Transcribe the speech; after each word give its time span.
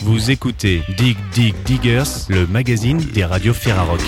Vous 0.00 0.30
écoutez 0.32 0.82
Dig 0.96 1.16
Dig 1.32 1.54
Diggers, 1.64 2.02
le 2.28 2.46
magazine 2.48 2.98
des 2.98 3.24
radios 3.24 3.54
Ferrarock. 3.54 4.00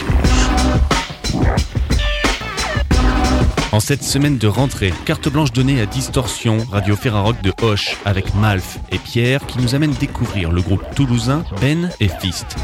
En 3.73 3.81
cette 3.81 4.05
semaine 4.05 4.37
de 4.37 4.47
rentrée, 4.47 4.93
carte 5.07 5.31
blanche 5.31 5.51
donnée 5.51 5.81
à 5.81 5.87
Distorsion, 5.87 6.59
Radio 6.71 6.95
Ferrarock 6.95 7.41
de 7.41 7.55
Hoche, 7.63 7.97
avec 8.05 8.35
Malf 8.35 8.79
et 8.91 8.99
Pierre, 8.99 9.47
qui 9.47 9.59
nous 9.61 9.75
amènent 9.75 9.95
découvrir 9.99 10.53
le 10.53 10.61
groupe 10.61 10.85
toulousain 10.95 11.43
Ben 11.59 11.89
et 11.99 12.09
Fist. 12.09 12.55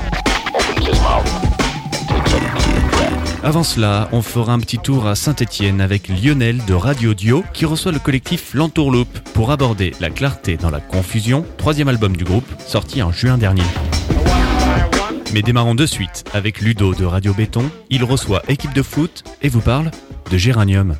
Avant 3.42 3.62
cela, 3.62 4.10
on 4.12 4.20
fera 4.20 4.52
un 4.52 4.60
petit 4.60 4.76
tour 4.76 5.06
à 5.06 5.14
Saint-Étienne 5.14 5.80
avec 5.80 6.08
Lionel 6.08 6.62
de 6.66 6.74
Radio 6.74 7.14
Dio 7.14 7.42
qui 7.54 7.64
reçoit 7.64 7.92
le 7.92 8.00
collectif 8.00 8.52
L'Entourloupe 8.52 9.18
pour 9.32 9.50
aborder 9.50 9.94
la 10.00 10.10
clarté 10.10 10.58
dans 10.58 10.70
la 10.70 10.80
confusion, 10.80 11.46
troisième 11.56 11.88
album 11.88 12.18
du 12.18 12.24
groupe, 12.24 12.48
sorti 12.66 13.02
en 13.02 13.12
juin 13.12 13.38
dernier. 13.38 13.64
Mais 15.32 15.42
démarrons 15.42 15.74
de 15.74 15.84
suite 15.84 16.24
avec 16.32 16.60
Ludo 16.60 16.94
de 16.94 17.04
Radio 17.04 17.34
Béton. 17.34 17.70
Il 17.90 18.02
reçoit 18.02 18.42
équipe 18.48 18.72
de 18.72 18.82
foot 18.82 19.24
et 19.42 19.48
vous 19.48 19.60
parle 19.60 19.90
de 20.30 20.38
Géranium. 20.38 20.96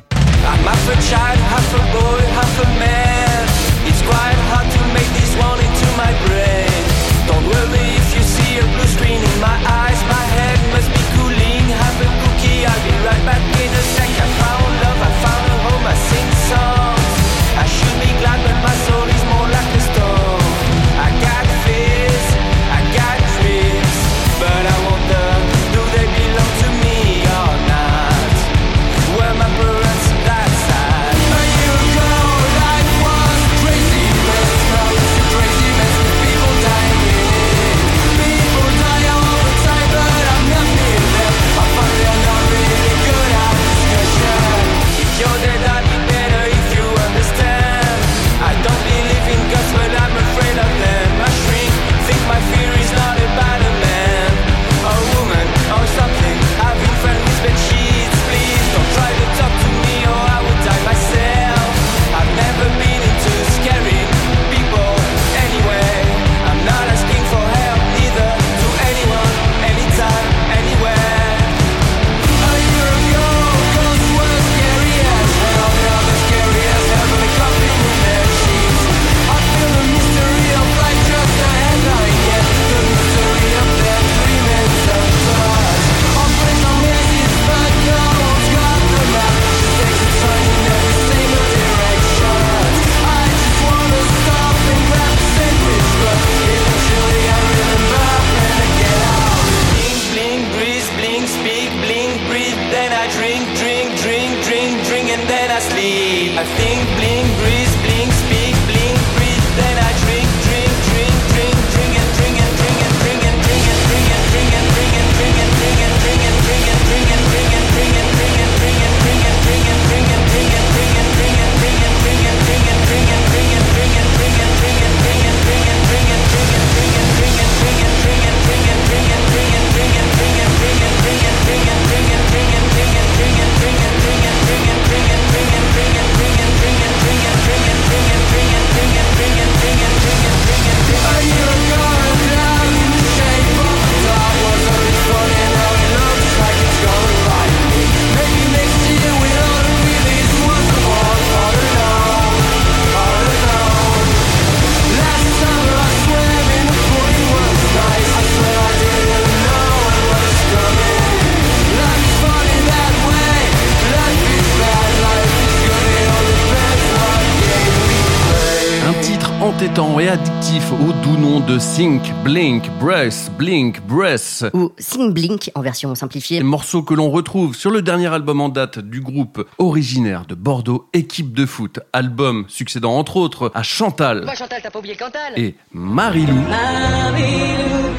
Et 169.79 170.09
addictif 170.09 170.73
au 170.73 170.91
doux 171.03 171.17
nom 171.17 171.39
de 171.39 171.57
Think, 171.57 172.01
Blink, 172.25 172.69
Breath, 172.81 173.31
Blink, 173.37 173.81
Breath. 173.87 174.43
Ou 174.53 174.71
Think 174.77 175.13
Blink 175.13 175.51
en 175.55 175.61
version 175.61 175.95
simplifiée. 175.95 176.43
Morceau 176.43 176.83
que 176.83 176.93
l'on 176.93 177.09
retrouve 177.09 177.55
sur 177.55 177.71
le 177.71 177.81
dernier 177.81 178.07
album 178.07 178.41
en 178.41 178.49
date 178.49 178.79
du 178.79 178.99
groupe 178.99 179.47
originaire 179.57 180.25
de 180.25 180.35
Bordeaux, 180.35 180.89
Équipe 180.91 181.33
de 181.33 181.45
foot. 181.45 181.79
Album 181.93 182.43
succédant 182.49 182.91
entre 182.97 183.15
autres 183.15 183.53
à 183.55 183.63
Chantal. 183.63 184.29
Chantal, 184.35 184.59
t'as 184.61 184.69
pas 184.69 184.79
oublié 184.79 184.97
Cantal? 184.97 185.31
Et 185.37 185.55
Marilou. 185.71 186.35
Marilou. 186.35 187.95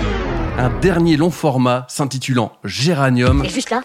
Un 0.58 0.68
dernier 0.80 1.16
long 1.16 1.30
format 1.30 1.86
s'intitulant 1.88 2.52
Géranium. 2.62 3.42
Et 3.42 3.48
juste 3.48 3.70
là 3.70 3.80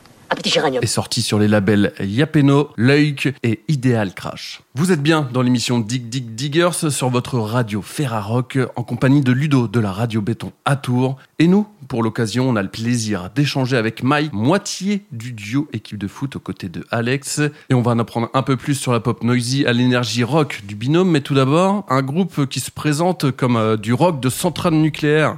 Est 0.81 0.87
sorti 0.87 1.21
sur 1.21 1.39
les 1.39 1.47
labels 1.47 1.93
Yapeno, 1.99 2.69
Leuk 2.77 3.33
et 3.43 3.61
Ideal 3.67 4.13
Crash. 4.13 4.61
Vous 4.75 4.91
êtes 4.91 5.01
bien 5.01 5.29
dans 5.31 5.41
l'émission 5.41 5.79
Dig 5.79 6.09
Dig 6.09 6.35
Diggers 6.35 6.89
sur 6.89 7.09
votre 7.09 7.39
radio 7.39 7.81
Ferrarock 7.81 8.57
en 8.75 8.83
compagnie 8.83 9.21
de 9.21 9.31
Ludo 9.31 9.67
de 9.67 9.79
la 9.79 9.91
radio 9.91 10.21
Béton 10.21 10.51
à 10.65 10.75
Tours. 10.75 11.17
Et 11.37 11.47
nous, 11.47 11.67
pour 11.89 12.01
l'occasion, 12.01 12.47
on 12.47 12.55
a 12.55 12.63
le 12.63 12.69
plaisir 12.69 13.29
d'échanger 13.35 13.75
avec 13.75 14.03
Mike, 14.03 14.31
moitié 14.31 15.03
du 15.11 15.33
duo 15.33 15.67
équipe 15.73 15.97
de 15.97 16.07
foot 16.07 16.37
aux 16.37 16.39
côtés 16.39 16.69
de 16.69 16.85
Alex. 16.91 17.41
Et 17.69 17.73
on 17.73 17.81
va 17.81 17.91
en 17.91 17.99
apprendre 17.99 18.29
un 18.33 18.41
peu 18.41 18.55
plus 18.55 18.75
sur 18.75 18.93
la 18.93 19.01
pop 19.01 19.21
noisy 19.21 19.65
à 19.65 19.73
l'énergie 19.73 20.23
rock 20.23 20.61
du 20.65 20.75
binôme. 20.75 21.11
Mais 21.11 21.19
tout 21.19 21.33
d'abord, 21.33 21.85
un 21.89 22.01
groupe 22.03 22.45
qui 22.45 22.61
se 22.61 22.71
présente 22.71 23.31
comme 23.31 23.57
euh, 23.57 23.75
du 23.75 23.91
rock 23.91 24.21
de 24.21 24.29
centrale 24.29 24.75
nucléaire. 24.75 25.37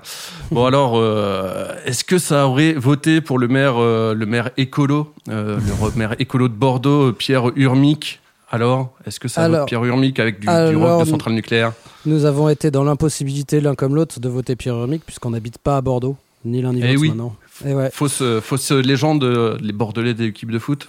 Bon 0.51 0.66
alors, 0.68 0.98
euh, 0.98 1.74
est-ce 1.86 2.04
que 2.04 2.19
ça 2.19 2.48
aurait 2.48 2.74
voté 2.74 3.19
pour 3.19 3.39
le 3.39 3.48
maire, 3.48 3.77
euh, 3.77 4.13
le 4.13 4.27
maire 4.27 4.51
écolo, 4.56 5.12
le 5.25 5.57
maire 5.95 6.16
écolo 6.19 6.48
de 6.48 6.54
Bordeaux, 6.54 7.12
Pierre 7.12 7.51
Urmic? 7.56 8.19
Alors, 8.50 8.94
est-ce 9.06 9.20
que 9.20 9.28
ça 9.28 9.50
vote 9.50 9.68
Pierre 9.68 9.84
Urmic 9.84 10.20
avec 10.20 10.40
du, 10.40 10.48
rock 10.48 11.04
de 11.04 11.10
centrale 11.10 11.34
nucléaire 11.34 11.74
Nous 12.06 12.26
avons 12.26 12.48
été 12.48 12.72
dans 12.72 12.84
l'impossibilité 12.84 13.60
l'un 13.60 13.76
comme 13.76 13.96
l'autre 13.96 14.20
de 14.20 14.30
voter 14.30 14.56
Pierre 14.56 14.76
Urmic 14.76 15.06
puisqu'on 15.06 15.32
n'habite 15.32 15.58
pas 15.58 15.78
à 15.78 15.82
Bordeaux, 15.82 16.16
ni 16.46 16.62
l'un 16.62 16.74
ni 16.74 16.82
eh 16.82 16.88
l'autre 16.88 17.02
oui. 17.02 17.10
maintenant. 17.10 17.36
Et 17.66 17.74
ouais. 17.74 17.90
fausse, 17.92 18.24
fausse 18.42 18.72
légende, 18.72 19.24
les 19.62 19.74
Bordelais 19.74 20.14
des 20.14 20.26
équipes 20.26 20.52
de 20.52 20.60
foot. 20.60 20.88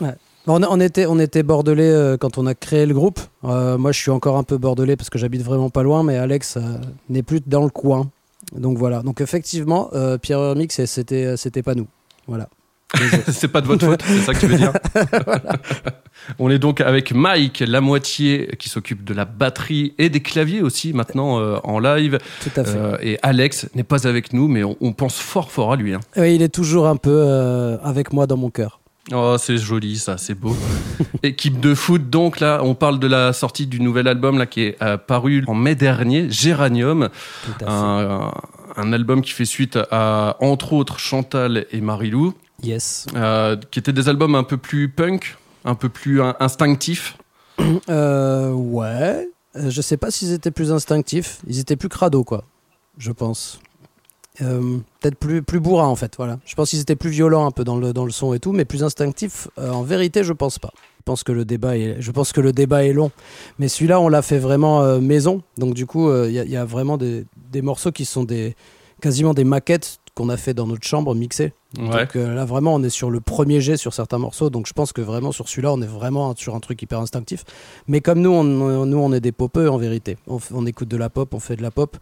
On, 0.50 0.80
était, 0.80 1.04
on 1.04 1.18
était 1.18 1.42
bordelais 1.42 1.90
euh, 1.90 2.16
quand 2.16 2.38
on 2.38 2.46
a 2.46 2.54
créé 2.54 2.86
le 2.86 2.94
groupe. 2.94 3.20
Euh, 3.44 3.76
moi, 3.76 3.92
je 3.92 4.00
suis 4.00 4.10
encore 4.10 4.38
un 4.38 4.44
peu 4.44 4.56
bordelais 4.56 4.96
parce 4.96 5.10
que 5.10 5.18
j'habite 5.18 5.42
vraiment 5.42 5.68
pas 5.68 5.82
loin, 5.82 6.02
mais 6.02 6.16
Alex 6.16 6.56
euh, 6.56 6.78
n'est 7.10 7.22
plus 7.22 7.42
dans 7.46 7.64
le 7.64 7.68
coin. 7.68 8.10
Donc 8.56 8.78
voilà. 8.78 9.02
Donc 9.02 9.20
effectivement, 9.20 9.90
Pierre 10.22 10.38
Hermix, 10.38 10.82
c'était 10.86 11.36
c'était 11.36 11.62
pas 11.62 11.74
nous. 11.74 11.86
Voilà. 12.26 12.48
c'est 13.28 13.48
pas 13.48 13.60
de 13.60 13.66
votre 13.66 13.84
faute, 13.84 14.02
c'est 14.06 14.20
ça 14.20 14.32
que 14.34 14.40
tu 14.40 14.46
veux 14.46 14.56
dire 14.56 14.72
On 16.38 16.50
est 16.50 16.58
donc 16.58 16.80
avec 16.80 17.12
Mike, 17.12 17.62
la 17.66 17.80
moitié 17.80 18.50
qui 18.58 18.68
s'occupe 18.68 19.04
de 19.04 19.14
la 19.14 19.24
batterie 19.24 19.94
et 19.98 20.08
des 20.08 20.20
claviers 20.20 20.62
aussi 20.62 20.92
maintenant 20.92 21.38
euh, 21.40 21.58
en 21.64 21.78
live. 21.78 22.18
Tout 22.42 22.60
à 22.60 22.64
fait. 22.64 22.76
Euh, 22.76 22.96
et 23.00 23.18
Alex 23.22 23.68
n'est 23.74 23.84
pas 23.84 24.06
avec 24.06 24.32
nous, 24.32 24.48
mais 24.48 24.64
on, 24.64 24.76
on 24.80 24.92
pense 24.92 25.18
fort 25.18 25.50
fort 25.50 25.72
à 25.72 25.76
lui. 25.76 25.94
hein. 25.94 26.00
Oui, 26.16 26.34
il 26.34 26.42
est 26.42 26.48
toujours 26.48 26.86
un 26.86 26.96
peu 26.96 27.10
euh, 27.26 27.78
avec 27.82 28.12
moi 28.12 28.26
dans 28.26 28.36
mon 28.36 28.50
cœur. 28.50 28.80
Oh, 29.12 29.36
c'est 29.38 29.56
joli, 29.56 29.96
ça, 29.96 30.18
c'est 30.18 30.34
beau. 30.34 30.54
Équipe 31.22 31.60
de 31.60 31.74
foot, 31.74 32.10
donc 32.10 32.40
là, 32.40 32.60
on 32.62 32.74
parle 32.74 32.98
de 32.98 33.06
la 33.06 33.32
sortie 33.32 33.66
du 33.66 33.80
nouvel 33.80 34.06
album 34.06 34.36
là 34.36 34.44
qui 34.46 34.62
est 34.62 34.76
euh, 34.82 34.98
paru 34.98 35.44
en 35.46 35.54
mai 35.54 35.74
dernier, 35.74 36.26
Géranium, 36.30 37.08
Tout 37.44 37.52
à 37.52 37.58
fait. 37.58 37.64
un, 37.70 38.32
un 38.76 38.92
album 38.92 39.22
qui 39.22 39.30
fait 39.30 39.46
suite 39.46 39.78
à 39.90 40.36
entre 40.40 40.74
autres 40.74 40.98
Chantal 40.98 41.64
et 41.72 41.80
Marilou, 41.80 42.34
Yes. 42.62 43.06
euh, 43.14 43.56
qui 43.70 43.78
étaient 43.78 43.92
des 43.92 44.08
albums 44.08 44.34
un 44.34 44.42
peu 44.42 44.56
plus 44.56 44.88
punk, 44.88 45.36
un 45.64 45.74
peu 45.74 45.88
plus 45.88 46.20
in- 46.22 46.34
instinctifs. 46.40 47.16
Euh, 47.88 48.50
ouais. 48.52 49.28
Euh, 49.56 49.70
je 49.70 49.80
sais 49.80 49.96
pas 49.96 50.10
s'ils 50.10 50.32
étaient 50.32 50.50
plus 50.50 50.72
instinctifs. 50.72 51.40
Ils 51.46 51.58
étaient 51.60 51.76
plus 51.76 51.88
crado, 51.88 52.24
quoi. 52.24 52.44
Je 52.98 53.12
pense. 53.12 53.60
Euh, 54.42 54.78
Peut-être 55.00 55.16
plus, 55.18 55.42
plus 55.42 55.58
bourrin, 55.60 55.86
en 55.86 55.96
fait. 55.96 56.14
Voilà. 56.16 56.38
Je 56.44 56.54
pense 56.54 56.70
qu'ils 56.70 56.80
étaient 56.80 56.96
plus 56.96 57.10
violents 57.10 57.46
un 57.46 57.50
peu 57.50 57.64
dans 57.64 57.76
le, 57.76 57.92
dans 57.92 58.04
le 58.04 58.10
son 58.10 58.34
et 58.34 58.40
tout, 58.40 58.52
mais 58.52 58.64
plus 58.64 58.82
instinctifs. 58.84 59.48
euh, 59.58 59.70
en 59.70 59.82
vérité, 59.82 60.22
je 60.24 60.32
pense 60.32 60.58
pas. 60.58 60.70
Je 60.98 61.02
pense 61.04 61.22
que 61.24 61.32
le 61.32 61.44
débat 61.44 61.76
est, 61.76 61.96
je 62.00 62.10
pense 62.10 62.32
que 62.32 62.40
le 62.40 62.52
débat 62.52 62.84
est 62.84 62.92
long. 62.92 63.10
Mais 63.58 63.68
celui-là, 63.68 64.00
on 64.00 64.08
l'a 64.08 64.22
fait 64.22 64.38
vraiment 64.38 64.82
euh, 64.82 65.00
maison. 65.00 65.42
Donc, 65.56 65.74
du 65.74 65.86
coup, 65.86 66.12
il 66.24 66.32
y, 66.32 66.38
a- 66.38 66.44
y 66.44 66.56
a 66.56 66.64
vraiment 66.64 66.96
des, 66.98 67.24
des 67.50 67.62
morceaux 67.62 67.92
qui 67.92 68.04
sont 68.04 68.24
des, 68.24 68.54
quasiment 69.00 69.34
des 69.34 69.44
maquettes 69.44 69.98
qu'on 70.14 70.28
a 70.28 70.36
fait 70.36 70.52
dans 70.54 70.66
notre 70.66 70.86
chambre 70.86 71.14
mixées. 71.14 71.52
Ouais. 71.78 71.88
Donc 71.90 72.16
euh, 72.16 72.34
là 72.34 72.44
vraiment 72.44 72.74
on 72.74 72.82
est 72.82 72.90
sur 72.90 73.08
le 73.10 73.20
premier 73.20 73.60
jet 73.60 73.76
sur 73.76 73.94
certains 73.94 74.18
morceaux. 74.18 74.50
Donc 74.50 74.66
je 74.66 74.72
pense 74.72 74.92
que 74.92 75.00
vraiment 75.00 75.30
sur 75.32 75.48
celui-là 75.48 75.72
on 75.72 75.80
est 75.80 75.86
vraiment 75.86 76.34
sur 76.34 76.54
un 76.54 76.60
truc 76.60 76.82
hyper 76.82 76.98
instinctif. 76.98 77.44
Mais 77.86 78.00
comme 78.00 78.20
nous 78.20 78.30
on, 78.30 78.42
nous 78.42 78.98
on 78.98 79.12
est 79.12 79.20
des 79.20 79.32
popeux 79.32 79.70
en 79.70 79.76
vérité. 79.78 80.16
On, 80.26 80.66
écoute 80.66 80.88
de 80.88 80.96
la 80.96 81.08
pop 81.10 81.34
on 81.34 81.40
fait 81.40 81.56
de 81.56 81.62
la 81.62 81.70
pop. 81.70 81.96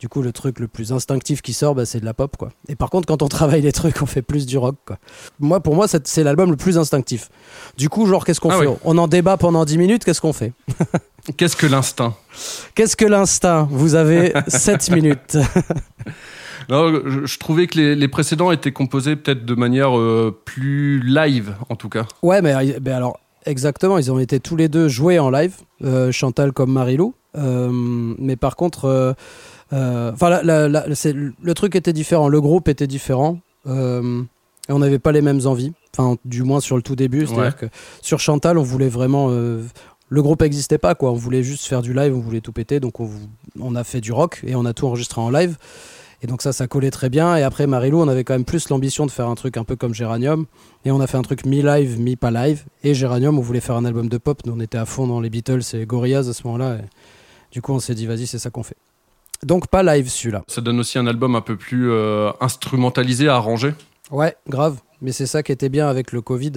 Du 0.00 0.08
coup 0.08 0.20
le 0.20 0.32
truc 0.32 0.58
le 0.58 0.66
plus 0.66 0.92
instinctif 0.92 1.42
qui 1.42 1.52
sort 1.52 1.76
bah, 1.76 1.86
c'est 1.86 2.00
de 2.00 2.04
la 2.04 2.12
pop 2.12 2.36
quoi. 2.36 2.50
Et 2.68 2.74
par 2.76 2.90
contre 2.90 3.06
quand 3.06 3.22
on 3.22 3.28
travaille 3.38 3.62
les 3.62 3.72
trucs 3.72 4.02
on 4.02 4.06
fait 4.06 4.22
plus 4.22 4.44
du 4.44 4.58
rock 4.58 4.76
quoi. 4.84 4.98
Moi 5.40 5.60
pour 5.60 5.74
moi 5.74 5.88
c'est 5.88 6.06
c'est 6.06 6.24
l'album 6.24 6.50
le 6.50 6.56
plus 6.56 6.76
instinctif. 6.76 7.30
Du 7.78 7.88
coup 7.88 8.04
genre 8.06 8.24
qu'est-ce 8.26 8.40
qu'on 8.40 8.50
Ah 8.50 8.58
fait 8.58 8.66
oui. 8.66 8.74
on 8.84 8.98
en 8.98 9.08
débat 9.08 9.36
pendant 9.38 9.64
10 9.64 9.78
minutes 9.78 10.04
qu'est-ce 10.04 10.20
qu'on 10.20 10.32
fait? 10.34 10.52
Qu'est-ce 11.36 11.56
que 11.56 11.66
l'instinct? 11.66 12.14
Qu'est-ce 12.74 12.96
que 12.96 13.06
l'instinct? 13.06 13.68
Vous 13.70 13.94
avez 13.94 14.32
7 14.48 14.90
minutes 14.90 15.38
Non, 16.68 17.00
je, 17.06 17.26
je 17.26 17.38
trouvais 17.38 17.66
que 17.66 17.78
les, 17.78 17.94
les 17.94 18.08
précédents 18.08 18.50
étaient 18.52 18.72
composés 18.72 19.16
peut-être 19.16 19.44
de 19.44 19.54
manière 19.54 19.98
euh, 19.98 20.36
plus 20.44 21.00
live, 21.00 21.54
en 21.68 21.76
tout 21.76 21.88
cas. 21.88 22.06
Ouais, 22.22 22.42
mais, 22.42 22.54
mais 22.84 22.90
alors, 22.92 23.18
exactement, 23.46 23.98
ils 23.98 24.10
ont 24.12 24.18
été 24.18 24.40
tous 24.40 24.56
les 24.56 24.68
deux 24.68 24.88
joués 24.88 25.18
en 25.18 25.30
live, 25.30 25.54
euh, 25.84 26.12
Chantal 26.12 26.52
comme 26.52 26.72
Marilou. 26.72 27.14
Euh, 27.36 27.70
mais 27.72 28.36
par 28.36 28.56
contre, 28.56 29.14
enfin, 29.72 30.40
le 30.42 31.52
truc 31.52 31.74
était 31.76 31.92
différent, 31.92 32.28
le 32.28 32.40
groupe 32.40 32.68
était 32.68 32.86
différent. 32.86 33.38
et 33.66 33.70
on 33.70 34.78
n'avait 34.78 34.98
pas 34.98 35.12
les 35.12 35.22
mêmes 35.22 35.40
envies, 35.46 35.72
enfin, 35.96 36.16
du 36.24 36.42
moins 36.42 36.60
sur 36.60 36.76
le 36.76 36.82
tout 36.82 36.96
début. 36.96 37.26
C'est-à-dire 37.26 37.56
que 37.56 37.66
sur 38.00 38.20
Chantal, 38.20 38.58
on 38.58 38.62
voulait 38.62 38.88
vraiment. 38.90 39.30
le 39.30 40.22
groupe 40.22 40.42
n'existait 40.42 40.78
pas, 40.78 40.94
quoi. 40.94 41.10
On 41.10 41.16
voulait 41.16 41.42
juste 41.42 41.64
faire 41.66 41.80
du 41.82 41.94
live, 41.94 42.14
on 42.14 42.20
voulait 42.20 42.42
tout 42.42 42.52
péter. 42.52 42.80
Donc, 42.80 43.00
on, 43.00 43.08
on 43.58 43.74
a 43.74 43.82
fait 43.84 44.00
du 44.02 44.12
rock 44.12 44.42
et 44.46 44.54
on 44.54 44.66
a 44.66 44.74
tout 44.74 44.86
enregistré 44.86 45.20
en 45.20 45.30
live. 45.30 45.56
Et 46.22 46.26
donc, 46.28 46.40
ça, 46.40 46.52
ça 46.52 46.68
collait 46.68 46.90
très 46.92 47.10
bien. 47.10 47.36
Et 47.36 47.42
après, 47.42 47.66
Marilou, 47.66 48.00
on 48.00 48.06
avait 48.08 48.22
quand 48.22 48.34
même 48.34 48.44
plus 48.44 48.68
l'ambition 48.68 49.06
de 49.06 49.10
faire 49.10 49.28
un 49.28 49.34
truc 49.34 49.56
un 49.56 49.64
peu 49.64 49.74
comme 49.76 49.92
Géranium. 49.92 50.46
Et 50.84 50.92
on 50.92 51.00
a 51.00 51.06
fait 51.08 51.16
un 51.18 51.22
truc 51.22 51.44
mi-live, 51.44 51.98
mi-pas 51.98 52.30
live. 52.30 52.64
Et 52.84 52.94
Géranium, 52.94 53.38
on 53.38 53.42
voulait 53.42 53.60
faire 53.60 53.74
un 53.76 53.84
album 53.84 54.08
de 54.08 54.18
pop. 54.18 54.40
Nous, 54.46 54.52
on 54.56 54.60
était 54.60 54.78
à 54.78 54.86
fond 54.86 55.06
dans 55.08 55.20
les 55.20 55.30
Beatles 55.30 55.62
et 55.74 55.84
Gorillaz 55.84 56.28
à 56.28 56.32
ce 56.32 56.44
moment-là. 56.46 56.76
Et 56.76 56.84
du 57.50 57.60
coup, 57.60 57.72
on 57.72 57.80
s'est 57.80 57.94
dit, 57.96 58.06
vas-y, 58.06 58.26
c'est 58.28 58.38
ça 58.38 58.50
qu'on 58.50 58.62
fait. 58.62 58.76
Donc, 59.42 59.66
pas 59.66 59.82
live 59.82 60.08
celui-là. 60.08 60.44
Ça 60.46 60.60
donne 60.60 60.78
aussi 60.78 60.96
un 60.98 61.08
album 61.08 61.34
un 61.34 61.40
peu 61.40 61.56
plus 61.56 61.90
euh, 61.90 62.30
instrumentalisé, 62.40 63.26
arrangé. 63.28 63.74
Ouais, 64.12 64.36
grave. 64.48 64.76
Mais 65.00 65.10
c'est 65.10 65.26
ça 65.26 65.42
qui 65.42 65.50
était 65.50 65.68
bien 65.68 65.88
avec 65.88 66.12
le 66.12 66.20
Covid. 66.20 66.52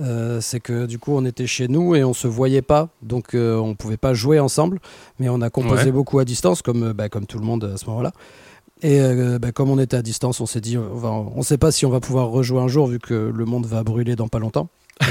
Euh, 0.00 0.40
c'est 0.40 0.60
que 0.60 0.86
du 0.86 1.00
coup, 1.00 1.12
on 1.16 1.24
était 1.24 1.48
chez 1.48 1.66
nous 1.66 1.96
et 1.96 2.04
on 2.04 2.14
se 2.14 2.28
voyait 2.28 2.62
pas. 2.62 2.88
Donc, 3.02 3.34
euh, 3.34 3.56
on 3.56 3.74
pouvait 3.74 3.96
pas 3.96 4.14
jouer 4.14 4.38
ensemble. 4.38 4.78
Mais 5.18 5.28
on 5.28 5.40
a 5.40 5.50
composé 5.50 5.86
Ouais. 5.86 5.90
beaucoup 5.90 6.20
à 6.20 6.24
distance, 6.24 6.62
comme, 6.62 6.84
euh, 6.90 6.92
bah, 6.92 7.08
comme 7.08 7.26
tout 7.26 7.38
le 7.40 7.44
monde 7.44 7.64
à 7.74 7.76
ce 7.76 7.86
moment-là. 7.86 8.12
Et 8.82 9.00
euh, 9.00 9.38
bah, 9.38 9.52
comme 9.52 9.70
on 9.70 9.78
était 9.78 9.96
à 9.96 10.02
distance, 10.02 10.40
on 10.40 10.46
s'est 10.46 10.60
dit, 10.60 10.76
on 10.78 11.32
on 11.36 11.42
sait 11.42 11.58
pas 11.58 11.72
si 11.72 11.84
on 11.84 11.90
va 11.90 12.00
pouvoir 12.00 12.28
rejouer 12.28 12.60
un 12.60 12.68
jour 12.68 12.86
vu 12.86 12.98
que 12.98 13.14
le 13.34 13.44
monde 13.44 13.66
va 13.66 13.82
brûler 13.82 14.14
dans 14.16 14.28
pas 14.28 14.38
longtemps. 14.38 14.68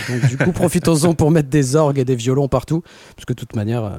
Donc 0.09 0.25
du 0.29 0.37
coup, 0.37 0.51
profitons-en 0.53 1.13
pour 1.13 1.31
mettre 1.31 1.49
des 1.49 1.75
orgues 1.75 1.99
et 1.99 2.05
des 2.05 2.15
violons 2.15 2.47
partout, 2.47 2.81
parce 3.15 3.25
que 3.25 3.33
de 3.33 3.39
toute 3.39 3.55
manière, 3.55 3.83
euh, 3.83 3.97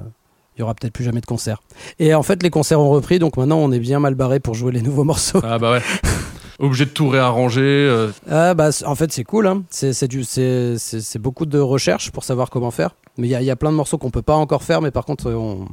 il 0.57 0.61
y 0.61 0.63
aura 0.63 0.75
peut-être 0.75 0.93
plus 0.93 1.05
jamais 1.05 1.21
de 1.21 1.27
concert. 1.27 1.61
Et 1.99 2.15
en 2.15 2.23
fait, 2.23 2.43
les 2.43 2.51
concerts 2.51 2.81
ont 2.81 2.91
repris, 2.91 3.19
donc 3.19 3.37
maintenant, 3.37 3.59
on 3.59 3.71
est 3.73 3.79
bien 3.79 4.01
mal 4.01 4.15
barré 4.15 4.41
pour 4.41 4.55
jouer 4.55 4.73
les 4.73 4.83
nouveaux 4.83 5.05
morceaux. 5.05 5.41
Ah 5.43 5.59
bah 5.59 5.73
ouais. 5.73 5.83
Obligé 6.59 6.87
de 6.87 6.91
tout 6.91 7.09
réarranger. 7.09 7.61
euh, 7.63 8.11
Ah 8.29 8.55
bah, 8.55 8.71
en 8.85 8.95
fait, 8.97 9.13
c'est 9.13 9.23
cool. 9.23 9.47
Hein. 9.47 9.63
C'est, 9.71 11.19
beaucoup 11.19 11.47
de 11.47 11.59
recherche 11.61 12.11
pour 12.11 12.25
savoir 12.25 12.51
comment 12.51 12.73
faire. 12.73 12.97
Mais 13.17 13.29
il 13.29 13.31
y 13.31 13.35
a, 13.37 13.41
il 13.43 13.45
y 13.45 13.51
a 13.51 13.57
plein 13.57 13.71
de 13.71 13.77
morceaux 13.77 13.97
qu'on 13.99 14.11
peut 14.11 14.23
pas 14.23 14.35
encore 14.35 14.65
faire, 14.65 14.81
mais 14.83 14.91
par 14.91 15.05
contre, 15.05 15.31
on, 15.31 15.69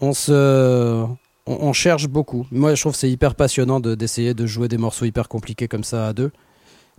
on 0.00 0.14
se, 0.14 1.04
on, 1.46 1.56
on 1.68 1.72
cherche 1.72 2.08
beaucoup. 2.08 2.46
Moi, 2.50 2.74
je 2.74 2.80
trouve 2.80 2.92
que 2.92 2.98
c'est 2.98 3.10
hyper 3.10 3.34
passionnant 3.34 3.80
de, 3.80 3.94
d'essayer 3.94 4.34
de 4.34 4.46
jouer 4.46 4.68
des 4.68 4.78
morceaux 4.78 5.04
hyper 5.04 5.28
compliqués 5.28 5.68
comme 5.68 5.84
ça 5.84 6.08
à 6.08 6.12
deux, 6.12 6.30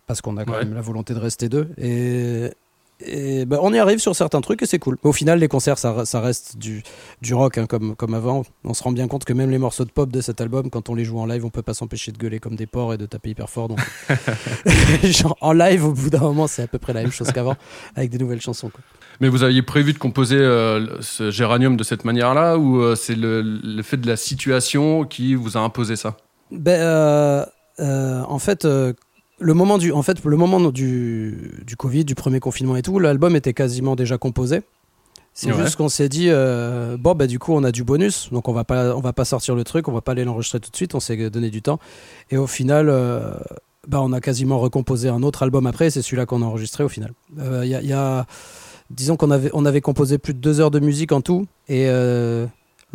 parce 0.08 0.22
qu'on 0.22 0.38
a 0.38 0.46
quand 0.46 0.54
Ouais. 0.54 0.66
même 0.66 0.74
la 0.76 0.82
volonté 0.82 1.14
de 1.14 1.20
rester 1.20 1.50
deux. 1.50 1.70
Et, 1.78 2.50
et 3.02 3.46
bah, 3.46 3.60
on 3.62 3.74
y 3.74 3.78
arrive 3.80 4.00
sur 4.00 4.16
certains 4.16 4.40
trucs 4.40 4.62
et 4.62 4.66
c'est 4.66 4.80
cool. 4.80 4.98
Au 5.04 5.12
final, 5.12 5.40
les 5.40 5.50
concerts, 5.50 5.78
ça, 5.78 6.06
ça 6.06 6.22
reste 6.22 6.58
du, 6.58 6.82
du 7.22 7.34
rock 7.34 7.58
hein, 7.58 7.66
comme, 7.66 7.96
comme 7.96 8.14
avant. 8.14 8.44
On 8.64 8.74
se 8.74 8.84
rend 8.84 8.92
bien 8.92 9.08
compte 9.08 9.26
que 9.26 9.34
même 9.34 9.50
les 9.50 9.58
morceaux 9.58 9.84
de 9.84 9.92
pop 9.92 10.10
de 10.10 10.22
cet 10.22 10.40
album, 10.40 10.70
quand 10.70 10.90
on 10.90 10.96
les 10.96 11.04
joue 11.04 11.20
en 11.20 11.26
live, 11.26 11.44
on 11.46 11.50
peut 11.50 11.62
pas 11.62 11.74
s'empêcher 11.74 12.14
de 12.14 12.18
gueuler 12.18 12.40
comme 12.40 12.56
des 12.56 12.68
porcs 12.68 12.94
et 12.94 12.98
de 12.98 13.06
taper 13.06 13.32
hyper 13.32 13.50
fort. 13.50 13.68
Donc, 13.68 13.80
genre 15.04 15.38
en 15.42 15.52
live, 15.52 15.86
au 15.86 15.92
bout 15.92 16.10
d'un 16.10 16.20
moment, 16.20 16.48
c'est 16.48 16.64
à 16.64 16.68
peu 16.68 16.80
près 16.80 16.94
la 16.94 17.02
même 17.02 17.12
chose 17.12 17.32
qu'avant, 17.34 17.58
avec 17.96 18.12
des 18.12 18.18
nouvelles 18.18 18.42
chansons. 18.42 18.70
Quoi. 18.70 18.82
Mais 19.20 19.28
vous 19.28 19.44
aviez 19.44 19.62
prévu 19.62 19.92
de 19.92 19.98
composer 19.98 20.38
euh, 20.38 21.02
ce 21.02 21.32
géranium 21.32 21.76
de 21.76 21.84
cette 21.84 22.06
manière-là 22.06 22.58
ou 22.58 22.82
euh, 22.82 22.96
c'est 22.96 23.16
le, 23.16 23.42
le 23.42 23.84
fait 23.84 23.98
de 23.98 24.08
la 24.08 24.16
situation 24.16 25.04
qui 25.04 25.36
vous 25.36 25.58
a 25.58 25.60
imposé 25.60 25.98
ça? 25.98 26.16
Ben, 26.52 27.46
euh, 27.80 28.22
en 28.28 28.40
fait, 28.40 28.66
le 29.40 29.54
moment 29.54 29.78
du, 29.78 29.92
en 29.92 30.02
fait, 30.02 30.24
le 30.24 30.38
moment 30.38 30.60
du, 30.72 31.62
du 31.66 31.76
Covid, 31.76 32.06
du 32.06 32.16
premier 32.16 32.40
confinement 32.40 32.76
et 32.78 32.82
tout, 32.82 33.00
l'album 33.00 33.36
était 33.36 33.54
quasiment 33.54 33.96
déjà 33.96 34.18
composé. 34.18 34.62
C'est 35.34 35.52
Ouais. 35.52 35.64
juste 35.64 35.76
qu'on 35.76 35.90
s'est 35.90 36.08
dit, 36.08 36.28
euh, 36.30 36.96
bon, 36.98 37.14
bah, 37.14 37.28
du 37.28 37.40
coup, 37.40 37.52
on 37.54 37.64
a 37.66 37.72
du 37.74 37.84
bonus, 37.84 38.30
donc 38.32 38.48
on 38.48 38.54
va 38.54 38.64
pas, 38.64 38.96
on 38.96 39.02
va 39.02 39.12
pas 39.12 39.26
sortir 39.26 39.54
le 39.54 39.66
truc, 39.66 39.90
on 39.90 39.92
va 39.92 40.00
pas 40.00 40.14
aller 40.14 40.24
l'enregistrer 40.24 40.62
tout 40.62 40.72
de 40.72 40.76
suite, 40.78 40.96
on 40.96 41.02
s'est 41.02 41.30
donné 41.30 41.50
du 41.50 41.62
temps. 41.62 41.80
Et 42.32 42.38
au 42.38 42.48
final, 42.48 42.88
euh, 42.88 43.34
bah, 43.88 44.00
on 44.02 44.14
a 44.14 44.22
quasiment 44.22 44.60
recomposé 44.60 45.10
un 45.10 45.24
autre 45.24 45.44
album 45.44 45.68
après, 45.68 45.88
et 45.88 45.90
c'est 45.90 46.02
celui-là 46.02 46.26
qu'on 46.26 46.42
a 46.42 46.46
enregistré 46.46 46.86
au 46.86 46.90
final. 46.90 47.12
Euh, 47.40 47.62
Il 47.66 47.70
y, 47.70 47.76
a, 47.76 47.82
il 47.82 47.88
y 47.90 47.94
a- 47.94 48.26
disons 48.90 49.18
qu'on 49.18 49.30
avait, 49.32 49.50
on 49.54 49.66
avait 49.66 49.82
composé 49.82 50.18
plus 50.18 50.34
de 50.34 50.40
deux 50.40 50.62
heures 50.62 50.72
de 50.72 50.80
musique 50.80 51.12
en 51.12 51.20
tout, 51.20 51.46
et 51.68 51.88
euh, 51.90 52.46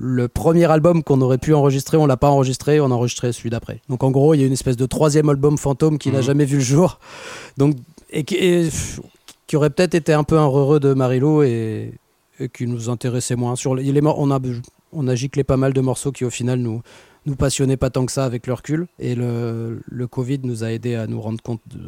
le 0.03 0.29
premier 0.29 0.65
album 0.65 1.03
qu'on 1.03 1.21
aurait 1.21 1.37
pu 1.39 1.53
enregistrer, 1.53 1.99
on 1.99 2.07
l'a 2.07 2.17
pas 2.17 2.31
enregistré, 2.31 2.81
on 2.81 2.87
a 2.87 2.95
enregistré 2.95 3.33
celui 3.33 3.51
d'après. 3.51 3.83
Donc 3.91 4.03
en 4.03 4.11
gros, 4.11 4.33
il 4.33 4.41
y 4.41 4.43
a 4.43 4.47
une 4.47 4.53
espèce 4.55 4.79
de 4.79 4.87
troisième 4.87 5.29
album 5.29 5.59
fantôme 5.59 5.99
qui 5.99 6.11
n'a 6.11 6.19
Mhm. 6.21 6.25
jamais 6.25 6.45
vu 6.47 6.57
le 6.57 6.63
jour, 6.63 6.99
donc 7.59 7.77
et 8.11 8.25
qui, 8.25 8.37
et, 8.37 8.65
pff, 8.65 9.01
qui 9.47 9.57
aurait 9.57 9.69
peut-être 9.71 9.95
été 9.95 10.13
un 10.15 10.25
peu 10.25 10.39
un 10.39 10.47
heureux 10.47 10.81
de 10.81 10.95
Marilo 10.95 11.43
et, 11.43 11.93
et 12.39 12.49
qui 12.49 12.67
nous 12.67 12.89
intéressait 12.89 13.37
moins. 13.37 13.57
Sur 13.57 13.75
les, 13.75 14.01
on 14.03 14.31
a 14.31 14.41
on 14.93 15.07
a 15.07 15.15
giclé 15.15 15.45
pas 15.45 15.57
mal 15.59 15.73
de 15.75 15.81
morceaux 15.83 16.13
qui 16.13 16.25
au 16.25 16.31
final 16.31 16.59
nous 16.61 16.81
nous 17.27 17.37
passionnaient 17.37 17.77
pas 17.77 17.91
tant 17.91 18.07
que 18.07 18.13
ça 18.13 18.25
avec 18.25 18.47
le 18.47 18.55
recul 18.55 18.87
et 18.99 19.15
le, 19.15 19.83
le 19.87 20.07
Covid 20.07 20.41
nous 20.45 20.65
a 20.65 20.73
aidé 20.73 20.95
à 20.95 21.07
nous 21.07 21.21
rendre 21.21 21.43
compte 21.43 21.61
de, 21.67 21.79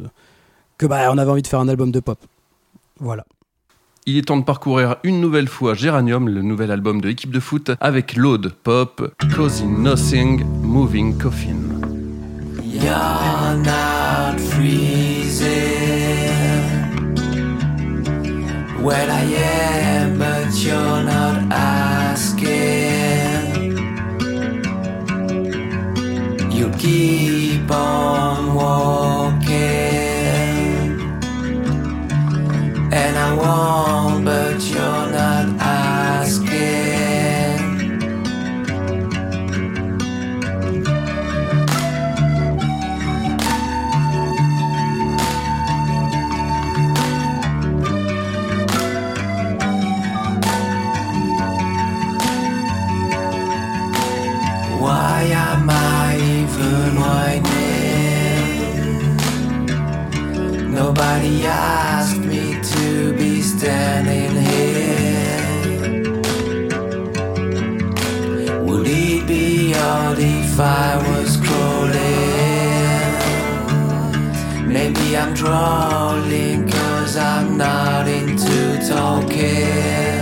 que 0.77 0.85
bah 0.85 1.11
on 1.11 1.17
avait 1.17 1.31
envie 1.31 1.41
de 1.41 1.47
faire 1.47 1.59
un 1.59 1.67
album 1.67 1.91
de 1.91 1.99
pop. 1.99 2.19
Voilà. 2.99 3.25
Il 4.05 4.17
est 4.17 4.23
temps 4.23 4.35
de 4.35 4.43
parcourir 4.43 4.97
une 5.03 5.21
nouvelle 5.21 5.47
fois 5.47 5.75
Géranium, 5.75 6.27
le 6.27 6.41
nouvel 6.41 6.71
album 6.71 6.99
de 6.99 7.07
l'équipe 7.07 7.31
de 7.31 7.39
foot, 7.39 7.71
avec 7.79 8.17
l'Aude 8.17 8.51
Pop, 8.63 9.13
Causing 9.33 9.81
Nothing, 9.81 10.43
Moving 10.61 11.17
Coffin. 11.17 11.55
You 26.51 26.69
keep 26.77 27.71
on 27.71 28.53
walking, 28.55 29.92
and 32.95 33.17
I 33.17 33.33
won't, 33.33 34.23
but 34.23 34.61
you're 34.69 35.09
not 35.11 35.47
asking. 35.59 36.43
Why 54.79 55.23
am 55.31 55.69
I 55.69 56.17
even 56.37 56.95
whining? 57.01 57.53
Nobody 60.71 61.45
asked 61.47 61.92
standing 63.63 64.35
here. 64.51 65.39
Would 68.65 68.87
it 68.87 69.25
be 69.25 69.73
odd 69.73 70.19
if 70.19 70.59
I 70.59 70.97
was 71.07 71.37
crawling? 71.37 71.93
Maybe 74.67 75.15
I'm 75.15 75.33
drawing 75.33 76.67
cause 76.67 77.15
I'm 77.15 77.55
not 77.57 78.05
into 78.09 78.85
talking. 78.85 80.12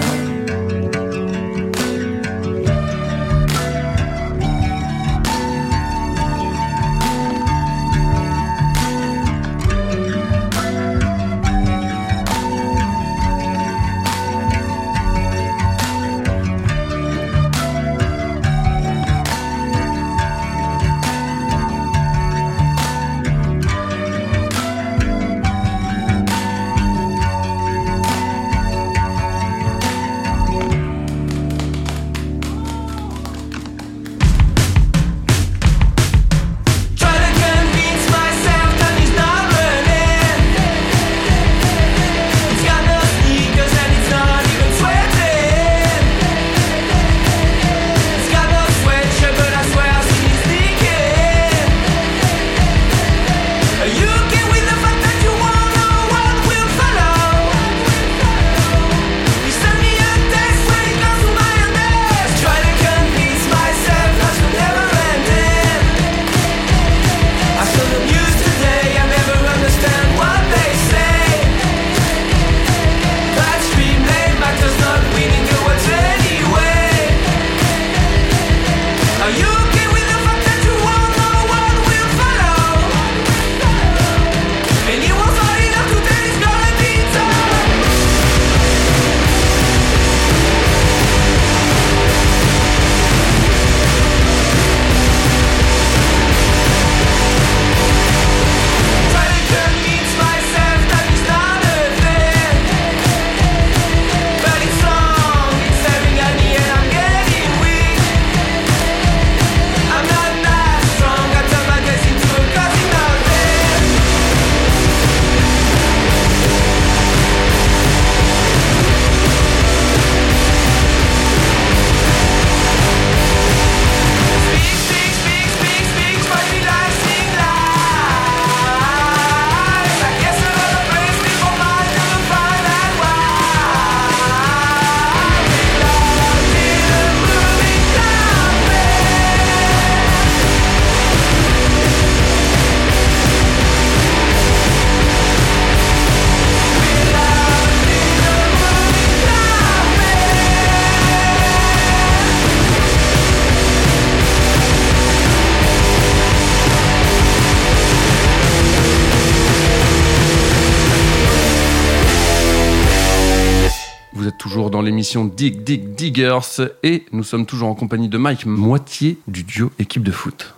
L'émission 165.20 165.26
Dig 165.26 165.64
Dig 165.64 165.94
Diggers 165.96 166.70
et 166.84 167.06
nous 167.12 167.24
sommes 167.24 167.46
toujours 167.46 167.68
en 167.70 167.76
compagnie 167.76 168.08
de 168.10 168.18
Mike, 168.18 168.46
moitié 168.46 169.18
du 169.28 169.44
duo 169.44 169.72
équipe 169.80 170.04
de 170.04 170.12
foot. 170.12 170.54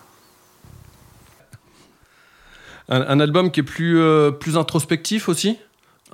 Un, 2.90 3.02
un 3.02 3.20
album 3.20 3.50
qui 3.50 3.62
est 3.62 3.64
plus, 3.64 4.00
euh, 4.00 4.32
plus 4.32 4.58
introspectif 4.58 5.30
aussi? 5.30 5.58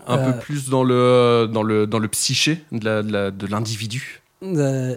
Un 0.07 0.17
Euh. 0.17 0.31
peu 0.31 0.39
plus 0.39 0.69
dans 0.69 0.83
le, 0.83 1.49
dans 1.51 1.63
le, 1.63 1.85
dans 1.87 1.99
le 1.99 2.07
psyché 2.07 2.63
de 2.71 3.47
l'individu? 3.47 4.21
Euh, 4.43 4.95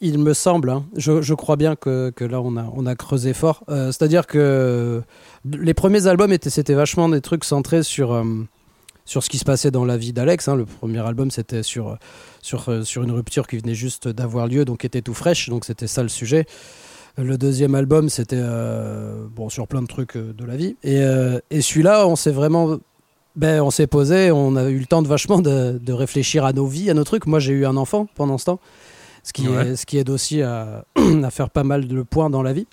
il- 0.00 0.18
me 0.18 0.34
semble, 0.34 0.70
hein. 0.70 0.84
je, 0.96 1.22
je 1.22 1.34
crois 1.34 1.56
bien 1.56 1.76
que, 1.76 2.10
que 2.10 2.24
là 2.24 2.40
on 2.42 2.56
a, 2.56 2.64
on 2.74 2.84
a 2.86 2.94
creusé 2.94 3.32
fort. 3.32 3.62
Euh, 3.68 3.92
C'est-à-dire 3.92 4.26
que 4.26 5.02
les 5.50 5.74
premiers 5.74 6.06
albums 6.06 6.32
étaient 6.32 6.50
c'était 6.50 6.74
vachement 6.74 7.08
des 7.08 7.20
trucs 7.22 7.44
centrés 7.44 7.82
sur, 7.82 8.12
euh, 8.12 8.24
sur 9.04 9.22
ce 9.22 9.28
qui 9.28 9.38
se 9.38 9.44
passait 9.44 9.70
dans 9.70 9.84
la 9.84 9.96
vie 9.96 10.12
d'Alex. 10.12 10.48
hein. 10.48 10.56
Le 10.56 10.64
premier 10.64 11.00
album 11.06 11.30
c'était 11.30 11.62
sur, 11.62 11.98
sur, 12.42 12.68
euh, 12.68 12.82
sur 12.82 13.02
une 13.02 13.10
rupture 13.12 13.46
qui 13.46 13.58
venait 13.58 13.74
juste 13.74 14.08
d'avoir 14.08 14.46
lieu, 14.46 14.64
donc 14.64 14.84
était 14.84 15.02
tout 15.02 15.14
fraîche, 15.14 15.48
donc 15.48 15.64
c'était 15.64 15.86
ça 15.86 16.02
le 16.02 16.08
sujet. 16.08 16.46
Le 17.16 17.38
deuxième 17.38 17.74
album 17.74 18.08
c'était 18.08 18.36
euh, 18.38 19.26
bon, 19.30 19.48
sur 19.48 19.68
plein 19.68 19.82
de 19.82 19.86
trucs 19.86 20.16
euh, 20.16 20.32
de 20.32 20.44
la 20.44 20.56
vie. 20.56 20.76
Et, 20.82 20.98
euh, 21.00 21.38
et 21.50 21.60
celui-là, 21.60 22.06
on 22.08 22.16
s'est 22.16 22.32
vraiment 22.32 22.78
ben, 23.36 23.60
on 23.62 23.70
s'est 23.70 23.88
posé, 23.88 24.30
on 24.30 24.54
a 24.56 24.68
eu 24.70 24.78
le 24.78 24.86
temps 24.86 25.02
de 25.02 25.08
vachement 25.08 25.40
de, 25.40 25.78
de 25.82 25.92
réfléchir 25.92 26.44
à 26.44 26.52
nos 26.52 26.66
vies, 26.66 26.88
à 26.90 26.94
nos 26.94 27.02
trucs. 27.02 27.26
Moi, 27.26 27.40
j'ai 27.40 27.52
eu 27.52 27.66
un 27.66 27.76
enfant 27.76 28.06
pendant 28.14 28.38
ce 28.38 28.44
temps, 28.44 28.60
ce 29.24 29.32
qui, 29.32 29.48
Ouais. 29.48 29.70
est, 29.70 29.76
ce 29.76 29.86
qui 29.86 29.98
aide 29.98 30.08
aussi 30.08 30.40
à, 30.42 30.84
à 31.24 31.30
faire 31.30 31.50
pas 31.50 31.64
mal 31.64 31.88
de 31.88 32.02
points 32.02 32.30
dans 32.30 32.42
la 32.42 32.52
vie. 32.52 32.68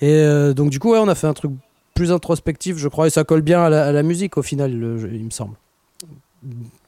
Et 0.00 0.10
euh, 0.12 0.52
donc, 0.52 0.70
du 0.70 0.80
coup, 0.80 0.90
ouais, 0.90 0.98
on 0.98 1.06
a 1.06 1.14
fait 1.14 1.28
un 1.28 1.32
truc 1.32 1.52
plus 1.94 2.12
introspectif, 2.12 2.76
je 2.76 2.88
crois, 2.88 3.06
et 3.06 3.10
ça 3.10 3.24
colle 3.24 3.42
bien 3.42 3.62
à 3.62 3.68
la, 3.70 3.86
à 3.86 3.92
la 3.92 4.02
musique 4.02 4.36
au 4.36 4.42
final, 4.42 4.72
le- 4.76 5.08
il 5.12 5.24
me 5.24 5.30
semble. 5.30 5.54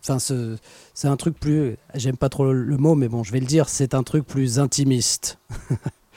Enfin, 0.03 0.19
ce- 0.19 0.57
c'est 0.95 1.09
un 1.09 1.17
truc 1.17 1.39
plus. 1.39 1.77
J'aime 1.95 2.17
pas 2.17 2.29
trop 2.29 2.45
le, 2.53 2.63
le 2.63 2.77
mot, 2.77 2.95
mais 2.95 3.09
bon, 3.09 3.25
je 3.25 3.33
vais 3.33 3.41
le 3.41 3.47
dire, 3.47 3.69
c'est 3.69 3.95
un 3.95 4.03
truc 4.03 4.27
plus 4.27 4.59
intimiste. 4.59 5.39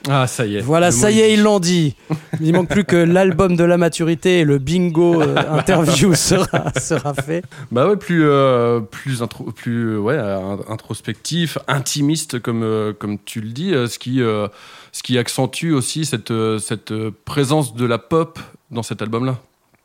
Ah, 0.08 0.26
ça 0.26 0.46
y 0.46 0.56
est. 0.56 0.60
Voilà, 0.60 0.90
ça 0.92 1.10
y 1.10 1.20
est, 1.20 1.34
ils 1.34 1.42
l'ont 1.42 1.60
dit. 1.60 1.94
Il 2.40 2.54
manque 2.54 2.68
plus 2.70 2.84
que 2.84 2.96
l'album 2.96 3.54
de 3.56 3.64
la 3.64 3.76
maturité 3.76 4.40
et 4.40 4.44
le 4.44 4.56
bingo 4.58 5.20
euh, 5.20 5.36
interview 5.58 6.14
sera, 6.14 6.72
sera 6.80 7.12
fait. 7.12 7.44
Bah 7.70 7.86
ouais, 7.86 7.96
plus, 7.96 8.24
euh, 8.24 8.80
plus, 8.80 9.22
intro, 9.22 9.44
plus 9.52 9.98
ouais, 9.98 10.14
euh, 10.16 10.56
introspectif, 10.68 11.58
intimiste, 11.68 12.40
comme, 12.40 12.62
euh, 12.62 12.94
comme 12.94 13.18
tu 13.18 13.42
le 13.42 13.50
dis, 13.50 13.72
ce, 13.72 13.98
qui, 13.98 14.20
ce 14.20 15.02
qui 15.02 15.18
accentue 15.18 15.72
aussi 15.72 16.06
cette, 16.06 16.32
cette 16.60 16.94
présence 17.26 17.74
de 17.74 17.84
la 17.84 17.98
pop 17.98 18.38
dans 18.70 18.82
cet 18.82 19.02
album-là. 19.02 19.38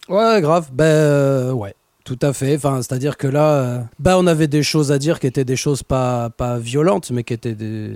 Ouais, 0.07 0.39
grave. 0.41 0.69
Ben 0.71 0.85
euh, 0.85 1.51
ouais, 1.51 1.73
tout 2.03 2.19
à 2.21 2.31
fait. 2.33 2.55
Enfin, 2.55 2.81
c'est-à-dire 2.83 3.17
que 3.17 3.27
là, 3.27 3.53
euh, 3.53 3.79
ben, 3.97 4.17
on 4.17 4.27
avait 4.27 4.47
des 4.47 4.61
choses 4.61 4.91
à 4.91 4.99
dire 4.99 5.19
qui 5.19 5.25
étaient 5.27 5.45
des 5.45 5.55
choses 5.55 5.81
pas, 5.81 6.29
pas 6.29 6.59
violentes, 6.59 7.09
mais 7.11 7.23
qui 7.23 7.33
étaient 7.33 7.55
des... 7.55 7.91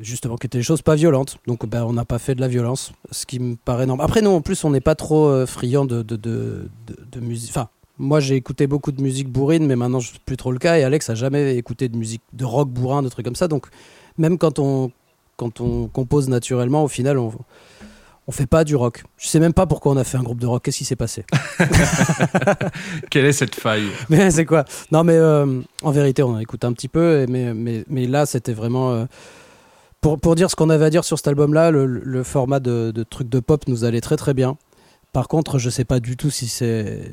justement 0.00 0.36
qui 0.36 0.46
étaient 0.46 0.58
des 0.58 0.64
choses 0.64 0.82
pas 0.82 0.94
violentes. 0.94 1.38
Donc, 1.46 1.66
ben, 1.66 1.84
on 1.84 1.92
n'a 1.92 2.06
pas 2.06 2.18
fait 2.18 2.34
de 2.34 2.40
la 2.40 2.48
violence, 2.48 2.92
ce 3.10 3.26
qui 3.26 3.38
me 3.38 3.56
paraît 3.56 3.86
normal. 3.86 4.04
Après, 4.04 4.22
nous, 4.22 4.30
en 4.30 4.40
plus, 4.40 4.64
on 4.64 4.70
n'est 4.70 4.80
pas 4.80 4.94
trop 4.94 5.26
euh, 5.26 5.46
friands 5.46 5.84
de, 5.84 6.02
de, 6.02 6.16
de, 6.16 6.68
de, 6.86 6.96
de 7.12 7.20
musique. 7.20 7.50
Enfin, 7.50 7.68
moi, 7.98 8.20
j'ai 8.20 8.36
écouté 8.36 8.66
beaucoup 8.66 8.92
de 8.92 9.02
musique 9.02 9.28
bourrine, 9.28 9.66
mais 9.66 9.76
maintenant, 9.76 10.00
c'est 10.00 10.18
plus 10.20 10.38
trop 10.38 10.52
le 10.52 10.58
cas. 10.58 10.78
Et 10.78 10.84
Alex 10.84 11.10
a 11.10 11.14
jamais 11.14 11.56
écouté 11.56 11.90
de 11.90 11.98
musique 11.98 12.22
de 12.32 12.46
rock 12.46 12.70
bourrin, 12.70 13.02
de 13.02 13.10
trucs 13.10 13.26
comme 13.26 13.36
ça. 13.36 13.46
Donc, 13.46 13.66
même 14.16 14.38
quand 14.38 14.58
on, 14.58 14.90
quand 15.36 15.60
on 15.60 15.86
compose 15.88 16.30
naturellement, 16.30 16.84
au 16.84 16.88
final, 16.88 17.18
on, 17.18 17.32
on 18.26 18.32
fait 18.32 18.46
pas 18.46 18.64
du 18.64 18.76
rock. 18.76 19.02
Je 19.18 19.26
sais 19.28 19.40
même 19.40 19.52
pas 19.52 19.66
pourquoi 19.66 19.92
on 19.92 19.96
a 19.96 20.04
fait 20.04 20.16
un 20.18 20.22
groupe 20.22 20.40
de 20.40 20.46
rock. 20.46 20.62
Qu'est-ce 20.64 20.78
qui 20.78 20.84
s'est 20.84 20.96
passé 20.96 21.24
Quelle 23.10 23.24
est 23.24 23.32
cette 23.32 23.54
faille? 23.54 23.88
Mais 24.08 24.30
c'est 24.30 24.44
quoi? 24.44 24.64
Non, 24.92 25.04
mais 25.04 25.14
euh, 25.16 25.60
en 25.82 25.90
vérité, 25.90 26.22
on 26.22 26.30
en 26.34 26.38
écoute 26.38 26.64
un 26.64 26.72
petit 26.72 26.88
peu, 26.88 27.26
mais, 27.28 27.54
mais, 27.54 27.84
mais 27.88 28.06
là, 28.06 28.26
c'était 28.26 28.52
vraiment. 28.52 28.92
euh, 28.92 29.04
pour, 30.00 30.18
pour 30.18 30.34
dire 30.34 30.50
ce 30.50 30.56
qu'on 30.56 30.70
avait 30.70 30.84
à 30.86 30.90
dire 30.90 31.04
sur 31.04 31.18
cet 31.18 31.28
album-là, 31.28 31.70
le, 31.70 31.86
le 31.86 32.22
format 32.22 32.60
de, 32.60 32.90
de 32.90 33.02
truc 33.02 33.28
de 33.28 33.40
pop 33.40 33.66
nous 33.68 33.84
allait 33.84 34.00
très 34.00 34.16
très 34.16 34.34
bien. 34.34 34.56
Par 35.12 35.26
contre, 35.28 35.58
je 35.58 35.68
sais 35.70 35.84
pas 35.84 36.00
du 36.00 36.16
tout 36.16 36.30
si 36.30 36.46
c'est. 36.48 37.10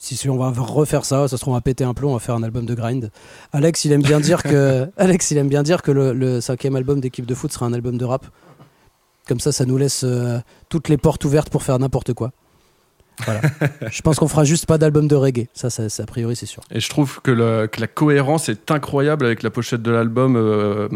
Si, 0.00 0.16
si 0.16 0.28
on 0.30 0.36
va 0.36 0.50
refaire 0.56 1.04
ça, 1.04 1.26
ça 1.26 1.36
se 1.36 1.40
trouve 1.40 1.54
on 1.54 1.56
va 1.56 1.60
péter 1.60 1.82
un 1.82 1.92
plomb, 1.92 2.10
on 2.10 2.14
va 2.14 2.20
faire 2.20 2.36
un 2.36 2.44
album 2.44 2.64
de 2.66 2.74
grind. 2.74 3.10
Alex, 3.52 3.84
il 3.84 3.90
aime 3.90 4.02
bien 4.02 4.20
dire 4.20 4.44
que 4.44 4.88
Alex, 4.96 5.32
il 5.32 5.38
aime 5.38 5.48
bien 5.48 5.64
dire 5.64 5.82
que 5.82 5.90
le, 5.90 6.12
le 6.12 6.40
cinquième 6.40 6.76
album 6.76 7.00
d'équipe 7.00 7.26
de 7.26 7.34
foot 7.34 7.52
sera 7.52 7.66
un 7.66 7.72
album 7.72 7.98
de 7.98 8.04
rap. 8.04 8.24
Comme 9.28 9.40
ça, 9.40 9.52
ça 9.52 9.64
nous 9.66 9.76
laisse 9.76 10.02
euh, 10.04 10.38
toutes 10.68 10.88
les 10.88 10.96
portes 10.96 11.24
ouvertes 11.24 11.50
pour 11.50 11.62
faire 11.62 11.78
n'importe 11.78 12.14
quoi. 12.14 12.32
Voilà. 13.24 13.40
je 13.90 14.00
pense 14.02 14.16
qu'on 14.20 14.28
fera 14.28 14.44
juste 14.44 14.64
pas 14.66 14.78
d'album 14.78 15.08
de 15.08 15.16
reggae. 15.16 15.48
Ça, 15.52 15.70
ça, 15.70 15.88
ça, 15.88 16.04
a 16.04 16.06
priori, 16.06 16.36
c'est 16.36 16.46
sûr. 16.46 16.62
Et 16.70 16.78
je 16.78 16.88
trouve 16.88 17.20
que, 17.20 17.32
le- 17.32 17.66
que 17.66 17.80
la 17.80 17.88
cohérence 17.88 18.48
est 18.48 18.70
incroyable 18.70 19.26
avec 19.26 19.42
la 19.42 19.50
pochette 19.50 19.82
de 19.82 19.90
l'album 19.90 20.36
euh, 20.36 20.88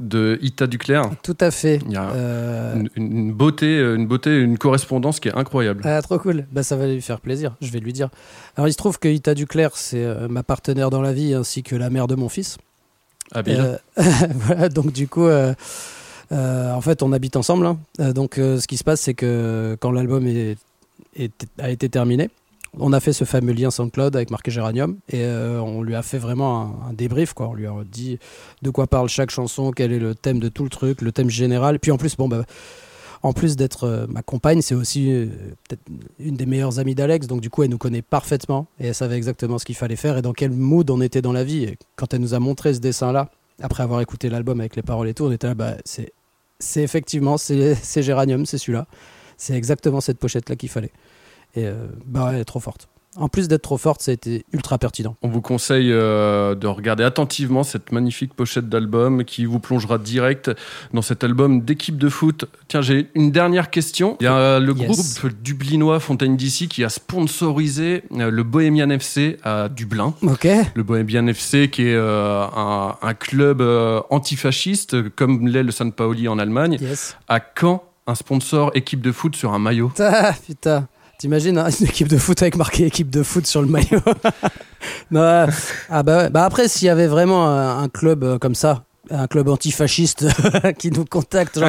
de 0.00 0.36
Ita 0.42 0.66
Duclair. 0.66 1.04
Tout 1.22 1.36
à 1.40 1.50
fait. 1.52 1.78
Il 1.86 1.92
y 1.92 1.96
a 1.96 2.10
Euh, 2.10 2.74
une, 2.74 2.90
une 2.96 3.32
beauté, 3.32 3.78
une 3.78 4.06
beauté, 4.08 4.36
une 4.40 4.58
correspondance 4.58 5.20
qui 5.20 5.28
est 5.28 5.34
incroyable. 5.38 5.82
Ah, 5.84 6.02
trop 6.02 6.18
cool. 6.18 6.44
Bah, 6.50 6.64
ça 6.64 6.74
va 6.76 6.86
lui 6.88 7.00
faire 7.00 7.20
plaisir. 7.20 7.54
Je 7.62 7.70
vais 7.70 7.78
lui 7.80 7.92
dire. 7.92 8.08
Alors, 8.56 8.66
il 8.68 8.72
se 8.72 8.76
trouve 8.78 8.98
que 8.98 9.06
Ita 9.08 9.34
Duclair, 9.34 9.70
c'est 9.74 10.04
euh, 10.04 10.26
ma 10.28 10.42
partenaire 10.42 10.90
dans 10.90 11.02
la 11.02 11.12
vie 11.12 11.34
ainsi 11.34 11.62
que 11.62 11.76
la 11.76 11.88
mère 11.88 12.08
de 12.08 12.16
mon 12.16 12.28
fils. 12.28 12.58
Habile. 13.32 13.78
Voilà, 14.34 14.68
donc 14.68 14.92
du 14.92 15.06
coup, 15.06 15.28
en 16.32 16.80
fait, 16.80 17.02
on 17.02 17.12
habite 17.12 17.36
ensemble. 17.36 17.66
hein. 17.66 17.78
Euh, 18.00 18.12
donc, 18.12 18.38
euh, 18.38 18.58
ce 18.58 18.66
qui 18.66 18.76
se 18.76 18.84
passe, 18.84 19.00
c'est 19.00 19.14
que 19.14 19.76
quand 19.80 19.90
l'album 19.90 20.26
a 21.58 21.70
été 21.70 21.88
terminé, 21.88 22.30
on 22.78 22.92
a 22.92 23.00
fait 23.00 23.12
ce 23.12 23.24
fameux 23.24 23.52
lien 23.52 23.70
SoundCloud 23.70 24.14
avec 24.14 24.30
marqué 24.30 24.50
Géranium 24.50 24.96
et 25.08 25.24
euh, 25.24 25.60
on 25.60 25.82
lui 25.82 25.94
a 25.94 26.02
fait 26.02 26.18
vraiment 26.18 26.76
un, 26.88 26.92
débrief. 26.92 27.34
On 27.38 27.54
lui 27.54 27.66
a 27.66 27.72
dit 27.90 28.18
de 28.62 28.70
quoi 28.70 28.86
parle 28.86 29.08
chaque 29.08 29.30
chanson, 29.30 29.72
quel 29.72 29.92
est 29.92 29.98
le 29.98 30.14
thème 30.14 30.38
de 30.38 30.48
tout 30.48 30.62
le 30.62 30.70
truc, 30.70 31.02
le 31.02 31.12
thème 31.12 31.30
général. 31.30 31.80
Puis 31.80 31.90
en 31.90 31.96
plus, 31.96 32.16
bon, 32.16 32.28
bah, 32.28 32.44
en 33.22 33.32
plus 33.32 33.56
d'être 33.56 33.84
euh, 33.84 34.06
ma 34.08 34.22
compagne, 34.22 34.62
c'est 34.62 34.74
aussi 34.74 35.10
euh, 35.10 35.26
peut-être 35.68 35.82
une 36.20 36.36
des 36.36 36.46
meilleures 36.46 36.78
amies 36.78 36.94
d'Alex. 36.94 37.26
Donc 37.26 37.40
du 37.40 37.50
coup, 37.50 37.64
elle 37.64 37.70
nous 37.70 37.78
connaît 37.78 38.02
parfaitement 38.02 38.66
et 38.78 38.88
elle 38.88 38.94
savait 38.94 39.16
exactement 39.16 39.58
ce 39.58 39.64
qu'il 39.64 39.76
fallait 39.76 39.96
faire 39.96 40.16
et 40.16 40.22
dans 40.22 40.32
quel 40.32 40.52
mood 40.52 40.88
on 40.90 41.00
était 41.00 41.22
dans 41.22 41.32
la 41.32 41.44
vie. 41.44 41.64
Et 41.64 41.78
quand 41.96 42.14
elle 42.14 42.20
nous 42.20 42.34
a 42.34 42.38
montré 42.38 42.72
ce 42.74 42.78
dessin-là, 42.78 43.30
après 43.62 43.82
avoir 43.82 44.00
écouté 44.00 44.30
l'album 44.30 44.60
avec 44.60 44.76
les 44.76 44.82
paroles 44.82 45.08
et 45.08 45.14
tout, 45.14 45.24
on 45.24 45.32
était 45.32 45.48
là, 45.48 45.54
bah, 45.54 45.74
c'est, 45.84 46.12
c'est 46.60 46.82
effectivement, 46.82 47.36
c'est, 47.38 48.02
Géranium, 48.02 48.46
c'est 48.46 48.58
celui-là. 48.58 48.86
C'est 49.36 49.54
exactement 49.54 50.00
cette 50.00 50.18
pochette-là 50.18 50.56
qu'il 50.56 50.68
fallait. 50.68 50.92
Et 51.54 51.66
euh, 51.66 51.88
bah 52.04 52.30
elle 52.32 52.40
est 52.40 52.44
trop 52.44 52.60
forte. 52.60 52.88
En 53.16 53.28
plus 53.28 53.48
d'être 53.48 53.62
trop 53.62 53.76
forte, 53.76 54.02
ça 54.02 54.12
a 54.12 54.14
été 54.14 54.44
ultra 54.52 54.78
pertinent. 54.78 55.16
On 55.22 55.28
vous 55.28 55.40
conseille 55.40 55.90
euh, 55.92 56.54
de 56.54 56.66
regarder 56.68 57.02
attentivement 57.02 57.64
cette 57.64 57.90
magnifique 57.90 58.34
pochette 58.34 58.68
d'album 58.68 59.24
qui 59.24 59.46
vous 59.46 59.58
plongera 59.58 59.98
direct 59.98 60.50
dans 60.94 61.02
cet 61.02 61.24
album 61.24 61.62
d'équipe 61.62 61.98
de 61.98 62.08
foot. 62.08 62.44
Tiens, 62.68 62.82
j'ai 62.82 63.08
une 63.16 63.32
dernière 63.32 63.70
question. 63.70 64.16
Il 64.20 64.24
y 64.24 64.26
a 64.28 64.36
euh, 64.36 64.60
le 64.60 64.74
Yes. 64.76 65.18
groupe 65.20 65.32
dublinois 65.42 65.98
Fontaine 65.98 66.36
DC 66.36 66.68
qui 66.68 66.84
a 66.84 66.88
sponsorisé 66.88 68.04
euh, 68.12 68.30
le 68.30 68.42
Bohemian 68.44 68.90
FC 68.90 69.38
à 69.42 69.68
Dublin. 69.68 70.14
Ok. 70.22 70.46
Le 70.74 70.82
Bohemian 70.84 71.26
FC 71.26 71.68
qui 71.68 71.82
est 71.88 71.94
euh, 71.94 72.44
un, 72.56 72.96
un 73.02 73.14
club 73.14 73.60
euh, 73.60 74.00
antifasciste 74.10 75.10
comme 75.16 75.48
l'est 75.48 75.62
le 75.64 75.72
San 75.72 75.92
Paoli 75.92 76.28
en 76.28 76.38
Allemagne. 76.38 76.78
Yes. 76.80 77.16
À 77.28 77.40
quand 77.40 77.82
un 78.06 78.14
sponsor 78.14 78.70
équipe 78.74 79.00
de 79.00 79.12
foot 79.12 79.34
sur 79.36 79.52
un 79.52 79.58
maillot? 79.58 79.92
Ah, 79.98 80.32
putain. 80.46 80.86
T'imagines 81.20 81.58
hein, 81.58 81.68
une 81.80 81.86
équipe 81.86 82.08
de 82.08 82.16
foot 82.18 82.40
avec 82.40 82.56
marqué 82.56 82.86
équipe 82.86 83.10
de 83.10 83.22
foot 83.22 83.46
sur 83.46 83.60
le 83.60 83.68
maillot 83.68 84.00
Non, 85.10 85.20
ouais. 85.20 85.46
Ah 85.90 86.02
bah, 86.02 86.16
ouais. 86.24 86.30
bah 86.30 86.44
après, 86.44 86.66
s'il 86.66 86.86
y 86.86 86.88
avait 86.88 87.06
vraiment 87.06 87.46
un, 87.46 87.82
un 87.82 87.88
club 87.88 88.24
euh, 88.24 88.38
comme 88.38 88.54
ça, 88.54 88.84
un 89.10 89.26
club 89.26 89.48
antifasciste 89.48 90.26
qui 90.78 90.90
nous 90.90 91.04
contacte, 91.04 91.60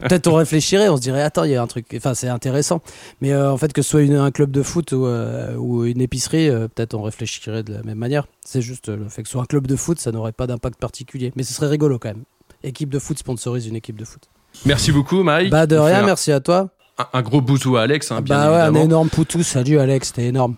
peut-être 0.00 0.26
on 0.28 0.34
réfléchirait, 0.34 0.88
on 0.88 0.96
se 0.96 1.02
dirait 1.02 1.22
attends, 1.22 1.44
il 1.44 1.50
y 1.50 1.56
a 1.56 1.62
un 1.62 1.66
truc, 1.66 1.86
enfin 1.96 2.14
c'est 2.14 2.28
intéressant. 2.28 2.80
Mais 3.20 3.32
euh, 3.32 3.50
en 3.52 3.56
fait, 3.58 3.72
que 3.72 3.82
ce 3.82 3.90
soit 3.90 4.02
une- 4.02 4.14
un 4.16 4.30
club 4.30 4.50
de 4.52 4.62
foot 4.62 4.92
ou, 4.92 5.04
euh, 5.06 5.54
ou 5.56 5.84
une 5.84 6.00
épicerie, 6.00 6.48
euh, 6.48 6.68
peut-être 6.68 6.94
on 6.94 7.02
réfléchirait 7.02 7.62
de 7.64 7.74
la 7.74 7.82
même 7.82 7.98
manière. 7.98 8.26
C'est 8.46 8.62
juste 8.62 8.88
euh, 8.88 8.96
le 8.96 9.08
fait 9.08 9.22
que 9.22 9.28
ce 9.28 9.32
soit 9.32 9.42
un 9.42 9.46
club 9.46 9.66
de 9.66 9.76
foot, 9.76 9.98
ça 10.00 10.12
n'aurait 10.12 10.32
pas 10.32 10.46
d'impact 10.46 10.78
particulier. 10.80 11.32
Mais 11.36 11.42
ce 11.42 11.52
serait 11.52 11.66
rigolo 11.68 11.98
quand 11.98 12.08
même. 12.08 12.22
Équipe 12.62 12.88
de 12.90 12.98
foot 12.98 13.18
sponsorise 13.18 13.66
une 13.66 13.76
équipe 13.76 13.98
de 13.98 14.04
foot. 14.04 14.22
Merci 14.64 14.92
beaucoup, 14.92 15.22
Mike. 15.24 15.50
Bah 15.50 15.66
de 15.66 15.76
rien, 15.76 16.02
merci 16.06 16.30
à 16.32 16.40
toi. 16.40 16.70
Un, 16.98 17.06
un 17.12 17.22
gros 17.22 17.40
bousou 17.40 17.76
à 17.76 17.82
Alex, 17.82 18.12
hein, 18.12 18.20
bien 18.20 18.36
bah 18.36 18.52
ouais, 18.52 18.60
un 18.60 18.74
énorme 18.74 19.08
poutou, 19.08 19.42
salut 19.42 19.78
Alex, 19.78 20.08
c'était 20.08 20.26
énorme. 20.26 20.54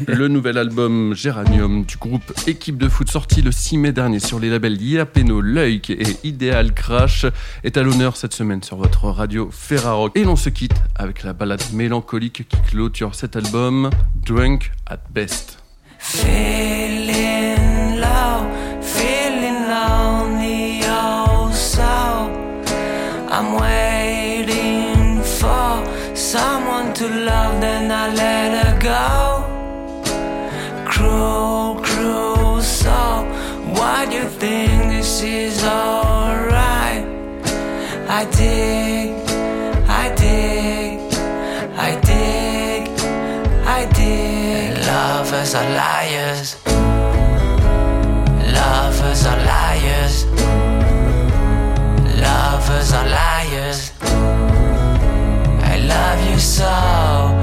Le 0.07 0.27
nouvel 0.27 0.57
album 0.57 1.13
Géranium 1.15 1.85
du 1.85 1.97
groupe 1.97 2.33
Équipe 2.47 2.77
de 2.77 2.89
foot 2.89 3.09
sorti 3.09 3.41
le 3.41 3.51
6 3.51 3.77
mai 3.77 3.91
dernier 3.91 4.19
sur 4.19 4.39
les 4.39 4.49
labels 4.49 4.81
Yapeno, 4.81 5.41
Leuk 5.41 5.91
et 5.91 6.17
Ideal 6.23 6.73
Crash 6.73 7.25
est 7.63 7.77
à 7.77 7.83
l'honneur 7.83 8.17
cette 8.17 8.33
semaine 8.33 8.63
sur 8.63 8.77
votre 8.77 9.05
radio 9.05 9.49
Ferrarock. 9.51 10.17
Et 10.17 10.23
l'on 10.23 10.35
se 10.35 10.49
quitte 10.49 10.73
avec 10.95 11.23
la 11.23 11.33
balade 11.33 11.61
mélancolique 11.73 12.47
qui 12.47 12.57
clôture 12.71 13.13
cet 13.13 13.35
album, 13.35 13.89
Drunk 14.25 14.71
at 14.87 14.99
Best. 15.13 15.59
Lovers 45.51 45.67
are 45.67 45.75
liars. 45.75 46.55
Lovers 48.53 49.25
are 49.25 49.43
liars. 49.43 50.25
Lovers 52.21 52.93
are 52.93 53.09
liars. 53.09 53.91
I 55.61 55.77
love 55.85 56.29
you 56.29 56.39
so. 56.39 57.40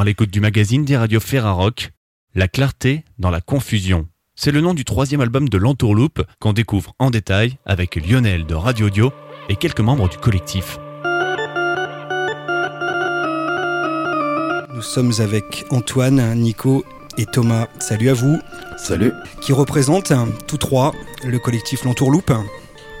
Toujours 0.00 0.06
à 0.06 0.12
l'écoute 0.12 0.30
du 0.30 0.40
magazine 0.40 0.86
des 0.86 0.96
radios 0.96 1.20
Ferrarock, 1.20 1.90
La 2.34 2.48
clarté 2.48 3.04
dans 3.18 3.28
la 3.28 3.42
confusion. 3.42 4.08
C'est 4.34 4.50
le 4.50 4.62
nom 4.62 4.72
du 4.72 4.86
troisième 4.86 5.20
album 5.20 5.50
de 5.50 5.58
l'Entourloupe 5.58 6.22
qu'on 6.38 6.54
découvre 6.54 6.94
en 6.98 7.10
détail 7.10 7.58
avec 7.66 7.96
Lionel 7.96 8.46
de 8.46 8.54
Radio 8.54 8.86
Audio 8.86 9.12
et 9.50 9.56
quelques 9.56 9.80
membres 9.80 10.08
du 10.08 10.16
collectif. 10.16 10.78
Nous 14.72 14.80
sommes 14.80 15.12
avec 15.18 15.66
Antoine, 15.68 16.34
Nico 16.34 16.82
et 17.18 17.26
Thomas. 17.26 17.68
Salut 17.78 18.08
à 18.08 18.14
vous. 18.14 18.40
Salut. 18.78 19.12
Qui 19.42 19.52
représentent 19.52 20.14
tous 20.46 20.56
trois 20.56 20.94
le 21.26 21.38
collectif 21.38 21.84
L'Entourloupe. 21.84 22.32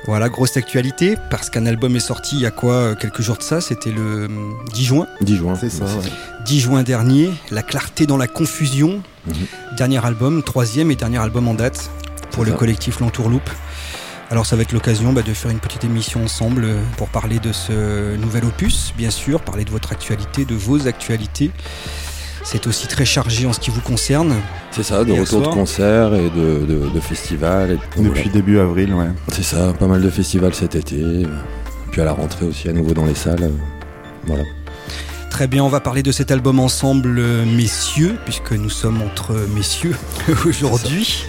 Voilà, 0.06 0.28
grosse 0.28 0.56
actualité, 0.56 1.16
parce 1.30 1.50
qu'un 1.50 1.66
album 1.66 1.94
est 1.94 2.00
sorti 2.00 2.36
il 2.36 2.42
y 2.42 2.46
a 2.46 2.50
quoi 2.50 2.72
euh, 2.72 2.94
Quelques 2.94 3.20
jours 3.20 3.36
de 3.36 3.42
ça, 3.42 3.60
c'était 3.60 3.90
le 3.90 4.26
hum, 4.26 4.56
10 4.72 4.84
juin. 4.84 5.06
10 5.20 5.36
juin. 5.36 5.54
C'est 5.60 5.70
ça, 5.70 5.84
ouais. 5.84 5.90
10 6.46 6.60
juin 6.60 6.82
dernier, 6.82 7.30
La 7.50 7.62
clarté 7.62 8.06
dans 8.06 8.16
la 8.16 8.26
confusion. 8.26 9.02
Mhm. 9.26 9.34
Dernier 9.76 10.04
album, 10.04 10.42
troisième 10.42 10.90
et 10.90 10.96
dernier 10.96 11.18
album 11.18 11.48
en 11.48 11.54
date 11.54 11.90
pour 12.30 12.44
le 12.44 12.52
ça. 12.52 12.56
collectif 12.56 13.00
L'Entourloupe. 13.00 13.50
Alors 14.30 14.46
ça 14.46 14.54
va 14.54 14.62
être 14.62 14.72
l'occasion 14.72 15.12
bah, 15.12 15.22
de 15.22 15.34
faire 15.34 15.50
une 15.50 15.58
petite 15.58 15.82
émission 15.82 16.24
ensemble 16.24 16.64
euh, 16.64 16.82
pour 16.96 17.08
parler 17.08 17.40
de 17.40 17.52
ce 17.52 18.14
nouvel 18.16 18.44
opus, 18.44 18.94
bien 18.96 19.10
sûr, 19.10 19.40
parler 19.40 19.64
de 19.64 19.70
votre 19.70 19.90
actualité, 19.92 20.44
de 20.44 20.54
vos 20.54 20.86
actualités. 20.86 21.50
C'est 22.42 22.66
aussi 22.66 22.86
très 22.88 23.04
chargé 23.04 23.46
en 23.46 23.52
ce 23.52 23.60
qui 23.60 23.70
vous 23.70 23.80
concerne. 23.80 24.34
C'est 24.72 24.82
ça, 24.82 25.04
de 25.04 25.12
retour 25.12 25.26
soir. 25.26 25.42
de 25.42 25.54
concerts 25.54 26.14
et 26.14 26.30
de, 26.30 26.64
de, 26.66 26.88
de 26.94 27.00
festivals. 27.00 27.72
et- 27.72 28.00
Depuis 28.02 28.08
voilà. 28.22 28.32
début 28.32 28.58
avril, 28.58 28.94
ouais. 28.94 29.08
C'est 29.28 29.42
ça, 29.44 29.72
pas 29.78 29.86
mal 29.86 30.02
de 30.02 30.10
festivals 30.10 30.54
cet 30.54 30.74
été. 30.74 30.96
euh, 31.02 31.24
Puis 31.92 32.00
à 32.00 32.04
la 32.04 32.12
rentrée 32.12 32.46
aussi 32.46 32.68
à 32.68 32.72
nouveau 32.72 32.92
dans 32.94 33.04
les 33.06 33.14
salles. 33.14 33.42
euh, 33.42 33.50
Voilà. 34.26 34.44
Très 35.30 35.46
bien, 35.46 35.62
on 35.62 35.68
va 35.68 35.80
parler 35.80 36.02
de 36.02 36.10
cet 36.12 36.30
album 36.32 36.58
ensemble, 36.58 37.16
euh, 37.18 37.44
messieurs, 37.46 38.16
puisque 38.24 38.52
nous 38.52 38.68
sommes 38.70 39.00
entre 39.02 39.32
messieurs 39.54 39.96
aujourd'hui. 40.46 41.24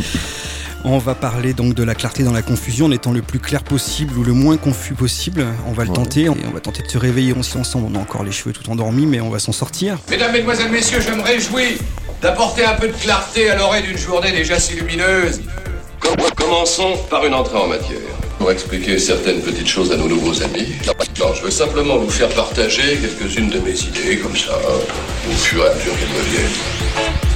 On 0.83 0.97
va 0.97 1.13
parler 1.13 1.53
donc 1.53 1.75
de 1.75 1.83
la 1.83 1.93
clarté 1.93 2.23
dans 2.23 2.31
la 2.31 2.41
confusion 2.41 2.87
en 2.87 2.91
étant 2.91 3.11
le 3.11 3.21
plus 3.21 3.37
clair 3.39 3.63
possible 3.63 4.17
ou 4.17 4.23
le 4.23 4.33
moins 4.33 4.57
confus 4.57 4.95
possible. 4.95 5.45
On 5.67 5.73
va 5.73 5.83
le 5.83 5.89
Ouais. 5.89 5.95
tenter. 5.95 6.21
Et 6.23 6.29
on 6.29 6.51
va 6.53 6.59
tenter 6.59 6.81
de 6.81 6.87
se 6.89 6.97
réveiller 6.97 7.33
aussi 7.33 7.55
ensemble. 7.57 7.87
On 7.91 7.95
a 7.95 8.01
encore 8.01 8.23
les 8.23 8.31
cheveux 8.31 8.51
tout 8.51 8.67
endormis, 8.69 9.05
mais 9.05 9.21
on 9.21 9.29
va 9.29 9.37
s'en 9.37 9.51
sortir. 9.51 9.97
Mesdames, 10.09 10.31
Mesdemoiselles, 10.31 10.71
Messieurs, 10.71 10.99
je 10.99 11.13
me 11.13 11.21
réjouis 11.21 11.77
d'apporter 12.21 12.65
un 12.65 12.73
peu 12.73 12.87
de 12.87 12.93
clarté 12.93 13.49
à 13.51 13.55
l'oreille 13.57 13.83
d'une 13.83 13.97
journée 13.97 14.31
déjà 14.31 14.59
si 14.59 14.73
lumineuse. 14.73 15.41
Com- 15.99 16.15
Commençons 16.35 16.97
par 17.11 17.25
une 17.25 17.35
entrée 17.35 17.57
en 17.57 17.67
matière. 17.67 17.99
Pour 18.39 18.49
expliquer 18.51 18.97
certaines 18.97 19.41
petites 19.41 19.67
choses 19.67 19.91
à 19.91 19.97
nos 19.97 20.07
nouveaux 20.07 20.41
amis. 20.41 20.73
Non, 21.19 21.27
je 21.35 21.43
veux 21.43 21.51
simplement 21.51 21.97
vous 21.99 22.09
faire 22.09 22.29
partager 22.29 22.97
quelques-unes 22.97 23.49
de 23.49 23.59
mes 23.59 23.79
idées, 23.79 24.17
comme 24.17 24.35
ça, 24.35 24.57
au 24.57 25.31
fur 25.35 25.63
et 25.63 25.69
à 25.69 25.75
mesure 25.75 25.93
qu'elles 25.93 26.09
me 26.09 26.29
viennent. 26.31 27.30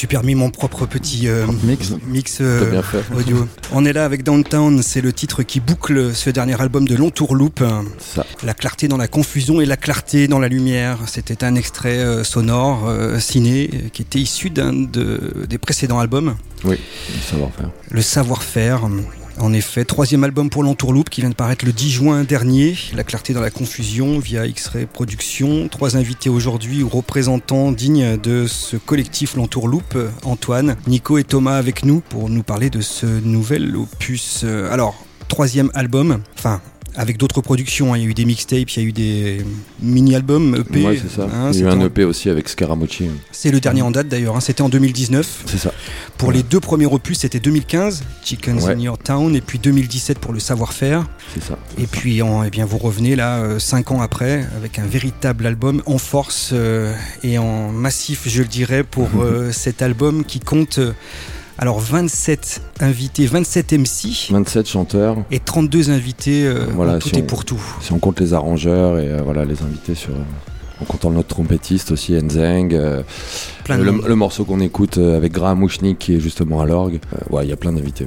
Suis 0.00 0.06
permis 0.06 0.34
mon 0.34 0.50
propre 0.50 0.86
petit 0.86 1.28
euh, 1.28 1.46
Mix. 1.62 1.92
mix 2.06 2.38
euh, 2.40 2.80
audio. 3.16 3.46
On 3.72 3.84
est 3.84 3.92
là 3.92 4.04
avec 4.04 4.22
Downtown, 4.24 4.82
c'est 4.82 5.00
le 5.02 5.12
titre 5.12 5.42
qui 5.42 5.60
boucle 5.60 6.14
ce 6.14 6.30
dernier 6.30 6.60
album 6.60 6.88
de 6.88 6.96
L'Entourloupe. 6.96 7.62
Ça. 7.98 8.24
La 8.42 8.54
clarté 8.54 8.88
dans 8.88 8.96
la 8.96 9.08
confusion 9.08 9.60
et 9.60 9.66
la 9.66 9.76
clarté 9.76 10.26
dans 10.26 10.38
la 10.38 10.48
lumière. 10.48 10.98
C'était 11.06 11.44
un 11.44 11.54
extrait 11.54 11.98
euh, 11.98 12.24
sonore, 12.24 12.90
ciné, 13.18 13.68
qui 13.92 14.02
était 14.02 14.18
issu 14.20 14.50
d'un 14.50 14.72
de- 14.72 15.46
des 15.48 15.58
précédents 15.58 15.98
albums. 16.00 16.36
Oui, 16.64 16.76
le 17.14 17.20
savoir-faire. 17.30 17.70
Le 17.90 18.02
savoir-faire. 18.02 18.80
En 19.38 19.52
effet, 19.52 19.84
troisième 19.84 20.24
album 20.24 20.50
pour 20.50 20.62
l'Entourloupe 20.62 21.08
qui 21.08 21.20
vient 21.20 21.30
de 21.30 21.34
paraître 21.34 21.64
le 21.64 21.72
10 21.72 21.90
juin 21.90 22.24
dernier. 22.24 22.76
La 22.94 23.04
clarté 23.04 23.32
dans 23.32 23.40
la 23.40 23.50
confusion 23.50 24.18
via 24.18 24.46
X-Ray 24.46 24.86
Productions. 24.86 25.68
Trois 25.68 25.96
invités 25.96 26.28
aujourd'hui, 26.28 26.82
ou 26.82 26.88
représentants 26.88 27.72
dignes 27.72 28.16
de 28.18 28.46
ce 28.46 28.76
collectif 28.76 29.36
l'Entourloupe. 29.36 29.96
Antoine, 30.24 30.76
Nico 30.86 31.18
et 31.18 31.24
Thomas 31.24 31.56
avec 31.56 31.84
nous 31.84 32.00
pour 32.00 32.28
nous 32.28 32.42
parler 32.42 32.70
de 32.70 32.80
ce 32.80 33.06
nouvel 33.06 33.76
opus. 33.76 34.42
Euh, 34.44 34.70
Alors, 34.72 35.04
troisième 35.28 35.70
album, 35.74 36.20
enfin. 36.36 36.60
Avec 37.00 37.16
d'autres 37.16 37.40
productions, 37.40 37.94
hein. 37.94 37.96
il 37.96 38.02
y 38.02 38.06
a 38.06 38.08
eu 38.10 38.14
des 38.14 38.26
mixtapes, 38.26 38.70
il 38.76 38.82
y 38.82 38.84
a 38.84 38.88
eu 38.88 38.92
des 38.92 39.44
mini-albums, 39.80 40.54
EP. 40.56 40.84
Ouais, 40.84 41.00
c'est 41.02 41.10
ça. 41.10 41.26
hein, 41.32 41.50
Il 41.54 41.60
y 41.60 41.62
a 41.62 41.66
eu 41.66 41.68
un 41.70 41.80
en- 41.80 41.86
EP 41.86 42.04
aussi 42.04 42.28
avec 42.28 42.46
Scaramucci. 42.46 43.06
C'est 43.32 43.50
le 43.50 43.58
dernier 43.58 43.80
en 43.80 43.90
date 43.90 44.08
d'ailleurs, 44.08 44.36
hein. 44.36 44.40
c'était 44.40 44.60
en 44.60 44.68
2019. 44.68 45.44
C'est 45.46 45.56
ça. 45.56 45.72
Pour 46.18 46.30
les 46.30 46.42
deux 46.42 46.60
premiers 46.60 46.84
opus, 46.84 47.20
c'était 47.20 47.40
2015, 47.40 48.02
Chickens 48.22 48.64
Ouais. 48.64 48.74
in 48.74 48.80
Your 48.80 48.98
Town, 48.98 49.34
et 49.34 49.40
puis 49.40 49.58
2017 49.58 50.18
pour 50.18 50.34
le 50.34 50.40
savoir-faire. 50.40 51.06
C'est 51.34 51.42
ça. 51.42 51.58
Et 51.78 51.86
puis, 51.86 52.20
en- 52.20 52.42
eh 52.44 52.50
bien, 52.50 52.66
vous 52.66 52.76
revenez 52.78 53.16
là, 53.16 53.38
euh, 53.38 53.58
cinq 53.58 53.90
ans 53.92 54.02
après, 54.02 54.46
avec 54.56 54.78
un 54.78 54.84
véritable 54.86 55.46
album 55.46 55.82
en 55.86 55.96
force 55.96 56.50
euh, 56.52 56.92
et 57.22 57.38
en 57.38 57.70
massif, 57.72 58.24
je 58.28 58.42
le 58.42 58.48
dirais, 58.48 58.84
pour 58.84 59.08
euh, 59.22 59.52
cet 59.52 59.80
album 59.80 60.22
qui 60.24 60.38
compte 60.40 60.78
alors 61.60 61.78
27 61.78 62.62
invités, 62.80 63.26
27 63.26 63.74
MC 63.74 64.30
27 64.32 64.66
chanteurs. 64.68 65.16
et 65.30 65.38
32 65.38 65.90
invités 65.90 66.46
euh, 66.46 66.64
Voilà, 66.74 66.94
en 66.94 66.98
tout 66.98 67.10
si 67.10 67.16
et 67.16 67.22
on- 67.22 67.26
pour 67.26 67.44
tout. 67.44 67.60
Si 67.82 67.92
on 67.92 67.98
compte 67.98 68.18
les 68.18 68.32
arrangeurs 68.34 68.98
et 68.98 69.08
euh, 69.08 69.20
voilà 69.22 69.44
les 69.44 69.60
invités 69.62 69.94
sur. 69.94 70.10
euh, 70.10 70.82
en 70.82 70.86
comptant 70.86 71.10
notre 71.10 71.28
trompettiste 71.28 71.92
aussi, 71.92 72.16
Enzeng. 72.16 72.72
le, 72.72 73.04
le 74.08 74.14
morceau 74.16 74.46
qu'on 74.46 74.60
écoute 74.60 74.96
avec 74.96 75.30
Graham 75.32 75.58
Mouchnik 75.58 75.98
qui 75.98 76.14
est 76.16 76.20
justement 76.20 76.62
à 76.62 76.64
l'orgue. 76.64 77.00
Ouais, 77.28 77.44
il 77.44 77.50
y 77.50 77.52
a 77.52 77.56
plein 77.56 77.72
d'invités. 77.74 78.06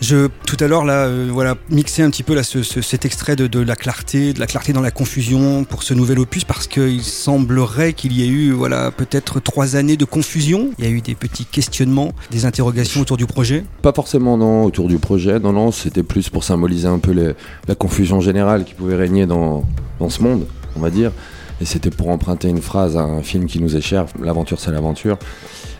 Je, 0.00 0.28
tout 0.46 0.56
à 0.60 0.66
l'heure, 0.66 0.86
là, 0.86 1.04
euh, 1.06 1.28
voilà, 1.30 1.56
mixer 1.68 2.02
un 2.02 2.08
petit 2.10 2.22
peu 2.22 2.34
là, 2.34 2.42
ce- 2.42 2.62
ce- 2.62 2.80
cet 2.80 3.04
extrait 3.04 3.36
de, 3.36 3.46
de 3.46 3.60
la 3.60 3.76
clarté, 3.76 4.32
de 4.32 4.40
la 4.40 4.46
clarté 4.46 4.72
dans 4.72 4.80
la 4.80 4.90
confusion 4.90 5.64
pour 5.64 5.82
ce 5.82 5.92
nouvel 5.92 6.18
opus, 6.18 6.44
parce 6.44 6.66
qu'il 6.66 7.02
semblerait 7.02 7.92
qu'il 7.92 8.14
y 8.14 8.22
ait 8.24 8.28
eu, 8.28 8.52
voilà, 8.52 8.90
peut-être 8.92 9.40
trois 9.40 9.76
années 9.76 9.98
de 9.98 10.06
confusion. 10.06 10.70
Il 10.78 10.86
y 10.86 10.88
a 10.88 10.90
eu 10.90 11.02
des 11.02 11.14
petits 11.14 11.44
questionnements, 11.44 12.12
des 12.30 12.46
interrogations 12.46 13.02
autour 13.02 13.18
du 13.18 13.26
projet. 13.26 13.62
Pas 13.82 13.92
forcément 13.92 14.38
non 14.38 14.64
autour 14.64 14.88
du 14.88 14.96
projet, 14.98 15.38
non 15.38 15.52
non, 15.52 15.70
c'était 15.70 16.02
plus 16.02 16.30
pour 16.30 16.44
symboliser 16.44 16.88
un 16.88 16.98
peu 16.98 17.10
les- 17.10 17.34
la 17.68 17.74
confusion 17.74 18.20
générale 18.22 18.64
qui 18.64 18.72
pouvait 18.72 18.96
régner 18.96 19.26
dans, 19.26 19.64
dans 19.98 20.08
ce 20.08 20.22
monde, 20.22 20.46
on 20.76 20.80
va 20.80 20.88
dire. 20.88 21.12
Et 21.60 21.66
c'était 21.66 21.90
pour 21.90 22.08
emprunter 22.08 22.48
une 22.48 22.62
phrase 22.62 22.96
à 22.96 23.02
un 23.02 23.22
film 23.22 23.44
qui 23.44 23.60
nous 23.60 23.76
est 23.76 23.82
cher, 23.82 24.06
l'aventure 24.22 24.58
c'est 24.58 24.70
l'aventure. 24.70 25.18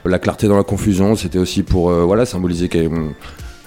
La 0.05 0.19
clarté 0.19 0.47
dans 0.47 0.59
la 0.59 0.63
confusion, 0.63 1.17
c'était 1.17 1.39
aussi 1.39 1.63
pour 1.63 1.89
euh, 1.91 2.05
voilà 2.05 2.27
symboliser 2.27 2.69
qu'il 2.69 2.83
y 2.83 2.87
a 2.87 2.91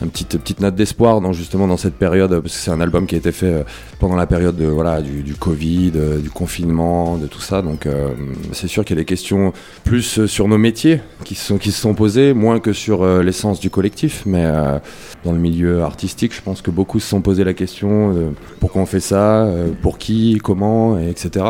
une, 0.04 0.12
petite, 0.12 0.38
petite 0.38 0.60
note 0.60 0.76
d'espoir 0.76 1.22
dans 1.22 1.34
justement 1.34 1.68
dans 1.68 1.78
cette 1.78 1.96
période, 1.96 2.30
parce 2.30 2.54
que 2.54 2.60
c'est 2.60 2.72
un 2.72 2.82
album 2.82 3.08
qui 3.08 3.16
a 3.16 3.18
été 3.18 3.32
fait 3.32 3.46
euh, 3.46 3.64
pendant 4.00 4.16
la 4.16 4.28
période 4.28 4.56
de, 4.56 4.66
voilà, 4.66 5.02
du, 5.02 5.24
du 5.24 5.36
Covid, 5.36 5.94
euh, 5.96 6.20
du 6.20 6.30
confinement, 6.30 7.18
de 7.18 7.28
tout 7.28 7.42
ça. 7.42 7.62
Donc 7.62 7.86
euh, 7.86 8.10
c'est 8.52 8.68
sûr 8.68 8.84
qu'il 8.86 8.96
y 8.96 9.00
a 9.00 9.02
des 9.02 9.06
questions 9.06 9.54
plus 9.84 10.20
euh, 10.20 10.28
sur 10.28 10.48
nos 10.48 10.58
métiers 10.58 11.02
qui 11.24 11.36
sont, 11.36 11.58
qui 11.58 11.72
se 11.72 11.82
sont 11.82 11.94
posées, 11.94 12.34
moins 12.34 12.60
que 12.60 12.74
sur 12.74 13.06
l'essence 13.22 13.60
du 13.60 13.70
collectif. 13.70 14.24
Mais 14.26 14.44
euh, 14.46 14.80
dans 15.24 15.32
le 15.32 15.38
milieu 15.40 15.82
artistique, 15.84 16.34
je 16.36 16.42
pense 16.42 16.62
que 16.62 16.70
beaucoup 16.72 17.00
se 17.00 17.08
sont 17.08 17.22
posé 17.22 17.44
la 17.44 17.54
question 17.54 18.12
de 18.14 18.26
pourquoi 18.60 18.82
on 18.82 18.86
fait 18.86 19.00
ça, 19.00 19.44
euh, 19.46 19.70
pour 19.82 19.98
qui, 19.98 20.38
comment, 20.44 21.00
et 21.00 21.10
etc. 21.10 21.46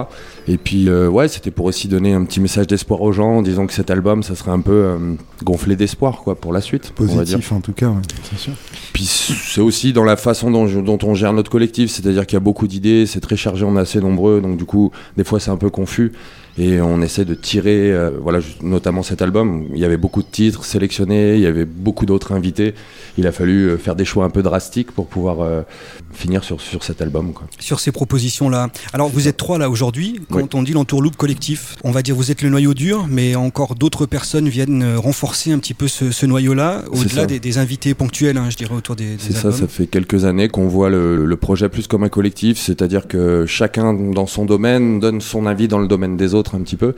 Et 0.47 0.57
puis 0.57 0.89
euh, 0.89 1.07
ouais, 1.09 1.27
c'était 1.27 1.51
pour 1.51 1.65
aussi 1.65 1.88
donner 1.88 2.13
un 2.13 2.23
petit 2.23 2.39
message 2.39 2.67
d'espoir 2.67 3.01
aux 3.01 3.12
gens, 3.12 3.38
en 3.38 3.41
disant 3.41 3.65
que 3.65 3.73
cet 3.73 3.89
album, 3.89 4.21
ça 4.23 4.36
serait 4.36 4.51
un 4.51 4.59
peu 4.62 4.71
euh, 4.71 4.97
gonflé 5.43 5.75
d'espoir 5.75 6.21
quoi 6.23 6.36
pour 6.36 6.53
la 6.53 6.62
suite, 6.62 6.93
on 6.99 7.03
va 7.05 7.23
dire. 7.23 7.38
Positif 7.38 7.51
en 7.51 7.62
tout 7.62 7.73
cas, 7.73 7.88
ouais, 7.89 8.01
c'est 8.29 8.38
sûr. 8.39 8.53
Puis 8.93 9.05
c'est 9.05 9.62
aussi 9.62 9.91
dans 9.93 10.03
la 10.03 10.17
façon 10.17 10.51
dont, 10.51 10.67
je- 10.67 10.79
dont 10.79 10.99
on 11.03 11.15
gère 11.15 11.33
notre 11.33 11.49
collectif, 11.49 11.89
c'est-à-dire 11.89 12.25
qu'il 12.27 12.36
y 12.36 12.38
a 12.38 12.41
beaucoup 12.41 12.67
d'idées, 12.67 13.05
c'est 13.05 13.19
très 13.21 13.38
chargé, 13.38 13.65
on 13.65 13.75
est 13.77 13.79
assez 13.81 13.99
nombreux, 13.99 14.39
donc 14.41 14.57
du 14.57 14.65
coup, 14.65 14.91
des 15.17 15.23
fois 15.23 15.39
c'est 15.39 15.51
un 15.51 15.57
peu 15.57 15.69
confus. 15.69 16.12
Et 16.57 16.79
on 16.81 17.01
essaie 17.01 17.25
de 17.25 17.33
tirer, 17.33 17.91
euh, 17.91 18.11
voilà, 18.21 18.39
notamment 18.61 19.01
cet 19.01 19.23
album. 19.23 19.65
Il 19.73 19.79
y 19.79 19.85
avait 19.85 19.97
beaucoup 19.97 20.21
de 20.21 20.27
titres 20.27 20.65
sélectionnés, 20.65 21.35
il 21.35 21.41
y 21.41 21.47
avait 21.47 21.65
beaucoup 21.65 22.05
d'autres 22.05 22.31
invités. 22.31 22.75
Il 23.17 23.25
a 23.25 23.31
fallu 23.31 23.69
euh, 23.69 23.77
faire 23.77 23.95
des 23.95 24.05
choix 24.05 24.23
un 24.25 24.29
peu 24.29 24.43
drastiques 24.43 24.91
pour 24.91 25.07
pouvoir 25.07 25.41
euh, 25.41 25.63
finir 26.15 26.43
sur, 26.43 26.60
sur 26.62 26.84
cet 26.84 27.02
album. 27.02 27.34
Quoi. 27.34 27.47
sur 27.60 27.80
ces 27.80 27.91
propositions-là. 27.91 28.69
Alors 28.93 29.10
vous 29.10 29.28
êtes 29.28 29.38
trois 29.38 29.58
là 29.58 29.69
aujourd'hui. 29.69 30.21
Quand 30.30 30.38
Oui. 30.39 30.49
on 30.54 30.63
dit 30.63 30.73
l'entourloupe 30.73 31.15
collectif, 31.15 31.76
on 31.84 31.91
va 31.91 32.02
dire 32.02 32.15
vous 32.15 32.32
êtes 32.32 32.41
le 32.41 32.49
noyau 32.49 32.73
dur, 32.73 33.06
mais 33.10 33.36
encore 33.36 33.76
d'autres 33.76 34.06
personnes 34.06 34.49
viennent 34.49 34.84
euh, 34.84 34.99
renforcer 34.99 35.52
un 35.52 35.60
petit 35.60 35.73
peu 35.73 35.88
ce, 35.88 36.12
ce 36.12 36.26
noyau-là, 36.26 36.84
au-delà 36.91 37.26
des, 37.26 37.39
des 37.39 37.58
invités 37.58 37.93
ponctuels, 37.93 38.38
hein, 38.38 38.49
je 38.49 38.58
dirais, 38.58 38.73
autour 38.76 38.95
des, 38.95 39.15
des 39.15 39.17
C'est 39.19 39.34
ça, 39.34 39.52
ça 39.52 39.67
fait 39.67 39.88
quelques 39.88 40.26
années 40.26 40.47
qu'on 40.49 40.67
voit 40.67 40.89
le, 40.89 41.26
le 41.26 41.38
projet 41.38 41.69
plus 41.69 41.88
comme 41.88 42.04
un 42.04 42.10
collectif, 42.10 42.58
c'est-à-dire 42.58 43.08
que 43.08 43.45
chacun 43.45 43.93
dans 43.93 44.28
son 44.28 44.45
domaine 44.45 44.99
donne 44.99 45.21
son 45.21 45.45
avis 45.45 45.67
dans 45.67 45.80
le 45.80 45.88
domaine 45.88 46.17
des 46.17 46.34
autres 46.34 46.56
un 46.56 46.62
petit 46.62 46.78
peu. 46.78 46.95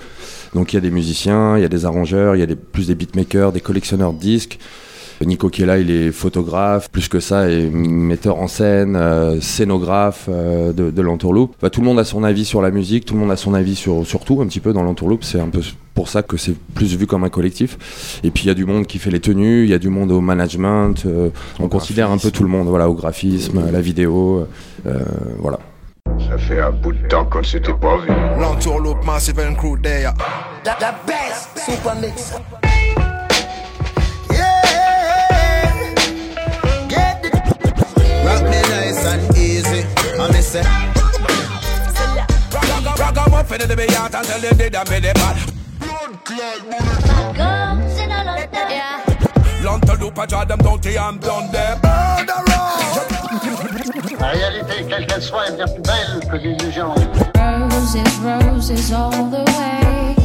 Donc 0.53 0.73
il 0.73 0.75
y 0.75 0.77
a 0.77 0.81
des 0.81 0.91
musiciens, 0.91 1.57
il 1.57 1.61
y 1.61 1.65
a 1.65 1.69
des 1.69 1.85
arrangeurs, 1.85 2.35
il 2.35 2.39
y 2.39 2.43
a 2.43 2.45
des, 2.47 2.55
plus 2.55 2.87
des 2.87 2.95
beatmakers, 2.95 3.51
des 3.51 3.61
collectionneurs 3.61 4.13
de 4.13 4.19
disques. 4.19 4.59
Nico 5.21 5.49
qui 5.49 5.63
est 5.63 5.65
là, 5.65 5.77
il 5.77 5.89
est 5.89 6.11
photographe, 6.11 6.89
plus 6.91 7.07
que 7.07 7.19
ça, 7.19 7.49
et 7.49 7.69
metteur 7.69 8.39
en 8.39 8.47
scène, 8.47 8.95
euh, 8.95 9.39
scénographe 9.41 10.27
euh, 10.29 10.73
de, 10.73 10.91
de 10.91 11.01
l'entourloupe. 11.01 11.55
Bah, 11.61 11.69
tout 11.69 11.81
le 11.81 11.85
monde 11.85 11.99
a 11.99 12.03
son 12.03 12.23
avis 12.23 12.45
sur 12.45 12.61
la 12.61 12.71
musique, 12.71 13.05
tout 13.05 13.13
le 13.13 13.19
monde 13.21 13.31
a 13.31 13.37
son 13.37 13.53
avis 13.53 13.75
sur, 13.75 14.05
sur 14.05 14.25
tout 14.25 14.41
un 14.41 14.47
petit 14.47 14.59
peu 14.59 14.73
dans 14.73 14.83
l'entourloupe. 14.83 15.23
C'est 15.23 15.39
un 15.39 15.49
peu 15.49 15.61
pour 15.93 16.09
ça 16.09 16.21
que 16.23 16.35
c'est 16.35 16.55
plus 16.73 16.95
vu 16.97 17.07
comme 17.07 17.23
un 17.23 17.29
collectif. 17.29 18.19
Et 18.23 18.31
puis 18.31 18.43
il 18.43 18.47
y 18.47 18.51
a 18.51 18.53
du 18.55 18.65
monde 18.65 18.85
qui 18.85 18.99
fait 18.99 19.11
les 19.11 19.21
tenues, 19.21 19.63
il 19.63 19.69
y 19.69 19.73
a 19.73 19.79
du 19.79 19.89
monde 19.89 20.11
au 20.11 20.21
management. 20.21 21.05
euh, 21.05 21.29
on 21.59 21.69
considère 21.69 22.11
un 22.11 22.17
peu 22.17 22.31
tout 22.31 22.43
le 22.43 22.49
monde, 22.49 22.67
voilà, 22.67 22.89
au 22.89 22.93
graphisme, 22.93 23.59
à 23.65 23.71
la 23.71 23.81
vidéo, 23.81 24.47
euh, 24.85 24.99
voilà. 25.39 25.59
Ça 26.29 26.37
fait 26.37 26.59
un 26.59 26.71
bout 26.71 26.93
de 26.93 27.07
temps 27.07 27.25
qu'on 27.25 27.39
ne 27.39 27.43
s'était 27.43 27.73
pas 27.73 27.97
vu. 27.97 28.09
L'entourloupe 28.39 29.05
Massive 29.05 29.39
and 29.39 29.55
Crew 29.55 29.77
Day. 29.81 30.03
La, 30.65 30.77
la 30.79 30.95
best 31.05 31.49
super 31.65 31.95
mix. 31.95 32.33
And 39.05 39.37
easy. 39.37 39.85
I 40.19 40.31
miss 40.31 40.55
it. 40.55 40.65
Rock 42.99 43.17
'em 43.17 43.33
up 43.33 43.51
in 43.51 43.67
the 43.67 43.87
yard 43.91 44.15
and 44.15 44.27
tell 44.27 44.39
them 44.39 44.57
they 44.57 44.69
done 44.69 44.89
made 44.89 45.05
it 45.05 45.15
bad. 45.15 45.37
L'entourloupe 49.63 50.17
a 50.19 50.27
draw 50.27 50.45
them 50.45 50.59
down 50.59 50.79
to 50.79 50.89
I'm 50.89 51.17
done 51.19 51.51
them. 51.51 51.79
La 54.19 54.27
réalité, 54.29 54.85
quelle 54.87 55.05
qu'elle 55.07 55.21
soit, 55.21 55.47
est 55.47 55.55
bien 55.55 55.67
plus 55.67 55.81
belle 55.81 56.19
que 56.31 56.37
l'illusion. 56.37 56.93
Roses, 57.35 58.03
roses 58.23 58.93
all 58.93 59.29
the 59.29 59.43
way. 59.57 60.24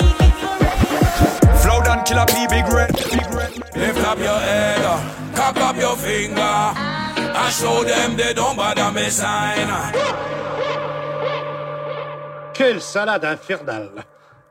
Big 2.05 2.65
red. 2.73 2.91
Lift 3.75 4.05
up 4.05 4.17
your 4.17 4.39
head, 4.39 4.81
uh, 4.83 5.69
up 5.69 5.75
your 5.79 5.95
finger. 5.95 6.41
I 6.41 7.49
show 7.51 7.83
them 7.83 8.17
they 8.17 8.33
don't 8.33 8.55
bother 8.57 8.91
me 8.91 9.09
sign. 9.09 9.67
Quelle 12.53 12.81
salade 12.81 13.23
infernale 13.23 13.91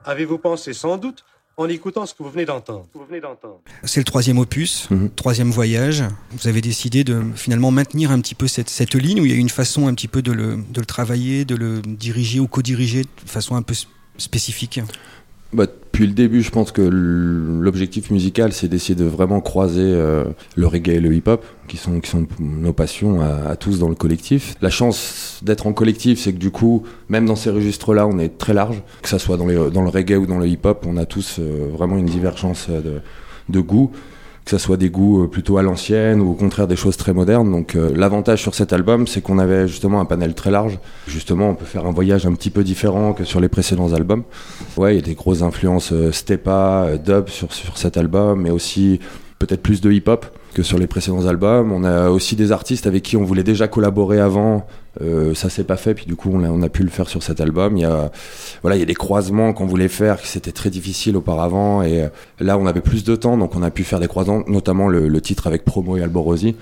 Avez-vous 0.05 0.39
pensé 0.39 0.73
sans 0.73 0.97
doute 0.97 1.25
en 1.57 1.69
écoutant 1.69 2.07
ce 2.07 2.15
que 2.15 2.23
vous 2.23 2.31
venez 2.31 2.45
d'entendre? 2.47 2.87
Vous 2.95 3.05
venez 3.05 3.21
d'entendre. 3.21 3.61
C'est 3.85 4.01
le 4.01 4.05
troisième 4.05 4.39
opus, 4.39 4.89
troisième 5.17 5.51
voyage. 5.51 6.05
Vous 6.31 6.49
avez 6.49 6.61
décidé 6.61 7.05
de 7.05 7.23
finalement 7.35 7.71
maintenir 7.71 8.13
un 8.13 8.21
petit 8.21 8.35
peu 8.35 8.47
cette, 8.49 8.71
cette 8.71 8.95
ligne 8.95 9.21
où 9.21 9.27
il 9.27 9.33
y 9.33 9.35
a 9.35 9.39
une 9.39 9.51
façon 9.51 9.89
un 9.89 9.95
petit 9.95 10.09
peu 10.09 10.23
de 10.23 10.33
le, 10.33 10.57
de 10.57 10.81
le 10.81 10.87
travailler, 10.87 11.45
de 11.45 11.57
le 11.57 11.83
diriger 11.83 12.41
ou 12.41 12.47
co-diriger 12.47 13.03
de 13.03 13.29
façon 13.29 13.57
un 13.57 13.63
peu 13.63 13.75
spécifique? 14.17 14.81
Bah, 15.53 15.67
depuis 15.67 16.07
le 16.07 16.13
début, 16.13 16.43
je 16.43 16.51
pense 16.51 16.71
que 16.71 16.81
l'objectif 16.81 18.11
musical, 18.11 18.53
c'est 18.53 18.69
d'essayer 18.69 18.95
de 18.95 19.05
vraiment 19.05 19.41
croiser 19.41 19.83
euh, 19.83 20.25
le 20.57 20.67
reggae 20.69 20.91
et 20.91 21.01
le 21.01 21.13
hip-hop, 21.13 21.45
qui 21.67 21.77
sont, 21.77 21.99
qui 22.01 22.09
sont 22.09 22.27
nos 22.39 22.73
passions 22.73 23.21
à, 23.21 23.51
à 23.51 23.57
tous 23.57 23.81
dans 23.81 23.89
le 23.89 23.97
collectif. 23.97 24.55
La 24.63 24.71
chance 24.71 25.41
d'être 25.43 25.67
en 25.67 25.73
collectif, 25.73 26.21
c'est 26.21 26.33
que 26.33 26.39
du 26.39 26.53
coup, 26.53 26.85
même 27.09 27.27
dans 27.27 27.37
ces 27.37 27.51
registres-là, 27.51 28.07
on 28.07 28.19
est 28.21 28.39
très 28.39 28.55
large, 28.55 28.81
que 29.03 29.09
ça 29.09 29.19
soit 29.19 29.37
dans, 29.37 29.47
les, 29.47 29.71
dans 29.71 29.83
le 29.83 29.89
reggae 29.89 30.17
ou 30.17 30.27
dans 30.27 30.39
le 30.39 30.47
hip-hop, 30.47 30.87
on 30.87 30.97
a 30.97 31.05
tous 31.05 31.39
euh, 31.41 31.69
vraiment 31.73 31.99
une 31.99 32.07
divergence 32.07 32.69
euh, 32.71 32.81
de, 32.81 33.01
de 33.49 33.61
goût 33.61 33.91
que 34.45 34.51
ça 34.51 34.59
soit 34.59 34.77
des 34.77 34.91
goûts 34.91 35.25
euh, 35.25 35.27
plutôt 35.29 35.59
à 35.59 35.63
l'ancienne 35.63 36.21
ou 36.21 36.31
au 36.31 36.35
contraire 36.35 36.67
des 36.67 36.77
choses 36.77 36.97
très 36.97 37.13
modernes. 37.13 37.51
Donc 37.51 37.75
euh, 37.75 37.93
l'avantage 37.95 38.43
sur 38.43 38.55
cet 38.55 38.73
album, 38.73 39.07
c'est 39.07 39.21
qu'on 39.21 39.39
avait 39.39 39.69
justement 39.69 40.01
un 40.01 40.05
panel 40.05 40.35
très 40.35 40.51
large. 40.51 40.79
Justement, 41.07 41.51
on 41.51 41.55
peut 41.55 41.65
faire 41.65 41.87
un 41.87 41.93
voyage 41.93 42.27
un 42.27 42.33
petit 42.33 42.51
peu 42.51 42.65
différent 42.65 43.13
que 43.13 43.25
sur 43.25 43.41
les 43.41 43.49
précédents 43.49 43.93
albums. 43.93 44.25
Ouais, 44.77 44.95
il 44.95 45.01
y 45.01 45.03
a 45.03 45.07
des 45.07 45.15
grosses 45.15 45.43
influences 45.43 45.93
euh, 45.93 46.13
stepa, 46.13 46.97
dub 47.05 47.29
sur, 47.29 47.53
sur 47.53 47.79
cet 47.79 47.97
album, 47.97 48.43
mais 48.43 48.51
aussi 48.51 49.01
peut-être 49.39 49.63
plus 49.63 49.81
de 49.81 49.91
hip-hop 49.91 50.27
que 50.55 50.63
sur 50.63 50.79
les 50.79 50.87
précédents 50.87 51.27
albums. 51.27 51.73
On 51.73 51.85
a 51.85 52.11
aussi 52.11 52.37
des 52.37 52.53
artistes 52.53 52.87
avec 52.87 53.03
qui 53.03 53.17
on 53.17 53.25
voulait 53.25 53.43
déjà 53.43 53.69
collaborer 53.69 54.21
avant. 54.21 54.67
Euh, 55.01 55.35
ça 55.35 55.49
s'est 55.49 55.65
pas 55.65 55.77
fait, 55.77 55.95
puis 55.95 56.07
du 56.07 56.17
coup 56.17 56.31
on 56.33 56.63
a, 56.63 56.69
pu 56.69 56.83
le 56.83 56.91
faire 56.91 57.09
sur 57.09 57.23
cet 57.23 57.41
album. 57.41 57.77
Il 57.77 57.83
y 57.83 57.85
a, 57.85 58.11
voilà, 58.63 58.77
il 58.77 58.81
y 58.81 58.83
a 58.83 58.87
des 58.87 58.95
croisements 58.95 59.53
qu'on 59.53 59.67
voulait 59.67 59.89
faire, 59.89 60.21
qui 60.21 60.27
c'était 60.27 60.53
très 60.53 60.71
difficile 60.71 61.17
auparavant, 61.17 61.83
et 61.83 62.03
euh, 62.03 62.09
là 62.41 62.59
on 62.59 62.67
avait 62.67 62.81
plus 62.81 63.05
de 63.05 63.15
temps, 63.15 63.37
donc 63.37 63.55
on 63.55 63.63
a 63.63 63.71
pu 63.71 63.85
faire 63.85 64.01
des 64.01 64.09
croisements, 64.09 64.43
notamment 64.49 64.89
le, 64.89 65.07
le 65.09 65.21
titre 65.21 65.47
avec 65.47 65.65
Promo 65.65 65.97
et 65.97 66.03
Alborosi, 66.03 66.57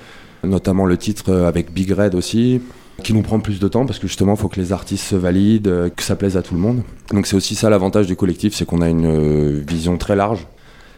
notamment 0.44 0.84
le 0.84 0.98
titre 0.98 1.30
euh, 1.30 1.48
avec 1.48 1.72
Big 1.72 1.90
Red 1.90 2.14
aussi, 2.14 2.60
qui 3.02 3.14
nous 3.14 3.22
prend 3.22 3.40
plus 3.40 3.60
de 3.60 3.68
temps 3.68 3.86
parce 3.86 3.98
que 3.98 4.08
justement 4.08 4.34
il 4.34 4.38
faut 4.38 4.48
que 4.48 4.60
les 4.60 4.72
artistes 4.72 5.04
se 5.04 5.16
valident, 5.16 5.68
euh, 5.68 5.88
que 5.88 6.02
ça 6.02 6.14
plaise 6.14 6.36
à 6.36 6.42
tout 6.42 6.54
le 6.54 6.60
monde. 6.60 6.82
Donc 7.12 7.26
c'est 7.26 7.36
aussi 7.36 7.54
ça 7.54 7.70
l'avantage 7.70 8.06
du 8.06 8.14
collectif, 8.14 8.54
c'est 8.54 8.66
qu'on 8.66 8.82
a 8.82 8.90
une 8.90 9.60
vision 9.60 9.96
très 9.96 10.16
large 10.16 10.46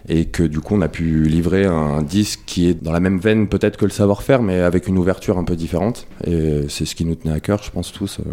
et 0.09 0.25
que 0.27 0.43
du 0.43 0.61
coup 0.61 0.75
on 0.77 0.81
a 0.81 0.89
pu 0.89 1.25
livrer 1.25 1.65
un 1.67 2.03
disque 2.03 2.41
qui 2.47 2.69
est 2.69 2.83
dans 2.83 2.93
la 2.93 3.01
même 3.01 3.19
veine 3.19 3.49
peut-être 3.49 3.77
que 3.77 3.85
le 3.85 3.91
savoir-faire 3.91 4.43
mais 4.43 4.61
avec 4.61 4.87
une 4.89 4.99
ouverture 4.99 5.39
un 5.39 5.45
peu 5.45 5.57
différente 5.57 6.07
et 6.27 6.65
c'est 6.69 6.85
ce 6.87 6.95
qui 6.95 7.05
nous 7.05 7.15
tenait 7.15 7.35
à 7.35 7.41
cœur 7.41 7.63
je 7.63 7.71
pense 7.71 7.93
tous. 7.93 8.19
euh. 8.21 8.33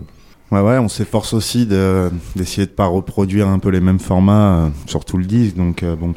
Ouais, 0.49 0.61
ouais, 0.61 0.77
on 0.77 0.87
s'efforce 0.87 1.33
aussi 1.33 1.65
de- 1.65 2.09
d'essayer 2.37 2.65
de, 2.67 2.71
pas 2.71 2.85
reproduire 2.85 3.49
un 3.49 3.59
peu 3.59 3.69
les 3.69 3.81
mêmes 3.81 3.99
formats 3.99 4.53
euh, 4.65 4.69
sur 4.85 5.03
tout 5.03 5.17
le 5.17 5.25
disque, 5.25 5.57
donc 5.57 5.83
euh, 5.83 5.95
bon, 5.97 6.13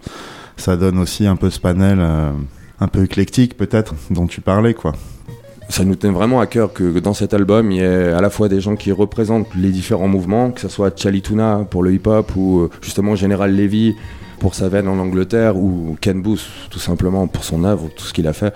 ça 0.57 0.77
donne 0.77 0.99
aussi 1.01 1.27
un 1.27 1.35
peu 1.35 1.51
ce 1.51 1.59
panel 1.59 1.99
euh, 2.01 2.31
un 2.79 2.87
peu 2.87 3.03
éclectique 3.03 3.57
peut-être 3.57 3.95
dont 4.11 4.29
tu 4.29 4.41
parlais, 4.41 4.73
quoi. 4.73 4.93
Ça 5.69 5.85
nous 5.85 5.95
tenait 5.97 6.13
vraiment 6.13 6.41
à 6.41 6.47
cœur 6.47 6.73
que 6.73 6.99
dans 7.01 7.13
cet 7.15 7.33
album, 7.35 7.71
il 7.73 7.79
y 7.79 7.81
ait 7.81 8.09
à 8.13 8.21
la 8.21 8.31
fois 8.31 8.49
des 8.49 8.61
gens 8.61 8.75
qui 8.77 8.91
représentent 8.93 9.47
les 9.57 9.71
différents 9.71 10.09
mouvements, 10.09 10.51
que 10.53 10.61
ce 10.61 10.69
soit 10.69 10.97
Chalituna 10.97 11.67
pour 11.71 11.83
le 11.85 11.93
hip-hop 11.93 12.35
ou 12.37 12.69
justement 12.83 13.15
Général 13.17 13.55
Levy 13.57 13.95
pour 14.41 14.55
sa 14.55 14.69
veine 14.69 14.89
en 14.89 14.99
Angleterre 14.99 15.57
ou 15.57 15.97
Ken 16.01 16.21
Booth 16.21 16.45
tout 16.71 16.81
simplement 16.81 17.29
pour 17.29 17.45
son 17.45 17.63
œuvre, 17.63 17.89
tout 17.95 18.05
ce 18.05 18.13
qu'il 18.13 18.27
a 18.27 18.33
fait. 18.33 18.53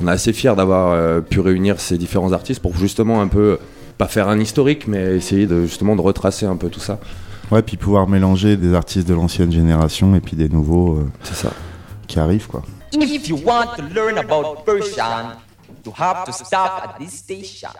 On 0.00 0.08
est 0.08 0.10
assez 0.10 0.32
fiers 0.32 0.54
d'avoir 0.56 0.92
euh, 0.92 1.20
pu 1.20 1.40
réunir 1.40 1.80
ces 1.80 1.98
différents 1.98 2.32
artistes 2.32 2.62
pour 2.62 2.74
justement 2.76 3.20
un 3.20 3.28
peu, 3.28 3.58
pas 3.98 4.08
faire 4.08 4.28
un 4.28 4.40
historique, 4.40 4.88
mais 4.88 5.16
essayer 5.16 5.46
de 5.46 5.66
justement 5.66 5.96
de 5.96 6.00
retracer 6.00 6.46
un 6.46 6.56
peu 6.56 6.70
tout 6.70 6.80
ça. 6.80 6.98
Ouais, 7.50 7.60
puis 7.60 7.76
pouvoir 7.76 8.08
mélanger 8.08 8.56
des 8.56 8.72
artistes 8.72 9.06
de 9.06 9.14
l'ancienne 9.14 9.52
génération 9.52 10.14
et 10.14 10.20
puis 10.20 10.36
des 10.36 10.48
nouveaux 10.48 11.04
ça. 11.22 11.50
qui 12.06 12.18
arrivent, 12.18 12.46
quoi. 12.46 12.62
If 12.92 13.28
you 13.28 13.38
want 13.44 13.76
to 13.76 13.82
learn 13.94 14.18
about 14.18 14.64
Persian, 14.64 15.36
you 15.84 15.92
have 15.98 16.24
to 16.24 16.32
stop 16.32 16.82
at 16.84 16.98
this 16.98 17.12
station. 17.12 17.70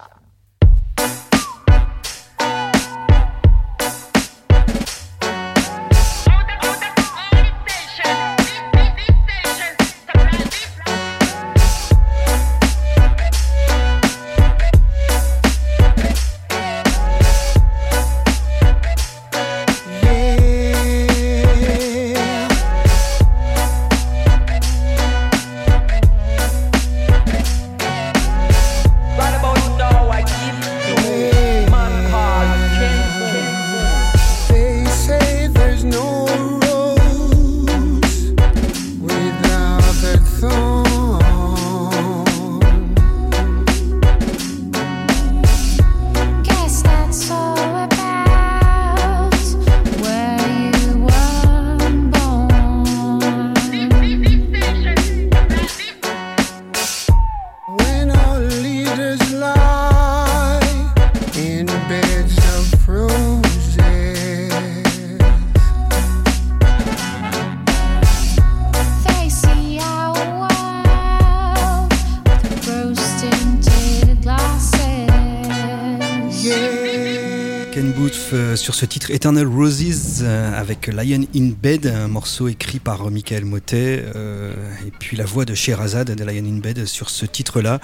Ce 78.84 78.88
titre 78.90 79.10
Eternal 79.12 79.46
Roses 79.46 80.20
euh, 80.20 80.60
avec 80.60 80.88
Lion 80.88 81.24
in 81.34 81.52
Bed, 81.62 81.86
un 81.86 82.06
morceau 82.06 82.48
écrit 82.48 82.80
par 82.80 83.10
Michael 83.10 83.46
Motet 83.46 84.04
euh, 84.14 84.52
et 84.86 84.90
puis 84.90 85.16
la 85.16 85.24
voix 85.24 85.46
de 85.46 85.54
Sherazade 85.54 86.10
de 86.10 86.22
Lion 86.22 86.44
in 86.44 86.58
Bed 86.58 86.84
sur 86.84 87.08
ce 87.08 87.24
titre-là. 87.24 87.80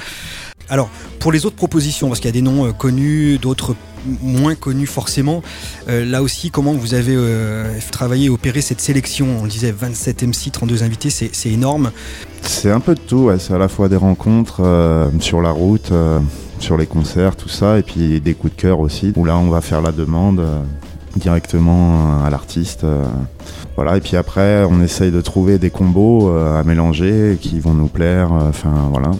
Alors, 0.68 0.90
pour 1.18 1.32
les 1.32 1.46
autres 1.46 1.56
propositions, 1.56 2.08
parce 2.08 2.20
qu'il 2.20 2.28
y 2.28 2.32
a 2.32 2.34
des 2.34 2.42
noms 2.42 2.66
euh, 2.66 2.72
connus, 2.72 3.38
d'autres 3.38 3.74
moins 4.20 4.54
connus 4.54 4.86
forcément, 4.86 5.42
là 5.86 6.22
aussi, 6.22 6.50
comment 6.50 6.72
vous 6.72 6.94
avez 6.94 7.18
travaillé 7.92 8.30
opéré 8.30 8.62
cette 8.62 8.80
sélection? 8.80 9.26
On 9.42 9.46
disait 9.46 9.72
27 9.72 10.22
MC, 10.22 10.50
32 10.50 10.82
invités, 10.82 11.10
c'est 11.10 11.50
énorme. 11.50 11.90
C'est 12.40 12.70
un 12.70 12.80
peu 12.80 12.94
de 12.94 13.00
tout, 13.00 13.30
c'est 13.38 13.52
à 13.52 13.58
la 13.58 13.68
fois 13.68 13.90
des 13.90 13.96
rencontres 13.96 14.62
sur 15.20 15.42
la 15.42 15.50
route, 15.50 15.92
sur 16.60 16.78
les 16.78 16.86
concerts, 16.86 17.36
tout 17.36 17.50
ça, 17.50 17.78
et 17.78 17.82
puis 17.82 18.22
des 18.22 18.32
coups 18.32 18.56
de 18.56 18.58
cœur 18.62 18.80
aussi, 18.80 19.12
où 19.16 19.26
là 19.26 19.36
on 19.36 19.50
va 19.50 19.60
faire 19.60 19.82
la 19.82 19.92
demande 19.92 20.42
directement 21.16 22.20
euh, 22.22 22.26
à 22.26 22.30
l'artiste. 22.30 22.84
euh, 22.84 23.04
voilà, 23.76 23.96
et 23.96 24.00
puis 24.00 24.16
après 24.16 24.64
on 24.64 24.80
essaye 24.82 25.10
de 25.10 25.20
trouver 25.20 25.58
des 25.58 25.70
combos 25.70 26.28
euh, 26.28 26.60
à 26.60 26.64
mélanger 26.64 27.38
qui 27.40 27.60
vont 27.60 27.74
nous 27.74 27.88
plaire, 27.88 28.32
enfin 28.32 28.90
voilà. 28.90 29.10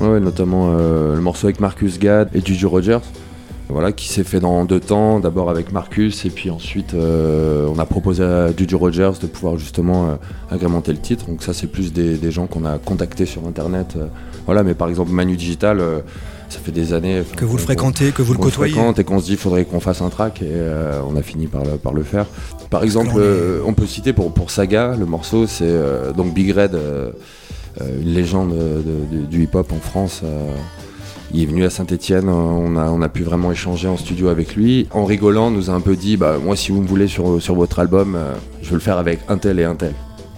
Notamment 0.00 0.74
le 0.74 1.20
morceau 1.20 1.46
avec 1.46 1.58
Marcus 1.58 1.98
Gad 1.98 2.28
et 2.34 2.44
Juju 2.44 2.66
Rogers. 2.66 3.00
Voilà, 3.68 3.90
qui 3.90 4.06
s'est 4.08 4.22
fait 4.22 4.38
dans 4.38 4.64
deux 4.64 4.78
temps, 4.78 5.18
d'abord 5.18 5.50
avec 5.50 5.72
Marcus 5.72 6.24
et 6.26 6.30
puis 6.30 6.50
ensuite 6.50 6.94
on 6.94 7.78
a 7.78 7.86
proposé 7.86 8.22
à 8.22 8.54
Juju 8.54 8.76
Rogers 8.76 9.12
de 9.22 9.26
pouvoir 9.26 9.56
justement 9.56 10.18
agrémenter 10.50 10.92
le 10.92 10.98
titre. 10.98 11.26
Donc 11.26 11.42
ça 11.42 11.54
c'est 11.54 11.66
plus 11.66 11.94
des, 11.94 12.18
des 12.18 12.30
gens 12.30 12.46
qu'on 12.46 12.66
a 12.66 12.76
contactés 12.76 13.24
sur 13.24 13.46
internet. 13.46 13.96
voilà, 14.44 14.62
mais 14.62 14.74
par 14.74 14.88
exemple 14.88 15.12
Manu 15.12 15.36
Digital, 15.36 15.80
ça 16.48 16.58
fait 16.60 16.72
des 16.72 16.92
années 16.92 17.22
Que 17.36 17.44
vous 17.44 17.56
le 17.56 17.62
fréquentez, 17.62 18.12
que 18.12 18.22
vous 18.22 18.32
le 18.32 18.38
côtoyez. 18.38 18.72
fréquente 18.74 18.98
et 18.98 19.04
qu'on 19.04 19.18
se 19.20 19.24
dit 19.26 19.36
faudrait 19.36 19.64
qu'on 19.64 19.80
fasse 19.80 20.00
un 20.02 20.08
track 20.08 20.42
et 20.42 20.46
euh, 20.48 21.00
on 21.08 21.16
a 21.16 21.22
fini 21.22 21.46
par 21.46 21.64
le, 21.64 21.72
par 21.72 21.92
le 21.92 22.02
faire. 22.02 22.26
Par 22.70 22.82
exemple, 22.84 23.12
euh, 23.16 23.60
on 23.66 23.72
peut 23.74 23.86
citer 23.86 24.12
pour, 24.12 24.32
pour 24.32 24.50
Saga, 24.50 24.94
le 24.98 25.06
morceau 25.06 25.46
c'est 25.46 25.64
euh, 25.64 26.12
donc 26.12 26.32
Big 26.34 26.50
Red, 26.56 26.78
une 27.80 28.12
légende 28.14 28.54
de- 28.54 29.16
de- 29.18 29.26
du 29.26 29.42
hip-hop 29.44 29.70
en 29.72 29.78
France. 29.80 30.22
il 31.34 31.42
est 31.42 31.46
venu 31.46 31.64
à 31.64 31.70
Saint-Etienne, 31.70 32.28
on 32.28 32.76
a, 32.76 32.88
on 32.90 33.02
a 33.02 33.08
pu 33.08 33.22
vraiment 33.24 33.50
échanger 33.52 33.88
en 33.88 33.96
studio 33.96 34.28
avec 34.28 34.54
lui. 34.56 34.86
En 34.92 35.04
rigolant, 35.04 35.50
nous 35.50 35.68
a 35.70 35.74
un 35.74 35.80
peu 35.80 35.96
dit 35.96 36.16
bah, 36.16 36.36
Moi, 36.42 36.56
si 36.56 36.70
vous 36.72 36.80
me 36.80 36.86
voulez 36.86 37.08
sur, 37.08 37.42
sur 37.42 37.54
votre 37.54 37.78
album, 37.80 38.14
euh, 38.16 38.32
je 38.62 38.68
veux 38.70 38.76
le 38.76 38.80
faire 38.80 38.98
avec 38.98 39.18
un 39.28 39.36
tel 39.36 39.58
et 39.58 39.64
un 39.64 39.74
tel. 39.74 39.92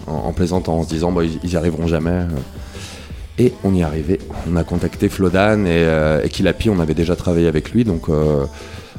En, 0.07 0.13
en 0.29 0.33
plaisantant, 0.33 0.77
en 0.79 0.83
se 0.83 0.89
disant 0.89 1.11
bah, 1.11 1.23
ils, 1.23 1.39
ils 1.43 1.51
y 1.53 1.55
arriveront 1.55 1.87
jamais. 1.87 2.25
Et 3.39 3.53
on 3.63 3.73
y 3.73 3.79
est 3.79 3.83
arrivé. 3.83 4.19
On 4.51 4.55
a 4.57 4.63
contacté 4.65 5.07
Flodan 5.07 5.65
et, 5.65 5.69
euh, 5.69 6.21
et 6.23 6.29
Kilapi, 6.29 6.69
on 6.69 6.79
avait 6.79 6.93
déjà 6.93 7.15
travaillé 7.15 7.47
avec 7.47 7.71
lui, 7.71 7.85
donc 7.85 8.09
euh, 8.09 8.45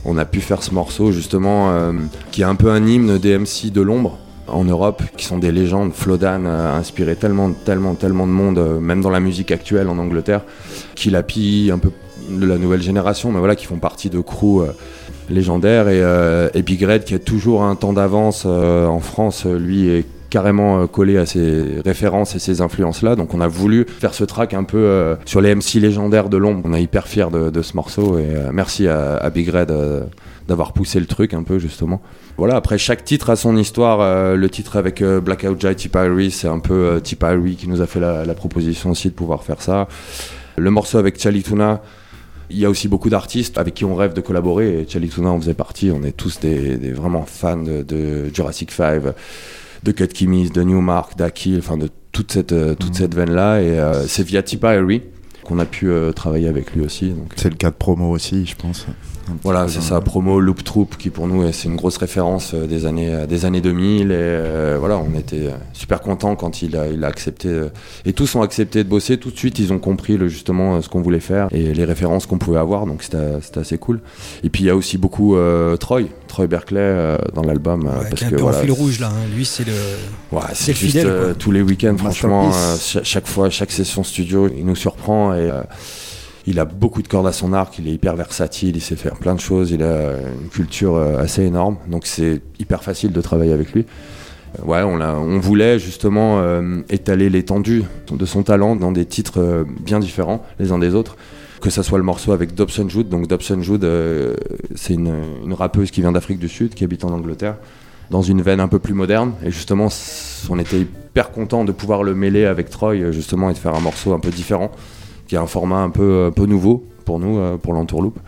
on 0.07 0.17
a 0.17 0.25
pu 0.25 0.41
faire 0.41 0.63
ce 0.63 0.73
morceau 0.73 1.13
justement 1.13 1.71
euh, 1.71 1.93
qui 2.33 2.41
est 2.41 2.47
un 2.47 2.55
peu 2.55 2.71
un 2.71 2.87
hymne 2.87 3.19
des 3.19 3.39
MC 3.39 3.71
de 3.71 3.83
l'ombre 3.83 4.19
en 4.49 4.65
Europe, 4.65 5.03
qui 5.17 5.27
sont 5.27 5.39
des 5.39 5.53
légendes. 5.53 5.93
Flodan 5.93 6.47
a 6.47 6.75
inspiré 6.75 7.17
tellement, 7.17 7.53
tellement, 7.53 7.95
tellement 7.95 8.27
de 8.27 8.33
monde, 8.33 8.81
même 8.81 9.03
dans 9.03 9.11
la 9.11 9.21
musique 9.21 9.53
actuelle 9.53 9.89
en 9.89 9.99
Angleterre. 9.99 10.41
Kilapi, 10.97 11.71
un 11.73 11.79
peu 11.79 11.91
de 12.31 12.47
la 12.47 12.59
nouvelle 12.59 12.83
génération, 12.83 13.31
mais 13.33 13.39
voilà, 13.39 13.57
qui 13.57 13.67
font 13.67 13.79
partie 13.79 14.11
de 14.11 14.21
crews 14.21 14.63
euh, 14.63 14.73
légendaires. 15.29 15.89
Et, 15.89 16.01
euh, 16.03 16.49
Big 16.65 16.83
Red, 16.83 17.05
qui 17.05 17.15
a 17.15 17.19
toujours 17.19 17.63
un 17.63 17.75
temps 17.75 17.93
d'avance 17.93 18.47
en 18.47 19.01
France, 19.01 19.45
lui 19.45 19.89
est 19.89 20.05
carrément 20.31 20.83
euh, 20.83 20.87
collé 20.87 21.19
à 21.19 21.27
ces 21.27 21.81
références 21.85 22.35
et 22.35 22.39
ces 22.39 22.61
influences-là. 22.61 23.17
Donc 23.17 23.35
on 23.35 23.41
a 23.41 23.49
voulu 23.49 23.87
faire 23.89 24.15
ce 24.15 24.25
track 24.25 24.55
un 24.55 24.65
peu 24.65 24.79
euh, 24.79 25.17
sur 25.27 25.41
les 25.41 25.55
MC 25.55 25.75
légendaires 25.75 26.29
de 26.29 26.37
l'ombre. 26.37 26.63
On 26.65 26.75
est 26.75 26.83
hyper 26.83 27.09
fiers 27.09 27.31
de, 27.33 27.51
de 27.51 27.63
ce 27.63 27.77
morceau 27.77 28.19
et 28.19 28.27
euh, 28.27 28.51
merci 28.53 28.89
à, 28.89 29.17
à 29.17 29.31
Big 29.31 29.49
Red 29.49 29.73
d'avoir 30.51 30.73
poussé 30.73 30.99
le 30.99 31.07
truc 31.07 31.33
un 31.33 31.45
peu 31.45 31.61
justement. 31.61 32.03
Voilà, 32.37 32.57
après 32.57 32.77
chaque 32.77 33.05
titre 33.05 33.31
a 33.31 33.37
son 33.37 33.57
histoire. 33.57 34.01
Euh, 34.01 34.35
le 34.35 34.51
titre 34.51 34.77
avec 34.77 35.01
euh, 35.01 35.21
Blackout 35.21 35.61
Jai 35.61 35.77
Tipari, 35.77 36.33
c'est 36.33 36.49
un 36.49 36.59
peu 36.59 36.75
euh, 36.75 37.01
Tipari 37.01 37.55
qui 37.55 37.69
nous 37.69 37.81
a 37.81 37.87
fait 37.87 38.01
la, 38.01 38.25
la 38.25 38.35
proposition 38.35 38.91
aussi 38.91 39.09
de 39.09 39.15
pouvoir 39.15 39.45
faire 39.45 39.63
ça. 39.63 39.87
Le 40.57 40.71
morceau 40.73 40.99
avec 40.99 41.21
Chalituna, 41.21 41.83
il 42.51 42.59
y 42.59 42.65
a 42.65 42.71
aussi 42.71 42.89
beaucoup 42.89 43.11
d'artistes 43.11 43.59
avec 43.59 43.75
qui 43.75 43.85
on 43.85 43.95
rêve 43.95 44.13
de 44.13 44.21
collaborer 44.21 44.81
et 44.81 44.89
Chalituna 44.89 45.31
en 45.31 45.39
faisait 45.41 45.55
partie. 45.55 45.93
On 45.95 46.03
est 46.03 46.17
tous 46.17 46.41
des, 46.41 46.77
des 46.79 46.91
vraiment 46.91 47.23
fans 47.23 47.57
de, 47.57 47.83
de 47.83 48.35
Jurassic 48.35 48.73
5, 48.73 49.03
de 49.83 49.93
Cut 49.93 50.09
Kimis, 50.09 50.51
de 50.51 50.63
Newmark, 50.63 51.17
d'Aki, 51.17 51.57
enfin 51.59 51.77
de 51.77 51.89
toute 52.13 52.33
cette, 52.33 52.53
euh, 52.53 52.75
toute 52.75 52.95
cette 52.95 53.15
veine-là. 53.15 53.61
Et 53.61 53.79
euh, 53.79 54.07
c'est 54.07 54.23
via 54.23 54.43
Tipa 54.43 54.71
Harry 54.71 55.03
qu'on 55.45 55.59
a 55.59 55.65
pu 55.65 55.89
euh, 55.89 56.13
travailler 56.13 56.49
avec 56.49 56.75
lui 56.75 56.83
aussi. 56.83 57.15
C'est 57.37 57.51
le 57.51 57.57
cas 57.57 57.71
de 57.71 57.77
promo 57.77 58.11
aussi, 58.11 58.47
je 58.47 58.57
pense. 58.57 58.87
Voilà, 59.43 59.69
c'est 59.69 59.81
ça, 59.81 60.01
promo 60.01 60.41
Loop 60.41 60.65
Troop, 60.65 60.97
qui 60.97 61.11
pour 61.11 61.27
nous, 61.29 61.45
est- 61.45 61.53
c'est 61.53 61.69
une 61.69 61.77
grosse 61.77 61.97
référence 61.99 62.53
euh, 62.55 62.67
des 62.67 62.85
années, 62.87 63.15
euh, 63.15 63.27
des 63.27 63.45
années 63.45 63.61
2000. 63.61 64.11
Et 64.11 64.15
euh, 64.15 64.77
voilà, 64.79 64.99
on 64.99 65.17
était 65.19 65.51
super 65.73 66.01
contents 66.01 66.35
quand 66.37 66.63
il 66.63 66.77
a, 66.77 66.89
il 66.89 67.05
a 67.05 67.07
accepté. 67.07 67.49
euh, 67.49 67.69
et 68.05 68.13
tous 68.13 68.35
ont 68.35 68.43
accepté 68.43 68.83
de 68.83 68.89
bosser. 68.89 69.19
Tout 69.19 69.31
de 69.31 69.37
suite, 69.39 69.59
ils 69.59 69.73
ont 69.73 69.79
compris 69.79 70.17
le, 70.17 70.29
justement 70.29 70.83
ce 70.83 70.89
qu'on 70.89 71.01
voulait 71.01 71.21
faire 71.21 71.49
et 71.53 71.73
les 71.75 71.85
références 71.85 72.27
qu'on 72.27 72.39
pouvait 72.39 72.59
avoir. 72.59 72.87
Donc 72.87 73.03
c'était 73.03 73.41
c'était 73.41 73.61
assez 73.61 73.79
cool. 73.79 74.01
Et 74.43 74.51
puis 74.51 74.65
il 74.65 74.67
y 74.67 74.71
a 74.71 74.77
aussi 74.77 74.99
beaucoup 74.99 75.37
euh, 75.37 75.77
Troy, 75.77 76.03
Troy 76.27 76.47
Berkeley 76.49 76.81
euh, 76.81 77.17
dans 77.35 77.43
l'album. 77.43 77.85
Ouais, 77.85 78.09
parce 78.11 78.23
un 78.25 78.31
que 78.31 78.35
peu 78.37 78.43
voilà, 78.43 78.59
en 78.59 78.63
fil 78.63 78.73
rouge 78.73 79.01
là. 79.01 79.09
hein. 79.09 79.27
Lui, 79.35 79.45
c'est 79.45 79.65
le. 79.67 79.73
Ouais, 80.33 80.43
c'est 80.55 80.73
juste 80.75 80.93
fidèle. 80.93 81.07
euh, 81.07 81.35
tous 81.39 81.53
les 81.53 81.63
week-ends, 81.63 81.97
franchement, 81.97 82.51
euh, 82.53 82.77
chaque 83.05 83.27
fois, 83.27 83.49
chaque 83.51 83.71
session 83.71 84.03
studio, 84.03 84.49
il 84.57 84.65
nous 84.67 84.77
surprend 84.77 85.35
et 85.35 85.39
euh, 85.51 85.63
il 86.51 86.59
a 86.61 86.65
beaucoup 86.65 87.03
de 87.03 87.09
cordes 87.09 87.27
à 87.27 87.33
son 87.33 87.53
arc, 87.53 87.79
il 87.79 87.89
est 87.89 87.93
hyper 87.93 88.17
versatile, 88.17 88.77
il 88.77 88.81
sait 88.83 88.97
faire 88.97 89.15
plein 89.15 89.35
de 89.35 89.41
choses, 89.41 89.71
il 89.71 89.83
a 89.83 90.13
une 90.43 90.49
culture 90.51 90.97
euh, 90.97 91.19
assez 91.19 91.43
énorme, 91.45 91.77
donc 91.89 92.07
c'est 92.07 92.43
hyper 92.59 92.83
facile 92.83 93.13
de 93.13 93.21
travailler 93.21 93.53
avec 93.53 93.73
lui. 93.73 93.83
Euh, 94.59 94.65
Ouais, 94.65 94.83
on, 94.83 94.97
l'a- 94.97 95.15
on 95.17 95.39
voulait 95.39 95.79
justement 95.79 96.41
euh, 96.41 96.81
étaler 96.91 97.31
l'étendue 97.31 97.85
de 98.11 98.27
son 98.27 98.43
talent 98.43 98.75
dans 98.77 98.91
des 98.93 99.07
titres 99.07 99.65
bien 99.85 100.01
différents 100.01 100.45
les 100.59 100.73
uns 100.73 100.79
des 100.79 100.95
autres. 100.95 101.17
Que 101.61 101.71
ça 101.71 101.83
soit 101.83 101.99
le 101.99 102.05
morceau 102.05 102.33
avec 102.33 102.55
Dobson 102.55 102.89
Jude, 102.89 103.09
donc 103.11 103.27
Dobson 103.29 103.61
Jude, 103.61 103.87
c'est 104.75 104.95
une, 104.95 105.13
une 105.45 105.53
rappeuse 105.53 105.91
qui 105.91 106.01
vient 106.01 106.11
d'Afrique 106.11 106.39
du 106.39 106.49
Sud, 106.49 106.73
qui 106.75 106.85
habite 106.85 107.05
en 107.05 107.11
Angleterre 107.11 107.57
dans 108.11 108.23
une 108.23 108.41
veine 108.43 108.61
un 108.61 108.67
peu 108.67 108.79
plus 108.79 108.95
moderne. 108.95 109.35
Et 109.45 109.51
justement, 109.51 109.89
on 110.49 110.59
était 110.59 110.81
hyper 110.81 111.31
content 111.31 111.65
de 111.67 111.73
pouvoir 111.73 112.03
le 112.03 112.15
mêler 112.15 112.47
avec 112.47 112.71
Troy, 112.71 113.13
justement, 113.13 113.51
et 113.51 113.53
de 113.53 113.59
faire 113.59 113.75
un 113.75 113.81
morceau 113.81 114.15
un 114.15 114.19
peu 114.21 114.31
différent, 114.31 114.71
qui 115.31 115.37
a 115.37 115.41
un 115.41 115.47
format 115.47 115.79
un 115.79 115.91
peu, 115.91 116.27
un 116.27 116.33
peu 116.33 116.45
nouveau 116.45 116.85
pour 117.05 117.21
nous, 117.21 117.39
euh, 117.39 117.57
pour 117.57 117.73
l'entourloupe. 117.73 118.19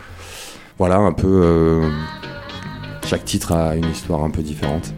Voilà, 0.77 0.95
un 0.95 1.11
peu. 1.11 1.27
euh, 1.27 1.89
chaque 3.05 3.25
titre 3.25 3.51
a 3.51 3.75
une 3.75 3.91
histoire 3.91 4.23
un 4.23 4.29
peu 4.29 4.41
différente. 4.41 4.93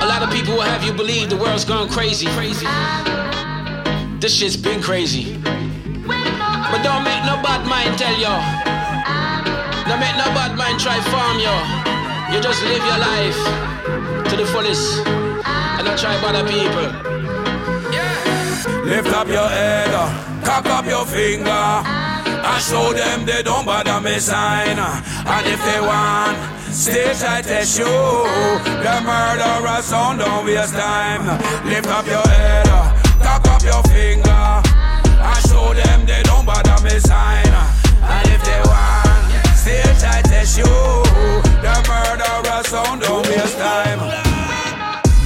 A 0.00 0.06
lot 0.06 0.26
of 0.26 0.30
people 0.34 0.54
will 0.54 0.66
have 0.66 0.84
you 0.84 0.92
believe 0.92 1.28
the 1.28 1.38
world's 1.38 1.64
gone 1.64 1.86
crazy. 1.88 2.26
Crazy. 2.36 2.66
This 4.20 4.34
shit's 4.34 4.56
been 4.56 4.80
crazy. 4.80 5.38
But 6.04 6.82
don't 6.82 7.04
make 7.04 7.22
no 7.24 7.40
bad 7.40 7.64
mind 7.64 7.96
tell 7.96 8.18
you. 8.18 8.34
Don't 9.86 10.00
make 10.00 10.16
no 10.18 10.26
bad 10.34 10.56
mind 10.56 10.80
try 10.80 10.98
farm 11.14 11.38
you. 11.38 12.34
You 12.34 12.42
just 12.42 12.60
live 12.64 12.82
your 12.82 12.98
life 12.98 13.38
to 14.30 14.36
the 14.36 14.46
fullest. 14.46 15.06
And 15.06 15.86
don't 15.86 15.96
try 15.96 16.20
bother 16.20 16.42
people. 16.42 17.15
Lift 18.64 19.08
up 19.08 19.28
your 19.28 19.48
head, 19.48 19.90
uh, 19.92 20.08
cock 20.44 20.66
up 20.66 20.86
your 20.86 21.04
finger, 21.04 21.50
and 21.50 22.62
show 22.62 22.92
them 22.92 23.26
they 23.26 23.42
don't 23.42 23.66
bother 23.66 24.00
me 24.00 24.18
sign. 24.18 24.78
And 24.78 25.46
if 25.46 25.60
they 25.64 25.80
want, 25.80 26.38
stage 26.72 27.22
I 27.22 27.42
test 27.42 27.78
you. 27.78 27.84
The 27.84 28.94
murderer 29.04 29.82
sound 29.82 30.20
don't 30.20 30.46
waste 30.46 30.74
time. 30.74 31.26
Lift 31.68 31.88
up 31.88 32.06
your 32.06 32.26
head, 32.26 32.68
uh, 32.68 32.94
cock 33.22 33.46
up 33.48 33.62
your 33.62 33.82
finger, 33.92 34.30
and 34.30 35.40
show 35.48 35.74
them 35.74 36.06
they 36.06 36.22
don't 36.22 36.46
bother 36.46 36.82
me 36.82 36.98
sign. 36.98 37.52
And 38.02 38.28
if 38.30 38.42
they 38.44 38.62
want, 38.64 39.56
stage 39.56 40.02
I 40.02 40.22
test 40.22 40.56
you. 40.56 40.72
The 41.60 41.74
murderer 41.90 42.62
sound 42.64 43.02
don't 43.02 43.26
waste 43.28 43.58
time. 43.58 44.00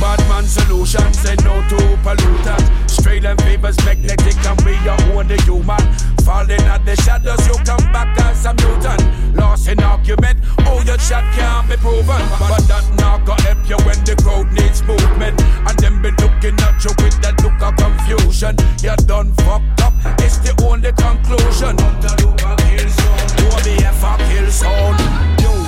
Badman 0.00 0.46
solution 0.46 1.12
say 1.12 1.36
no 1.44 1.60
to 1.68 1.76
pollutant. 2.02 2.79
And 3.06 3.40
favors 3.42 3.76
magnetic 3.84 4.36
and 4.46 4.60
we 4.62 4.74
are 4.88 5.00
only 5.12 5.36
human. 5.42 5.80
Falling 6.24 6.62
at 6.62 6.84
the 6.84 6.96
shadows, 7.02 7.46
you 7.46 7.54
come 7.64 7.92
back 7.92 8.18
as 8.20 8.44
a 8.46 8.54
mutant. 8.54 9.36
Lost 9.36 9.68
in 9.68 9.80
argument, 9.82 10.38
all 10.66 10.82
your 10.84 10.96
chat 10.96 11.24
can't 11.34 11.68
be 11.68 11.76
proven. 11.76 12.22
But 12.38 12.66
that 12.68 12.84
not 12.98 13.26
gonna 13.26 13.42
help 13.42 13.68
you 13.68 13.76
when 13.84 14.02
the 14.04 14.16
crowd 14.22 14.50
needs 14.52 14.82
movement. 14.82 15.40
And 15.40 15.78
them 15.78 16.00
be 16.00 16.10
looking 16.12 16.58
at 16.60 16.82
you 16.82 16.90
with 16.98 17.20
that 17.20 17.36
look 17.42 17.60
of 17.60 17.76
confusion. 17.76 18.56
You're 18.82 18.96
done 18.96 19.32
fucked 19.44 19.82
up, 19.82 19.92
it's 20.20 20.38
the 20.38 20.54
only 20.64 20.92
conclusion. 20.92 21.76
OBF 23.52 24.02
a 24.02 24.16
kill 24.28 24.50
sound. 24.50 25.59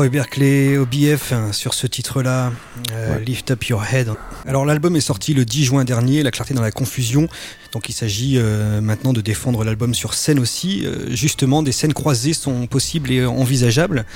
Troy 0.00 0.08
Berkeley, 0.08 0.78
OBF 0.78 1.32
hein, 1.34 1.52
sur 1.52 1.74
ce 1.74 1.86
titre-là, 1.86 2.52
euh, 2.94 3.18
Lift 3.18 3.50
Up 3.50 3.62
Your 3.64 3.84
Head. 3.84 4.08
Alors 4.46 4.64
l'album 4.64 4.96
est 4.96 5.00
sorti 5.02 5.34
le 5.34 5.44
10 5.44 5.64
juin 5.64 5.84
dernier, 5.84 6.22
La 6.22 6.30
clarté 6.30 6.54
dans 6.54 6.62
la 6.62 6.70
confusion. 6.70 7.28
Donc 7.72 7.90
il 7.90 7.92
s'agit 7.92 8.36
euh, 8.38 8.80
maintenant 8.80 9.12
de 9.12 9.20
défendre 9.20 9.62
l'album 9.62 9.92
sur 9.92 10.14
scène 10.14 10.38
aussi. 10.38 10.86
Euh, 10.86 11.10
justement, 11.14 11.62
des 11.62 11.72
scènes 11.72 11.92
croisées 11.92 12.32
sont 12.32 12.66
possibles 12.66 13.12
et 13.12 13.26
envisageables. 13.26 14.06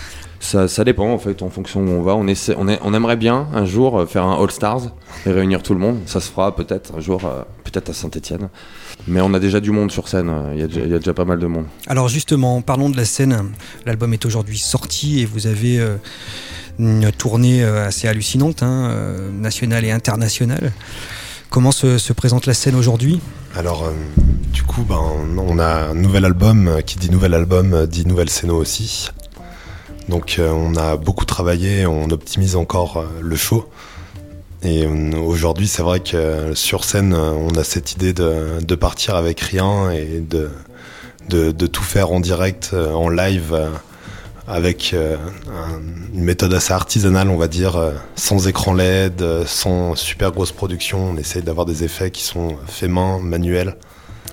Ça, 0.40 0.68
ça 0.68 0.84
dépend 0.84 1.10
en 1.12 1.18
fait, 1.18 1.42
en 1.42 1.50
fonction 1.50 1.80
où 1.82 1.90
on 1.90 2.00
va. 2.00 2.14
On, 2.16 2.26
essaie, 2.28 2.54
on, 2.56 2.66
est- 2.66 2.80
on 2.82 2.94
aimerait 2.94 3.16
bien 3.16 3.46
un 3.52 3.66
jour 3.66 4.08
faire 4.08 4.24
un 4.24 4.42
All 4.42 4.50
Stars 4.50 4.84
et 5.26 5.32
réunir 5.32 5.62
tout 5.62 5.74
le 5.74 5.80
monde. 5.80 5.98
Ça 6.06 6.20
se 6.20 6.30
fera 6.30 6.56
peut-être 6.56 6.94
un 6.96 7.00
jour, 7.00 7.20
peut-être 7.64 7.90
à 7.90 7.92
Saint-Etienne. 7.92 8.48
Mais 9.06 9.20
on 9.20 9.34
a 9.34 9.38
déjà 9.38 9.60
du 9.60 9.70
monde 9.70 9.90
sur 9.92 10.08
scène, 10.08 10.32
il 10.54 10.60
y, 10.60 10.62
a 10.62 10.66
déjà- 10.66 10.80
il 10.80 10.90
y 10.90 10.94
a 10.94 10.98
déjà 10.98 11.12
pas 11.14 11.24
mal 11.26 11.38
de 11.38 11.46
monde. 11.46 11.66
Alors 11.86 12.08
justement, 12.08 12.62
parlons 12.62 12.88
de 12.90 12.96
la 12.96 13.04
scène. 13.04 13.50
L'album 13.86 14.12
est 14.14 14.24
aujourd'hui 14.24 14.58
sorti 14.58 15.20
et 15.20 15.26
vous 15.26 15.46
avez 15.46 15.78
euh, 15.78 15.96
une 16.78 17.10
tournée 17.12 17.62
euh, 17.62 17.86
assez 17.86 18.08
hallucinante, 18.08 18.62
hein, 18.62 18.88
euh, 18.90 19.30
nationale 19.30 19.84
et 19.84 19.90
internationale. 19.90 20.72
Comment 21.50 21.70
se, 21.70 21.98
se 21.98 22.12
présente 22.12 22.46
la 22.46 22.54
scène 22.54 22.74
aujourd'hui? 22.74 23.20
Alors, 23.54 23.84
euh, 23.84 23.90
du 24.52 24.62
coup, 24.64 24.82
ben, 24.82 24.98
on 25.38 25.58
a 25.58 25.90
un 25.90 25.94
nouvel 25.94 26.24
album. 26.24 26.80
Qui 26.84 26.96
dit 26.98 27.10
nouvel 27.10 27.34
album 27.34 27.86
dit 27.86 28.06
nouvelle 28.06 28.28
scène 28.30 28.50
aussi. 28.50 29.10
Donc, 30.08 30.36
euh, 30.38 30.50
on 30.50 30.74
a 30.76 30.96
beaucoup 30.96 31.24
travaillé, 31.24 31.86
on 31.86 32.10
optimise 32.10 32.56
encore 32.56 32.96
euh, 32.96 33.06
le 33.20 33.36
show. 33.36 33.68
Et 34.64 34.84
euh, 34.86 35.16
aujourd'hui, 35.18 35.68
c'est 35.68 35.82
vrai 35.82 36.00
que 36.00 36.16
euh, 36.16 36.54
sur 36.54 36.84
scène, 36.84 37.12
euh, 37.12 37.32
on 37.32 37.50
a 37.56 37.64
cette 37.64 37.92
idée 37.92 38.12
de, 38.12 38.60
de 38.62 38.74
partir 38.74 39.14
avec 39.14 39.40
rien 39.40 39.90
et 39.90 40.20
de, 40.20 40.50
de, 41.28 41.50
de 41.52 41.66
tout 41.66 41.82
faire 41.82 42.12
en 42.12 42.20
direct, 42.20 42.74
en 42.74 43.08
live, 43.08 43.70
avec 44.46 44.94
un- 44.94 45.80
une 46.14 46.24
méthode 46.24 46.52
assez 46.54 46.72
artisanale, 46.72 47.28
on 47.30 47.36
va 47.36 47.48
dire, 47.48 47.92
sans 48.14 48.46
écran 48.46 48.74
LED, 48.74 49.22
sans 49.46 49.94
super 49.96 50.32
grosse 50.32 50.52
production. 50.52 51.10
On 51.10 51.16
essaye 51.16 51.42
d'avoir 51.42 51.66
des 51.66 51.82
effets 51.84 52.10
qui 52.10 52.22
sont 52.22 52.56
faits 52.66 52.90
main, 52.90 53.18
manuels. 53.20 53.76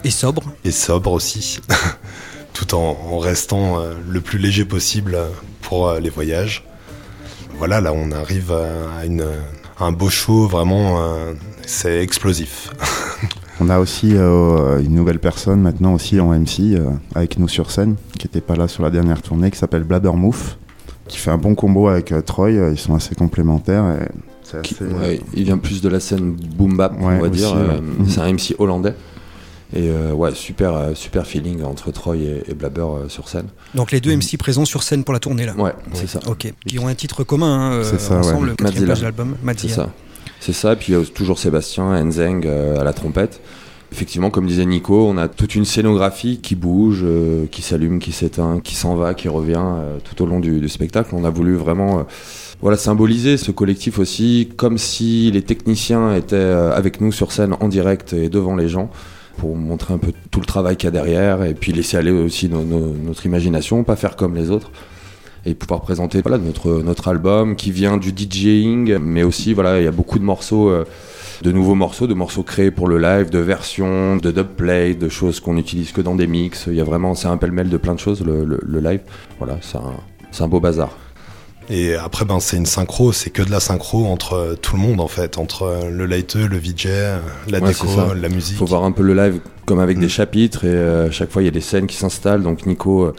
Et 0.04 0.12
sobre. 0.12 0.44
Et 0.66 0.72
sobre 0.72 1.12
aussi. 1.12 1.60
Tout 2.54 2.76
en, 2.76 2.98
en 3.10 3.20
restant 3.20 3.82
le 4.08 4.22
plus 4.22 4.38
léger 4.38 4.66
possible 4.66 5.18
pour 5.62 5.94
les 5.94 6.10
voyages. 6.10 6.66
Voilà, 7.58 7.80
là 7.80 7.94
on 7.94 8.12
arrive 8.12 8.52
à, 8.52 9.06
une, 9.06 9.26
un 9.82 9.92
beau 9.92 10.10
show, 10.10 10.48
vraiment, 10.48 11.02
euh, 11.02 11.34
c'est 11.66 12.02
explosif. 12.02 12.70
On 13.60 13.70
a 13.70 13.80
aussi 13.80 14.12
euh, 14.16 14.80
une 14.82 14.96
nouvelle 14.96 15.20
personne 15.20 15.62
maintenant 15.62 15.94
aussi 15.94 16.20
en 16.20 16.30
MC 16.34 16.60
euh, 16.74 16.90
avec 17.14 17.38
nous 17.38 17.48
sur 17.48 17.70
scène, 17.70 17.96
qui 18.18 18.26
n'était 18.28 18.42
pas 18.42 18.56
là 18.56 18.68
sur 18.68 18.82
la 18.84 18.90
dernière 18.90 19.22
tournée, 19.22 19.52
qui 19.52 19.58
s'appelle 19.58 19.84
Blabbermouth, 19.84 20.58
qui 21.08 21.18
fait 21.18 21.30
un 21.32 21.38
bon 21.38 21.54
combo 21.54 21.88
avec 21.88 22.12
euh, 22.12 22.22
Troy. 22.22 22.52
Ils 22.52 22.78
sont 22.80 22.96
assez 22.96 23.14
complémentaires. 23.14 23.86
Et 24.02 24.08
c'est 24.44 24.58
assez, 24.58 24.86
Ouais, 24.86 25.22
il 25.34 25.44
vient 25.44 25.60
plus 25.60 25.82
de 25.82 25.90
la 25.90 26.00
scène 26.00 26.32
boom 26.56 26.76
bap, 26.76 26.94
Ouais, 27.00 27.18
on 27.18 27.22
va 27.22 27.28
aussi, 27.28 27.40
dire. 27.40 27.54
ouais. 27.54 27.82
Mhm. 27.82 28.08
C'est 28.08 28.22
un 28.22 28.34
MC 28.34 28.56
hollandais. 28.58 28.96
Et 29.74 29.90
euh, 29.90 30.12
ouais, 30.12 30.34
super, 30.36 30.74
euh, 30.76 30.94
super 30.96 31.26
feeling 31.26 31.64
entre 31.64 31.92
Troy 31.92 32.18
et, 32.18 32.44
et 32.48 32.54
Blabber 32.54 32.82
euh, 32.82 33.10
sur 33.10 33.30
scène. 33.30 33.48
Donc 33.74 33.92
les 33.92 34.02
deux 34.02 34.14
MC 34.16 34.38
présents 34.38 34.66
sur 34.66 34.84
scène 34.84 35.04
pour 35.04 35.14
la 35.14 35.20
tournée 35.20 35.46
là 35.46 35.54
Ouais, 35.58 35.74
c'est 35.94 36.08
ça. 36.08 36.20
Ok. 36.28 36.52
Qui 36.68 36.80
ont 36.80 36.88
un 36.88 36.96
titre 36.96 37.24
commun 37.24 37.70
hein, 37.70 37.74
euh, 37.74 37.84
C'est 37.84 38.00
ça, 38.00 38.18
ensemble, 38.18 38.44
ouais. 38.44 38.50
le 38.52 38.56
quatrième 38.56 38.88
Madzilla. 38.88 38.88
page 38.88 39.00
de 39.00 39.04
l'album. 39.06 39.36
C'est 39.58 39.68
ça. 39.70 39.90
C'est 40.42 40.54
ça. 40.54 40.76
Puis 40.76 40.94
toujours 41.14 41.40
Sébastien 41.40 41.86
Enzeng 41.86 42.46
euh, 42.46 42.80
à 42.80 42.84
la 42.84 42.94
trompette. 42.94 43.40
Effectivement, 43.94 44.30
comme 44.30 44.48
disait 44.48 44.66
Nico, 44.66 45.06
on 45.08 45.18
a 45.18 45.28
toute 45.28 45.54
une 45.54 45.66
scénographie 45.66 46.40
qui 46.40 46.56
bouge, 46.56 47.02
euh, 47.04 47.46
qui 47.52 47.62
s'allume, 47.62 48.00
qui 48.00 48.14
s'éteint, 48.14 48.62
qui 48.62 48.76
s'en 48.76 48.96
va, 48.96 49.14
qui 49.14 49.28
revient 49.28 49.56
euh, 49.60 49.98
tout 50.04 50.24
au 50.24 50.26
long 50.26 50.40
du, 50.40 50.62
du 50.62 50.70
spectacle. 50.70 51.14
On 51.14 51.26
a 51.26 51.30
voulu 51.30 51.56
vraiment 51.56 52.00
euh, 52.00 52.04
voilà, 52.62 52.78
symboliser 52.78 53.36
ce 53.36 53.52
collectif 53.52 54.00
aussi, 54.00 54.50
comme 54.56 54.78
si 54.78 55.30
les 55.32 55.42
techniciens 55.42 56.16
étaient 56.16 56.36
euh, 56.36 56.74
avec 56.74 57.02
nous 57.02 57.12
sur 57.12 57.34
scène 57.34 57.54
en 57.60 57.68
direct 57.68 58.14
et 58.14 58.30
devant 58.30 58.56
les 58.56 58.70
gens 58.70 58.90
pour 59.38 59.56
montrer 59.56 59.94
un 59.94 59.98
peu 59.98 60.12
tout 60.30 60.40
le 60.40 60.46
travail 60.46 60.76
qu'il 60.78 60.86
y 60.86 60.90
a 60.90 60.92
derrière 60.92 61.44
et 61.44 61.54
puis 61.54 61.72
laisser 61.72 61.98
aller 61.98 62.12
aussi 62.12 62.50
no- 62.50 62.64
no- 62.64 62.94
notre 63.06 63.26
imagination, 63.26 63.84
pas 63.84 63.96
faire 63.96 64.16
comme 64.16 64.36
les 64.36 64.50
autres 64.52 64.72
et 65.46 65.56
pouvoir 65.56 65.82
présenter 65.82 66.22
voilà, 66.22 66.38
notre, 66.38 66.82
notre 66.82 67.08
album 67.08 67.56
qui 67.56 67.72
vient 67.72 67.98
du 67.98 68.12
DJing, 68.16 68.98
mais 69.00 69.24
aussi 69.24 69.54
voilà, 69.54 69.80
il 69.80 69.84
y 69.84 69.88
a 69.88 69.92
beaucoup 69.92 70.20
de 70.20 70.24
morceaux, 70.24 70.70
euh, 70.70 70.86
de 71.42 71.52
nouveaux 71.52 71.74
morceaux, 71.74 72.06
de 72.06 72.14
morceaux 72.14 72.44
créés 72.44 72.70
pour 72.70 72.88
le 72.88 73.00
live, 73.00 73.32
de 73.32 73.40
versions, 73.40 74.18
de 74.18 74.30
dubplay, 74.30 74.94
de 74.94 75.10
choses 75.10 75.40
qu'on 75.40 75.56
n'utilise 75.56 75.92
que 75.92 76.02
dans 76.02 76.14
des 76.14 76.28
mix. 76.28 76.66
Il 76.68 76.76
y 76.76 76.82
a 76.82 76.84
vraiment, 76.84 77.16
c'est 77.16 77.28
un 77.28 77.38
pêle-mêle 77.38 77.70
de 77.70 77.78
plein 77.78 77.96
de 77.96 78.00
choses 78.00 78.24
le, 78.24 78.80
live. 78.80 79.02
Voilà, 79.40 79.58
c'est 79.62 79.78
un, 79.78 79.94
c'est 80.30 80.44
un 80.44 80.48
beau 80.48 80.60
bazar. 80.60 80.96
Et 81.74 81.96
après, 81.96 82.26
ben, 82.26 82.42
c'est 82.42 82.58
une 82.58 82.66
synchro, 82.66 83.14
c'est 83.14 83.30
que 83.30 83.42
de 83.42 83.50
la 83.50 83.62
synchro 83.62 84.06
entre 84.06 84.34
euh, 84.34 84.56
tout 84.56 84.76
le 84.76 84.82
monde 84.82 85.00
en 85.00 85.08
fait, 85.08 85.38
entre 85.38 85.64
euh, 85.64 85.90
le 85.90 86.06
lighteux, 86.06 86.46
le 86.48 86.58
VJ, 86.58 86.86
euh, 86.88 87.20
la 87.48 87.60
Ouais, 87.60 87.70
déco, 87.70 87.88
la 88.14 88.28
musique. 88.28 88.58
faut 88.58 88.66
voir 88.66 88.84
un 88.84 88.92
peu 88.92 89.04
le 89.04 89.14
live 89.14 89.40
comme 89.66 89.80
avec 89.80 89.98
des 89.98 90.10
chapitres 90.10 90.66
et 90.66 90.70
euh, 90.70 91.08
à 91.08 91.12
chaque 91.12 91.32
fois 91.32 91.42
il 91.42 91.46
y 91.46 91.48
a 91.48 91.52
des 91.52 91.62
scènes 91.62 91.88
qui 91.88 91.96
s'installent. 91.96 92.44
Donc 92.44 92.66
Nico 92.66 93.14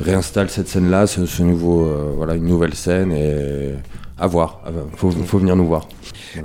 réinstalle 0.00 0.48
cette 0.48 0.68
scène-là, 0.68 1.06
ce, 1.06 1.26
ce 1.26 1.42
nouveau, 1.42 1.84
euh, 1.84 2.12
voilà, 2.16 2.34
une 2.34 2.46
nouvelle 2.46 2.74
scène 2.74 3.12
et 3.12 3.74
à 4.18 4.26
voir. 4.26 4.60
Voir. 4.64 4.84
Faut, 4.96 5.10
faut 5.10 5.38
venir 5.38 5.56
nous 5.56 5.66
voir. 5.66 5.88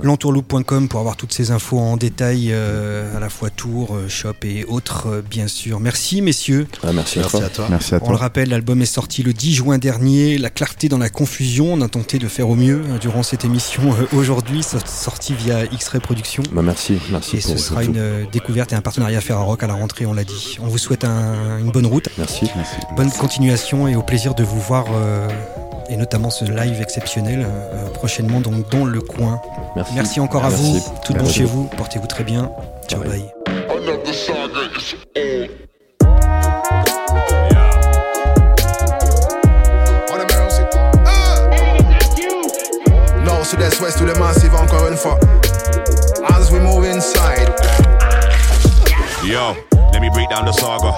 L'entourloupe.com 0.02 0.88
pour 0.88 1.00
avoir 1.00 1.16
toutes 1.16 1.32
ces 1.32 1.50
infos 1.50 1.78
en 1.78 1.96
détail, 1.96 2.48
euh, 2.50 3.16
à 3.16 3.20
la 3.20 3.28
fois 3.28 3.50
tour, 3.50 3.94
euh, 3.96 4.08
shop 4.08 4.32
et 4.44 4.64
autres, 4.64 5.06
euh, 5.08 5.22
bien 5.22 5.46
sûr. 5.48 5.80
Merci, 5.80 6.22
messieurs. 6.22 6.66
Ah, 6.82 6.92
merci, 6.92 7.18
Merci 7.18 7.36
à 7.36 7.40
toi. 7.40 7.46
à 7.46 7.50
toi. 7.50 7.66
Merci 7.70 7.94
à 7.94 7.98
On 7.98 8.00
toi. 8.00 8.08
le 8.10 8.16
rappelle, 8.16 8.48
l'album 8.50 8.80
est 8.82 8.86
sorti 8.86 9.22
le 9.22 9.32
10 9.32 9.54
juin 9.54 9.78
dernier. 9.78 10.38
La 10.38 10.50
clarté 10.50 10.88
dans 10.88 10.98
la 10.98 11.10
confusion. 11.10 11.72
On 11.72 11.80
a 11.80 11.88
tenté 11.88 12.18
de 12.18 12.28
faire 12.28 12.48
au 12.48 12.54
mieux 12.56 12.82
euh, 12.88 12.98
durant 12.98 13.22
cette 13.22 13.44
émission 13.44 13.82
euh, 13.92 14.16
aujourd'hui, 14.16 14.62
so- 14.62 14.78
sortie 14.86 15.34
via 15.34 15.64
X-Ray 15.64 16.00
Productions. 16.00 16.42
Bah, 16.52 16.62
merci, 16.62 16.98
merci 17.10 17.36
Et 17.36 17.40
pour 17.40 17.50
ce 17.50 17.56
sera 17.58 17.82
tout. 17.82 17.90
une 17.90 17.98
euh, 17.98 18.24
découverte 18.32 18.72
et 18.72 18.76
un 18.76 18.82
partenariat 18.82 19.20
Ferrarock 19.20 19.62
à 19.62 19.66
la 19.66 19.74
rentrée, 19.74 20.06
on 20.06 20.14
l'a 20.14 20.24
dit. 20.24 20.58
On 20.62 20.66
vous 20.66 20.78
souhaite 20.78 21.04
un- 21.04 21.58
une 21.58 21.70
bonne 21.70 21.86
route. 21.86 22.08
Merci. 22.18 22.50
Bonne 22.96 23.10
continuation 23.12 23.86
et 23.88 23.96
au 23.96 24.02
plaisir 24.02 24.34
de 24.34 24.42
vous 24.44 24.60
voir, 24.60 24.86
euh, 24.92 25.28
et 25.88 25.96
notamment 25.96 26.30
ce 26.30 26.44
live 26.44 26.80
exceptionnel 26.80 27.46
euh, 27.46 27.88
prochainement 27.90 28.40
donc 28.40 28.68
dans 28.70 28.84
le 28.84 29.00
coin. 29.00 29.40
Merci. 29.94 30.20
encore 30.20 30.44
à 30.44 30.48
Merci. 30.50 30.80
vous. 30.84 30.94
Tout 31.04 31.12
bon 31.14 31.20
Merci. 31.20 31.34
chez 31.34 31.44
vous. 31.44 31.64
Portez-vous 31.76 32.06
très 32.06 32.24
bien. 32.24 32.50
Ciao, 32.88 33.00
bye. 33.00 33.24
Music. 40.44 40.66
Nord, 43.24 43.44
sud-est, 43.46 43.80
ouest, 43.80 43.98
tout 43.98 44.04
le 44.04 44.14
massif, 44.14 44.50
encore 44.54 44.88
une 44.88 44.96
fois. 44.96 45.18
As 46.28 46.50
we 46.50 46.60
move 46.60 46.84
inside. 46.84 47.52
Yo, 49.24 49.54
let 49.92 50.00
me 50.00 50.10
break 50.10 50.28
down 50.30 50.44
the 50.44 50.52
saga. 50.52 50.92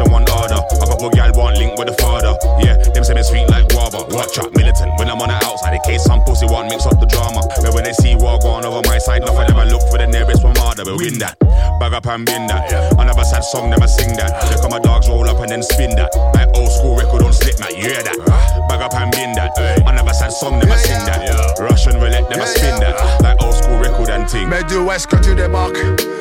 One 0.00 0.24
order. 0.24 0.56
A 0.56 0.86
couple 0.88 1.10
gal 1.10 1.30
want 1.36 1.58
link 1.58 1.76
with 1.76 1.88
the 1.88 1.96
father. 2.00 2.32
Yeah, 2.64 2.80
them 2.96 3.04
say 3.04 3.12
me 3.12 3.22
sweet 3.22 3.44
like 3.52 3.68
guava. 3.68 4.08
Watch 4.08 4.38
out, 4.40 4.48
militant. 4.56 4.88
When 4.96 5.12
I'm 5.12 5.20
on 5.20 5.28
the 5.28 5.36
outside, 5.44 5.74
in 5.76 5.82
case 5.84 6.02
some 6.04 6.24
pussy 6.24 6.46
want 6.46 6.72
mix 6.72 6.86
up 6.86 6.96
the 6.98 7.04
drama. 7.04 7.44
But 7.60 7.74
when 7.76 7.84
they 7.84 7.92
see 7.92 8.16
war 8.16 8.40
going 8.40 8.64
over 8.64 8.80
my 8.88 8.96
side, 8.96 9.20
enough 9.20 9.36
I 9.36 9.46
never 9.46 9.68
look 9.68 9.84
for 9.92 9.98
the 9.98 10.08
nearest 10.08 10.42
one 10.42 10.56
harder. 10.56 10.88
We 10.88 10.96
win 10.96 11.18
that. 11.20 11.36
Bag 11.80 11.94
up 11.94 12.06
and 12.06 12.24
bin 12.24 12.46
that. 12.46 12.72
Another 12.98 13.24
sad 13.24 13.44
song, 13.44 13.70
never 13.70 13.86
sing 13.86 14.16
that. 14.16 14.42
Here 14.48 14.58
come 14.58 14.70
my 14.70 14.78
dogs 14.78 15.08
roll 15.08 15.28
up 15.28 15.40
and 15.40 15.50
then 15.50 15.62
spin 15.62 15.94
that. 15.96 16.10
Like 16.34 16.48
old 16.56 16.70
school 16.70 16.96
record 16.96 17.20
don't 17.20 17.34
slip, 17.34 17.58
man. 17.60 17.74
You 17.74 17.90
hear 17.90 18.02
that? 18.02 18.18
Bag 18.68 18.82
up 18.82 18.94
and 18.94 19.10
bin 19.12 19.32
that. 19.34 19.56
Another 19.86 20.14
sad 20.14 20.32
song, 20.32 20.58
never 20.58 20.76
sing 20.78 21.04
that. 21.06 21.58
Russian 21.58 21.94
roulette, 22.00 22.28
never 22.30 22.46
spin 22.46 22.78
that. 22.80 22.96
Like 23.22 23.42
old 23.42 23.54
school 23.54 23.78
record 23.78 24.08
and 24.10 24.28
ting. 24.28 24.48
Mais 24.48 24.62
du 24.64 24.76
ouest 24.76 25.06
que 25.06 25.16
tu 25.16 25.34
débarques 25.34 25.78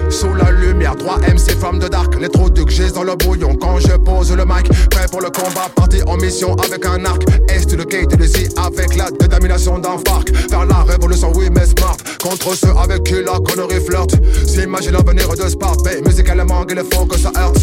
Sous 0.09 0.33
la 0.33 0.51
lumière, 0.51 0.95
3 0.95 1.19
MC 1.19 1.57
femmes 1.59 1.79
de 1.79 1.87
dark 1.87 2.15
Les 2.19 2.29
trous 2.29 2.49
de 2.49 2.63
que 2.63 2.71
j'ai 2.71 2.91
dans 2.91 3.03
le 3.03 3.15
bouillon 3.15 3.55
Quand 3.55 3.79
je 3.79 3.95
pose 3.97 4.31
le 4.35 4.45
mic 4.45 4.67
Prêt 4.89 5.05
pour 5.09 5.21
le 5.21 5.29
combat, 5.29 5.67
parti 5.75 6.01
en 6.05 6.17
mission 6.17 6.55
avec 6.55 6.85
un 6.85 7.05
arc 7.05 7.23
Est 7.49 7.69
the 7.69 7.87
gate 7.87 8.09
the 8.17 8.23
sea 8.27 8.49
Avec 8.57 8.95
la 8.95 9.09
détermination 9.11 9.79
d'un 9.79 9.97
farc? 10.05 10.33
Faire 10.49 10.65
la 10.65 10.83
révolution, 10.83 11.31
oui 11.35 11.49
mais 11.49 11.65
smart 11.65 11.97
Contre 12.21 12.55
ceux 12.55 12.73
avec 12.77 13.03
qui 13.03 13.23
la 13.23 13.39
connerie 13.39 13.79
flirte 13.85 14.15
S'imagine 14.45 14.91
l'avenir 14.91 15.29
de 15.29 15.40
Sparte 15.49 15.81
Mais 15.85 16.01
musicalement 16.01 16.65
il 16.69 16.83
faut 16.93 17.05
que 17.05 17.17
ça 17.17 17.31
heurte. 17.37 17.57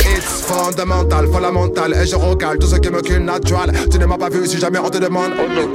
It's 0.00 0.42
fondamental, 0.46 1.26
fondamental. 1.26 1.94
Et 1.94 2.06
je 2.06 2.16
recale 2.16 2.58
tout 2.58 2.66
ce 2.66 2.76
qui 2.76 2.90
me 2.90 3.00
cule 3.02 3.24
natural 3.24 3.72
Tu 3.90 3.98
ne 3.98 4.06
m'as 4.06 4.18
pas 4.18 4.28
vu 4.28 4.46
si 4.46 4.58
jamais 4.58 4.78
on 4.78 4.88
te 4.88 4.98
demande. 4.98 5.32
Flow 5.34 5.68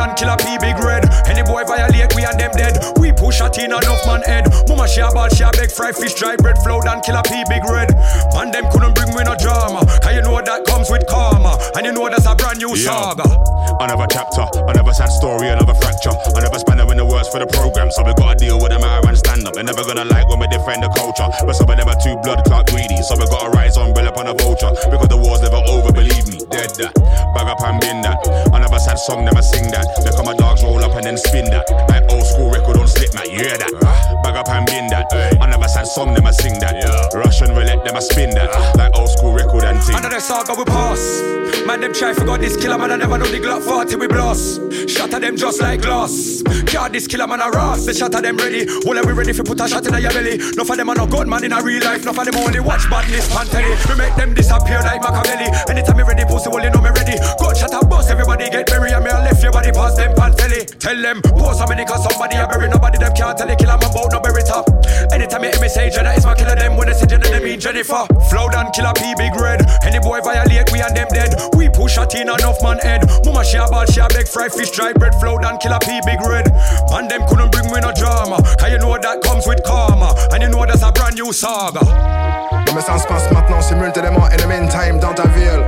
down, 0.00 0.16
killer 0.16 0.36
P, 0.40 0.56
big 0.64 0.80
red. 0.80 1.04
Any 1.28 1.44
boy 1.44 1.64
violate, 1.68 2.08
we 2.16 2.24
and 2.24 2.40
them 2.40 2.52
dead. 2.56 2.80
We 2.96 3.12
push 3.12 3.40
a 3.44 3.52
teen 3.52 3.68
enough 3.68 4.00
man 4.08 4.22
head. 4.24 4.48
Mama 4.68 4.88
she 4.88 5.00
a 5.04 5.12
ball, 5.12 5.28
she 5.28 5.44
a 5.44 5.50
beg 5.52 5.70
fry 5.70 5.92
fish, 5.92 6.14
dry 6.16 6.36
bread. 6.40 6.56
Flow 6.64 6.80
down, 6.80 7.04
killer 7.04 7.22
P, 7.28 7.44
big 7.52 7.64
red. 7.68 7.92
Man, 8.32 8.48
them 8.50 8.64
couldn't 8.72 8.96
bring 8.96 9.12
me 9.12 9.22
no 9.28 9.36
drama. 9.36 9.84
Cause 10.00 10.14
you 10.16 10.22
know 10.24 10.40
that 10.40 10.64
comes 10.64 10.88
with 10.88 11.04
karma. 11.06 11.60
And 11.76 11.84
you 11.84 11.92
know 11.92 12.08
that's 12.08 12.24
a 12.24 12.34
brand 12.34 12.58
new 12.58 12.72
Yeah. 12.72 13.12
saga. 13.12 13.28
Another 13.80 14.08
chapter, 14.08 14.44
another 14.68 14.92
sad 14.96 15.12
story, 15.12 15.48
another 15.48 15.74
fracture. 15.76 16.16
Another 16.34 16.58
spanner 16.58 16.88
in 16.90 16.96
the 16.96 17.04
words 17.04 17.28
for 17.28 17.38
the 17.38 17.46
program. 17.46 17.90
So 17.92 18.02
we 18.02 18.14
gotta 18.16 18.36
deal 18.40 18.56
with 18.60 18.72
them 18.72 18.84
out 18.84 19.04
and 19.04 19.16
stand 19.16 19.46
up. 19.46 19.52
They're 19.54 19.64
never 19.68 19.84
gonna 19.84 20.04
like 20.08 20.28
when 20.28 20.40
we 20.40 20.48
defend 20.48 20.82
the 20.82 20.88
culture. 20.96 21.28
But 21.44 21.54
some 21.54 21.68
of 21.68 21.76
them 21.76 21.88
are 21.88 22.00
too 22.00 22.16
blood 22.24 22.44
clot 22.48 22.66
greedy. 22.72 22.96
So 23.04 23.16
we 23.20 23.26
gotta 23.28 23.50
rise 23.52 23.76
on, 23.76 23.92
build 23.92 24.08
up 24.08 24.16
on 24.16 24.26
a 24.28 24.34
vulture. 24.34 24.72
Because 24.88 25.08
the 25.08 25.16
war's 25.20 25.40
never 25.44 25.60
over, 25.68 25.92
believe 25.92 26.24
me. 26.28 26.40
Dead 26.50 26.72
that. 26.80 26.94
Bag 27.36 27.46
up 27.46 27.60
and 27.62 27.80
bin 27.80 28.00
that. 28.02 28.18
Another 28.52 28.78
sad 28.80 28.98
song, 28.98 29.28
I 29.28 29.40
sing 29.40 29.70
that. 29.70 29.86
There 30.02 30.12
come 30.12 30.26
my 30.26 30.34
dogs 30.34 30.62
roll 30.62 30.82
up 30.82 30.94
and 30.94 31.04
then 31.04 31.16
spin 31.16 31.46
that. 31.50 31.66
My 31.88 32.00
old 32.14 32.26
school 32.26 32.50
record 32.50 32.76
on 32.76 32.88
slip, 32.88 33.10
you 33.26 33.38
hear 33.38 33.58
that? 33.58 33.72
Bag 34.22 34.36
up 34.36 34.48
and 34.48 34.66
bin 34.66 34.86
that. 34.88 35.29
Sad 35.80 35.88
song, 35.88 36.12
them 36.12 36.26
I 36.26 36.30
sing 36.30 36.60
that. 36.60 36.76
Yeah. 36.76 37.18
Russian 37.18 37.56
roulette, 37.56 37.82
them 37.86 37.96
I 37.96 38.00
spin 38.00 38.28
that. 38.36 38.50
Ah. 38.52 38.72
Like 38.76 38.92
old 38.98 39.08
school 39.08 39.32
record 39.32 39.64
and 39.64 39.80
ting. 39.80 39.96
Another 39.96 40.20
saga 40.20 40.52
we 40.52 40.64
pass. 40.68 41.00
Man, 41.64 41.80
them 41.80 41.94
try 41.94 42.12
forgot 42.12 42.40
this 42.40 42.52
killer, 42.56 42.76
man. 42.76 42.92
I 42.92 42.96
never 42.96 43.16
know 43.16 43.24
the 43.24 43.40
Glock 43.40 43.64
40 43.64 43.96
we 43.96 44.06
blast. 44.06 44.60
Shatter 44.92 45.20
them 45.20 45.36
just 45.40 45.60
like 45.60 45.80
glass. 45.80 46.42
God, 46.68 46.92
this 46.92 47.06
killer, 47.06 47.26
man, 47.26 47.40
I 47.40 47.48
ras. 47.48 47.86
They 47.86 47.94
shatter 47.94 48.20
them 48.20 48.36
ready. 48.36 48.68
All 48.84 48.92
we 48.92 49.12
ready 49.16 49.32
for 49.32 49.42
put 49.42 49.60
a 49.60 49.68
shot 49.68 49.86
in 49.88 49.96
your 49.96 50.12
belly. 50.12 50.36
No 50.52 50.68
for 50.68 50.76
them, 50.76 50.90
are 50.90 51.00
no 51.00 51.06
good 51.06 51.28
man 51.28 51.44
in 51.44 51.52
a 51.52 51.62
real 51.64 51.80
life. 51.80 52.04
No 52.04 52.12
for 52.12 52.28
them 52.28 52.36
only 52.36 52.60
watch 52.60 52.84
badness, 52.92 53.32
pan 53.32 53.46
telly. 53.48 53.72
We 53.88 53.96
make 53.96 54.14
them 54.20 54.34
disappear 54.36 54.84
like 54.84 55.00
Machiavelli. 55.00 55.48
Anytime 55.72 55.96
me 55.96 56.04
ready, 56.04 56.28
pussy, 56.28 56.52
well, 56.52 56.60
you 56.60 56.68
know 56.68 56.84
me 56.84 56.92
ready. 56.92 57.16
Gun 57.40 57.56
shot 57.56 57.72
and 57.72 57.88
bust, 57.88 58.10
everybody 58.10 58.52
get 58.52 58.68
buried. 58.68 58.92
And 58.92 59.04
me 59.04 59.10
I 59.10 59.24
left 59.24 59.42
your 59.42 59.52
body 59.52 59.72
past 59.72 59.96
them 59.96 60.12
pantelly. 60.12 60.68
Tell 60.76 61.00
them, 61.00 61.24
post 61.24 61.60
how 61.60 61.66
many 61.72 61.88
cause 61.88 62.04
somebody 62.04 62.36
I 62.36 62.44
bury. 62.44 62.68
Nobody 62.68 62.98
them 62.98 63.16
can't 63.16 63.32
tell 63.32 63.48
the 63.48 63.56
killer 63.56 63.80
man 63.80 63.88
about 63.88 64.12
no 64.12 64.20
bury 64.20 64.44
top. 64.44 64.68
Anytime 65.08 65.44
you 65.44 65.50
hear 65.56 65.60
me 65.60 65.69
say 65.70 65.88
Jenna, 65.88 66.12
it's 66.12 66.26
my 66.26 66.34
killer 66.34 66.56
them. 66.56 66.76
When 66.76 66.88
they 66.88 66.94
say 66.94 67.06
Jenna, 67.06 67.30
they 67.30 67.38
mean 67.38 67.60
Jennifer. 67.60 68.02
Flow 68.28 68.50
down, 68.50 68.72
killer 68.72 68.92
P, 68.98 69.14
big 69.16 69.34
red. 69.38 69.62
Any 69.86 70.00
boy 70.00 70.20
violate, 70.20 70.70
we 70.72 70.82
and 70.82 70.94
them 70.96 71.08
dead. 71.14 71.38
We 71.54 71.70
push 71.70 71.96
a 71.96 72.04
teen 72.04 72.28
enough 72.28 72.58
man 72.62 72.78
head. 72.78 73.06
Mama 73.24 73.44
she 73.44 73.56
a 73.56 73.66
ball, 73.70 73.86
she 73.86 74.00
a 74.00 74.08
beg 74.08 74.26
fry 74.26 74.48
fish, 74.48 74.70
dry 74.70 74.92
bread, 74.92 75.14
flow 75.22 75.38
down, 75.38 75.58
killer 75.58 75.78
P, 75.80 76.00
big 76.04 76.20
red. 76.26 76.50
Man 76.90 77.06
them 77.08 77.22
couldn't 77.30 77.52
bring 77.52 77.70
me 77.70 77.78
no 77.80 77.92
drama. 77.94 78.42
Cause 78.58 78.70
you 78.72 78.78
know 78.78 78.98
that 78.98 79.22
comes 79.22 79.46
with 79.46 79.62
karma. 79.64 80.14
And 80.32 80.42
you 80.42 80.50
know 80.50 80.66
that's 80.66 80.82
a 80.82 80.90
brand 80.90 81.14
new 81.14 81.32
saga. 81.32 81.80
Mais 82.74 82.82
ça 82.82 82.98
se 82.98 83.06
passe 83.06 83.30
maintenant 83.32 83.62
simultanément 83.62 84.26
in 84.28 84.36
the 84.36 84.46
meantime 84.46 84.98
dans 84.98 85.14
ta 85.14 85.26
ville. 85.28 85.64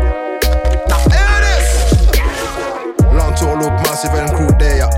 L'entourloupe 3.14 3.78
massive 3.86 4.14
and 4.14 4.30
crew 4.34 4.50
there. 4.58 4.88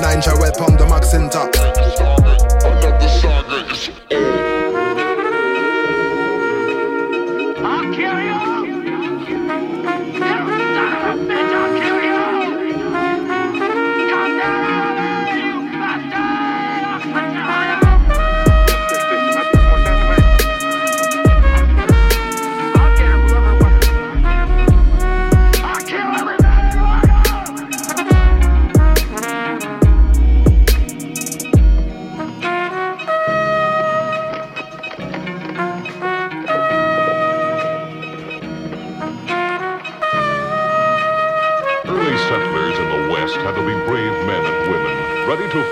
Ninja 0.00 0.38
weapon 0.40 0.76
the 0.76 0.86
max 0.86 1.12
intact. 1.14 1.77
isso. 3.56 4.47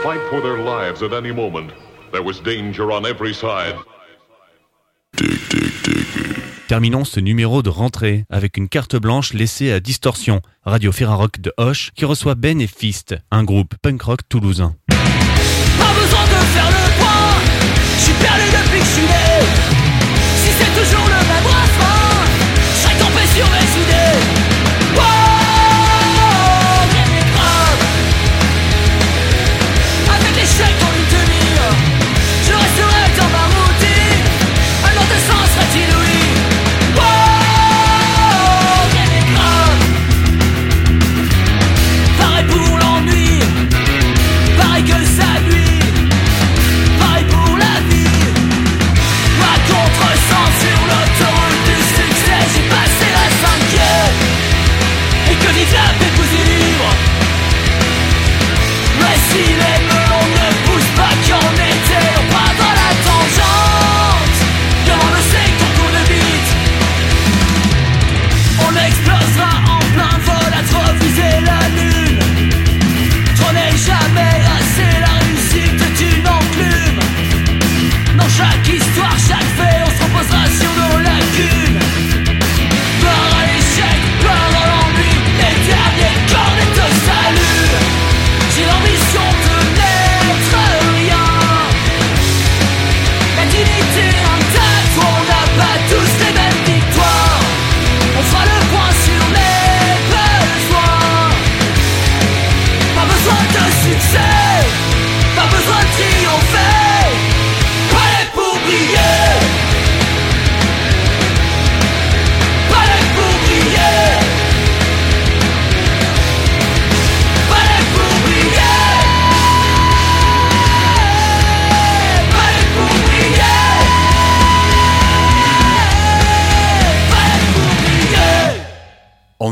Fight 0.07 0.20
for 0.30 0.40
their 0.40 0.59
lives 0.59 1.02
at 1.02 1.12
any 1.12 1.32
moment. 1.32 1.72
There 2.12 2.22
was 2.22 2.40
danger 2.40 2.92
on 2.92 3.04
every 3.04 3.34
side. 3.34 3.74
Terminons 6.68 7.04
ce 7.04 7.18
numéro 7.20 7.62
de 7.62 7.70
rentrée 7.70 8.24
avec 8.30 8.57
une 8.57 8.68
carte 8.68 8.94
blanche 8.96 9.32
laissée 9.32 9.72
à 9.72 9.80
Distorsion, 9.80 10.42
Radio 10.64 10.92
Ferrarock 10.92 11.40
de 11.40 11.52
Hoche, 11.57 11.90
qui 11.96 12.04
reçoit 12.04 12.36
Ben 12.36 12.61
et 12.61 12.68
Fist, 12.68 13.16
un 13.32 13.42
groupe 13.42 13.74
punk 13.82 14.02
rock 14.02 14.20
toulousain. 14.28 14.74
Pas 14.88 15.94
besoin 15.94 16.24
de 16.24 16.44
faire 16.54 16.70
le 16.70 17.00
point, 17.00 17.40
je 17.96 18.04
suis 18.04 18.14
perdu 18.14 18.44
depuis 18.52 18.65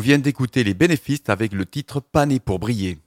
vient 0.04 0.18
d'écouter 0.18 0.64
les 0.64 0.74
bénéfices 0.74 1.22
avec 1.28 1.54
le 1.54 1.64
titre 1.64 1.98
Pané 1.98 2.38
pour 2.38 2.58
briller. 2.58 2.98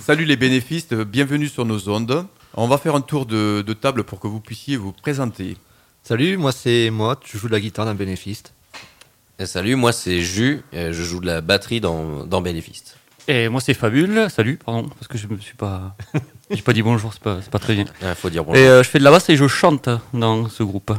Salut 0.00 0.24
les 0.24 0.36
bénéfices, 0.36 0.92
bienvenue 0.92 1.48
sur 1.48 1.64
nos 1.64 1.88
ondes. 1.88 2.24
On 2.54 2.68
va 2.68 2.78
faire 2.78 2.94
un 2.94 3.00
tour 3.00 3.26
de, 3.26 3.64
de 3.66 3.72
table 3.72 4.04
pour 4.04 4.20
que 4.20 4.28
vous 4.28 4.38
puissiez 4.38 4.76
vous 4.76 4.92
présenter. 4.92 5.56
Salut, 6.04 6.36
moi 6.36 6.52
c'est 6.52 6.90
moi, 6.90 7.18
je 7.24 7.36
joue 7.36 7.48
de 7.48 7.52
la 7.52 7.58
guitare 7.58 7.84
dans 7.84 7.96
Bénéfiste. 7.96 8.54
Et 9.40 9.46
salut, 9.46 9.74
moi 9.74 9.90
c'est 9.90 10.20
Jus, 10.20 10.62
je 10.72 10.92
joue 10.92 11.18
de 11.18 11.26
la 11.26 11.40
batterie 11.40 11.80
dans, 11.80 12.24
dans 12.24 12.40
Bénéfiste. 12.40 12.96
Et 13.26 13.48
moi 13.48 13.60
c'est 13.60 13.74
Fabule, 13.74 14.28
salut, 14.30 14.56
pardon, 14.64 14.88
parce 14.88 15.08
que 15.08 15.18
je 15.18 15.26
me 15.26 15.38
suis 15.38 15.56
pas. 15.56 15.96
J'ai 16.52 16.62
pas 16.62 16.72
dit 16.72 16.82
bonjour, 16.82 17.12
c'est 17.12 17.22
pas, 17.22 17.38
c'est 17.42 17.50
pas 17.50 17.58
très 17.58 17.74
bien. 17.74 17.86
Il 18.02 18.14
faut 18.14 18.30
dire 18.30 18.44
bonjour. 18.44 18.62
Et 18.62 18.68
euh, 18.68 18.84
je 18.84 18.88
fais 18.88 19.00
de 19.00 19.04
la 19.04 19.10
basse 19.10 19.28
et 19.30 19.36
je 19.36 19.48
chante 19.48 19.88
dans 20.14 20.48
ce 20.48 20.62
groupe. 20.62 20.92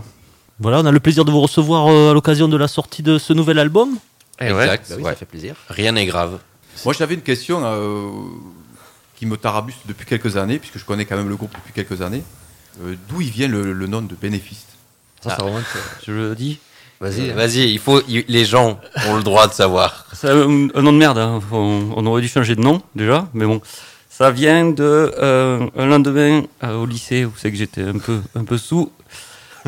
Voilà, 0.60 0.82
on 0.82 0.86
a 0.86 0.92
le 0.92 1.00
plaisir 1.00 1.24
de 1.24 1.32
vous 1.32 1.40
recevoir 1.40 1.88
euh, 1.88 2.12
à 2.12 2.14
l'occasion 2.14 2.50
de 2.50 2.58
la 2.58 2.68
sortie 2.68 3.02
de 3.02 3.18
ce 3.18 3.32
nouvel 3.32 3.60
album. 3.60 3.98
Eh 4.40 4.46
Exact, 4.46 4.86
bah 4.90 4.96
oui, 4.98 5.04
ça 5.04 5.16
fait 5.16 5.26
plaisir. 5.26 5.56
Rien 5.70 5.92
n'est 5.94 6.06
grave. 6.06 6.40
Moi 6.86 6.94
j'avais 6.94 7.16
une 7.16 7.22
question 7.22 7.62
euh, 7.64 8.10
qui 9.16 9.26
me 9.26 9.36
tarabuste 9.38 9.80
depuis 9.88 10.06
quelques 10.06 10.38
années, 10.38 10.60
puisque 10.60 10.78
je 10.78 10.86
connais 10.86 11.06
quand 11.06 11.18
même 11.18 11.30
le 11.30 11.36
groupe 11.36 11.54
depuis 11.56 11.74
quelques 11.74 12.02
années. 12.02 12.24
Euh, 12.84 12.96
D'où 13.10 13.22
il 13.22 13.32
vient 13.32 13.48
le, 13.48 13.74
le 13.74 13.88
nom 13.88 14.02
de 14.02 14.14
bénéfice? 14.16 14.66
Ça, 15.24 15.32
ça 15.36 15.44
remonte, 15.44 15.64
euh, 15.76 15.80
je 16.06 16.12
le 16.12 16.36
dis. 16.36 16.60
Vas-y, 17.00 17.30
vas-y, 17.32 17.72
il 17.72 17.80
faut, 17.80 18.02
il- 18.08 18.26
les 18.28 18.46
gens 18.46 18.80
ont 19.08 19.16
le 19.16 19.24
droit 19.24 19.48
de 19.48 19.54
savoir. 19.54 20.06
C'est 20.14 20.30
un, 20.30 20.68
un 20.74 20.82
nom 20.82 20.94
de 20.94 20.98
merde, 20.98 21.18
hein. 21.18 21.40
on, 21.52 21.94
on 21.96 22.06
aurait 22.06 22.22
dû 22.22 22.28
changer 22.28 22.56
de 22.56 22.62
nom 22.62 22.82
déjà, 22.96 23.28
mais 23.34 23.46
bon. 23.46 23.62
Ça 24.10 24.32
vient 24.32 24.66
de 24.72 25.14
euh, 25.20 25.68
un 25.76 25.86
lendemain 25.86 26.44
euh, 26.64 26.76
au 26.78 26.86
lycée 26.88 27.24
où 27.26 27.34
c'est 27.38 27.52
que 27.52 27.58
j'étais 27.58 27.84
un 27.84 28.00
peu, 28.00 28.20
un 28.36 28.46
peu 28.46 28.58
sous. 28.58 28.92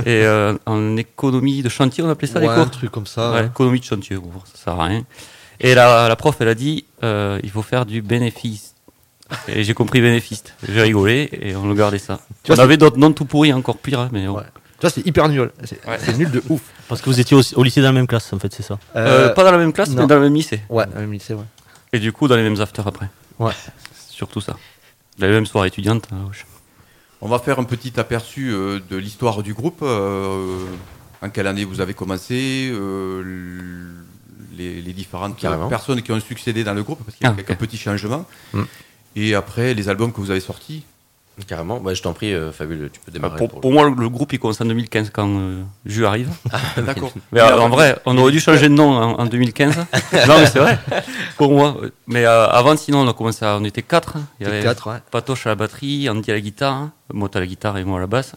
Et 0.06 0.24
euh, 0.26 0.56
en 0.66 0.98
économie 0.98 1.62
de 1.62 1.70
chantier, 1.70 2.04
on 2.04 2.10
appelait 2.10 2.28
ça 2.28 2.40
Ouais, 2.40 2.48
les 2.48 2.54
cours 2.54 2.64
un 2.64 2.68
truc 2.68 2.92
comme 2.92 3.08
ça, 3.08 3.32
Ouais, 3.32 3.40
ouais. 3.42 3.46
économie 3.48 3.80
de 3.80 3.86
chantier, 3.86 4.16
bon, 4.18 4.32
ça 4.46 4.64
sert 4.64 4.80
à 4.80 4.86
rien. 4.86 5.04
Et 5.60 5.76
la, 5.76 6.08
la 6.08 6.16
prof, 6.16 6.36
elle 6.40 6.48
a 6.48 6.56
dit, 6.56 6.86
euh, 7.04 7.40
il 7.44 7.50
faut 7.50 7.62
faire 7.62 7.86
du 7.86 8.02
bénéfice. 8.02 8.76
Et 9.48 9.64
j'ai 9.64 9.74
compris 9.74 10.02
bénéfice. 10.02 10.44
J'ai 10.68 10.82
rigolé 10.82 11.30
et 11.34 11.56
on 11.56 11.68
le 11.68 11.76
gardait 11.76 12.00
ça. 12.00 12.20
Tu 12.44 12.52
vois, 12.52 12.62
on 12.62 12.64
avait 12.64 12.78
d'autres 12.78 12.98
noms 12.98 13.12
tout 13.14 13.26
pourris 13.26 13.54
encore 13.54 13.78
pire, 13.78 14.00
hein, 14.00 14.10
mais 14.12 14.26
bon. 14.26 14.38
Tu 14.40 14.82
vois, 14.82 14.90
c'est 14.90 15.06
hyper 15.06 15.28
nul. 15.30 15.52
C'est 15.64 16.18
nul 16.18 16.32
de 16.32 16.42
ouf. 16.50 16.62
Parce 16.88 17.02
que 17.02 17.10
vous 17.10 17.20
étiez 17.20 17.36
au, 17.38 17.42
au 17.56 17.64
lycée 17.64 17.82
dans 17.82 17.88
la 17.88 17.94
même 17.94 18.08
classe, 18.08 18.32
en 18.34 18.40
fait, 18.40 18.52
c'est 18.54 18.64
ça 18.64 18.80
Euh, 18.96 19.30
pas 19.34 19.44
dans 19.44 19.52
la 19.52 19.58
même 19.60 19.74
classe, 19.74 19.90
non. 19.90 20.02
mais 20.04 20.08
dans 20.08 20.16
le 20.16 20.22
même 20.22 20.34
lycée. 20.34 20.62
Ouais, 20.70 20.86
dans 20.88 20.96
le 20.96 21.02
même 21.02 21.12
lycée, 21.14 21.34
ouais. 21.34 21.44
Et 21.94 22.00
du 22.00 22.12
coup, 22.14 22.28
dans 22.28 22.38
les 22.38 22.44
mêmes 22.44 22.60
afters 22.62 22.88
après. 22.88 23.10
Ouais. 23.38 23.52
Surtout 24.10 24.42
ça. 24.42 24.56
La 25.20 25.28
même 25.28 25.46
soirée 25.46 25.68
étudiante. 25.68 26.08
hein, 26.12 26.26
wesh. 26.30 26.46
On 27.22 27.28
va 27.28 27.40
faire 27.40 27.60
un 27.60 27.64
petit 27.66 28.00
aperçu 28.00 28.52
euh, 28.52 28.80
de 28.90 28.96
l'histoire 28.98 29.44
du 29.44 29.54
groupe. 29.54 29.80
euh, 29.82 30.66
en 31.22 31.30
quelle 31.30 31.48
année 31.48 31.66
vous 31.66 31.82
avez 31.82 31.94
commencé 31.94 32.70
euh, 32.72 33.92
les, 34.58 34.82
les 34.82 34.94
différentes 34.94 35.38
Carrément. 35.38 35.68
personnes 35.68 36.02
qui 36.02 36.12
ont 36.14 36.20
succédé 36.22 36.64
dans 36.64 36.74
le 36.74 36.82
groupe, 36.84 37.00
parce 37.04 37.18
qu'il 37.18 37.26
y 37.28 37.30
a 37.30 37.34
Ah, 37.38 37.44
quelques 37.44 37.60
petits 37.60 37.78
changements. 37.78 38.26
Mm. 38.54 38.62
Et 39.18 39.36
après, 39.36 39.74
les 39.74 39.90
albums 39.90 40.14
que 40.14 40.22
vous 40.22 40.32
avez 40.32 40.40
sortis. 40.40 40.84
Carrément. 41.48 41.80
Bah, 41.80 41.94
je 41.94 42.02
t'en 42.02 42.14
prie, 42.14 42.34
euh, 42.34 42.52
Fabule, 42.52 42.90
tu 42.92 43.00
peux 43.00 43.12
démarrer. 43.12 43.38
pour, 43.38 43.62
pour 43.62 43.72
moi, 43.72 43.90
le, 43.90 43.96
le 43.96 44.10
groupe, 44.10 44.34
il 44.34 44.40
commence 44.40 44.60
en 44.62 44.66
2015 44.66 45.10
quand 45.12 45.28
euh, 45.30 45.64
Jus 45.86 46.06
arrive. 46.06 46.30
D'accord. 46.78 47.12
Mais 47.32 47.40
euh, 47.42 47.60
en 47.60 47.70
vrai, 47.70 47.98
on 48.06 48.18
aurait 48.18 48.32
dû 48.32 48.40
changer 48.40 48.70
de 48.70 48.74
nom 48.74 48.92
en, 48.92 49.20
en 49.20 49.26
2015. 49.26 49.76
non, 50.28 50.40
mais 50.40 50.46
c'est 50.46 50.60
vrai. 50.60 50.78
Pour 51.38 51.52
moi. 51.54 51.78
Mais 52.08 52.26
euh, 52.26 52.48
avant, 52.48 52.76
sinon, 52.78 53.00
on 53.02 53.08
a 53.08 53.14
commencé 53.14 53.46
à, 53.46 53.58
on 53.58 53.64
était 53.64 53.82
quatre. 53.82 54.18
Il 54.18 54.20
y 54.20 54.46
C'était 54.46 54.58
avait 54.58 54.64
quatre, 54.64 54.90
ouais. 54.92 54.98
Patoche 55.12 55.46
à 55.48 55.50
la 55.50 55.56
batterie, 55.56 56.10
Andy 56.10 56.30
à 56.32 56.34
la 56.34 56.42
guitare, 56.42 56.90
moi 57.14 57.30
à 57.34 57.40
la 57.40 57.48
guitare 57.48 57.78
et 57.78 57.84
moi 57.84 57.98
à 57.98 58.02
la 58.02 58.08
basse. 58.08 58.36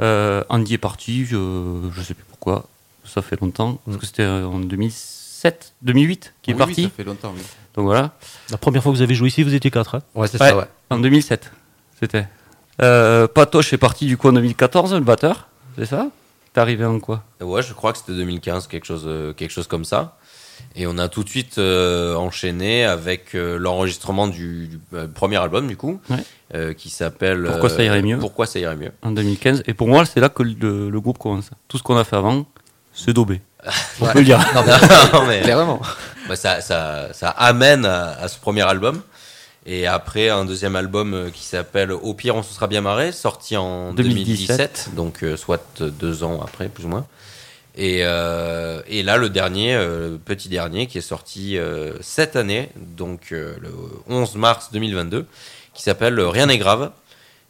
Euh, 0.00 0.42
Andy 0.48 0.74
est 0.74 0.78
parti, 0.78 1.24
je, 1.26 1.36
je 1.94 2.02
sais 2.02 2.14
plus 2.14 2.24
pourquoi. 2.28 2.64
Ça 3.04 3.20
fait 3.22 3.40
longtemps. 3.40 3.78
Parce 3.84 3.98
que 3.98 4.06
c'était 4.06 4.22
euh, 4.22 4.46
en 4.46 4.58
2007, 4.60 5.74
2008 5.82 6.34
qu'il 6.42 6.52
est 6.52 6.54
Oui, 6.54 6.58
parti. 6.58 6.74
oui, 6.82 6.84
ça 6.84 6.90
fait 6.96 7.04
longtemps, 7.04 7.32
oui. 7.36 7.42
Donc 7.74 7.86
voilà. 7.86 8.12
La 8.50 8.58
première 8.58 8.82
fois 8.82 8.92
que 8.92 8.96
vous 8.96 9.02
avez 9.02 9.14
joué 9.14 9.28
ici, 9.28 9.42
vous 9.42 9.54
étiez 9.54 9.70
4. 9.70 9.94
Hein 9.96 10.02
Ouais, 10.14 10.28
c'est 10.28 10.38
ça, 10.38 10.56
ouais. 10.56 10.64
En 10.90 10.98
2007, 10.98 11.50
c'était. 12.02 12.26
Euh, 12.80 13.28
Patoche 13.28 13.72
est 13.72 13.78
parti 13.78 14.06
du 14.06 14.16
coup 14.16 14.28
en 14.28 14.32
2014, 14.32 14.94
le 14.94 15.00
batteur, 15.00 15.48
c'est 15.78 15.86
ça? 15.86 16.08
T'es 16.52 16.60
arrivé 16.60 16.84
en 16.84 16.98
quoi? 17.00 17.22
Ouais, 17.40 17.62
je 17.62 17.72
crois 17.72 17.92
que 17.92 17.98
c'était 17.98 18.12
2015, 18.12 18.66
quelque 18.66 18.84
chose, 18.86 19.04
euh, 19.06 19.32
quelque 19.32 19.50
chose 19.50 19.66
comme 19.68 19.84
ça. 19.84 20.16
Et 20.76 20.86
on 20.86 20.98
a 20.98 21.08
tout 21.08 21.22
de 21.24 21.28
suite 21.28 21.58
euh, 21.58 22.14
enchaîné 22.16 22.84
avec 22.84 23.34
euh, 23.34 23.56
l'enregistrement 23.58 24.26
du, 24.26 24.68
du, 24.68 24.80
euh, 24.94 25.06
premier 25.06 25.36
album, 25.36 25.66
du 25.66 25.76
coup, 25.76 26.00
Ouais. 26.10 26.16
euh, 26.54 26.72
qui 26.72 26.88
s'appelle 26.90 27.44
Pourquoi 27.46 27.68
ça 27.68 27.82
irait 27.82 28.02
mieux? 28.02 28.18
Pourquoi 28.18 28.46
ça 28.46 28.58
irait 28.58 28.76
mieux? 28.76 28.92
En 29.02 29.10
2015. 29.12 29.62
Et 29.66 29.74
pour 29.74 29.88
moi, 29.88 30.04
c'est 30.04 30.20
là 30.20 30.28
que 30.28 30.42
le, 30.42 30.88
le 30.90 31.00
groupe 31.00 31.18
commence. 31.18 31.50
Tout 31.68 31.78
ce 31.78 31.82
qu'on 31.82 31.96
a 31.96 32.04
fait 32.04 32.16
avant, 32.16 32.46
c'est 32.92 33.12
daubé. 33.12 33.40
On 34.00 34.04
Ouais. 34.06 34.12
peut 34.12 34.18
le 34.20 34.24
dire. 34.24 34.38
Non, 34.54 34.62
mais- 34.66 34.72
non, 35.12 35.26
mais- 35.26 35.40
Clairement. 35.42 35.80
Bah, 36.28 36.36
ça, 36.36 36.60
ça, 36.60 37.12
ça 37.12 37.30
amène 37.30 37.84
à, 37.84 38.12
à 38.20 38.28
ce 38.28 38.38
premier 38.38 38.62
album. 38.62 39.00
Et 39.64 39.86
après, 39.86 40.28
un 40.28 40.44
deuxième 40.44 40.74
album 40.76 41.14
euh, 41.14 41.30
qui 41.30 41.44
s'appelle 41.44 41.92
Au 41.92 42.14
pire, 42.14 42.34
on 42.34 42.42
se 42.42 42.52
sera 42.52 42.66
bien 42.66 42.80
marré, 42.80 43.12
sorti 43.12 43.56
en 43.56 43.92
2017. 43.94 44.26
2017, 44.56 44.90
donc 44.96 45.22
euh, 45.22 45.36
soit 45.36 45.80
deux 45.80 46.24
ans 46.24 46.40
après, 46.42 46.68
plus 46.68 46.84
ou 46.84 46.88
moins. 46.88 47.06
Et, 47.76 48.00
euh, 48.02 48.82
et 48.86 49.02
là, 49.02 49.16
le 49.16 49.30
dernier, 49.30 49.74
euh, 49.74 50.16
petit 50.22 50.48
dernier, 50.48 50.86
qui 50.88 50.98
est 50.98 51.00
sorti 51.00 51.56
euh, 51.56 51.94
cette 52.00 52.36
année, 52.36 52.70
donc 52.76 53.28
euh, 53.32 53.54
le 53.60 53.70
11 54.08 54.34
mars 54.36 54.70
2022, 54.72 55.26
qui 55.74 55.82
s'appelle 55.82 56.20
Rien 56.20 56.46
n'est 56.46 56.58
grave. 56.58 56.90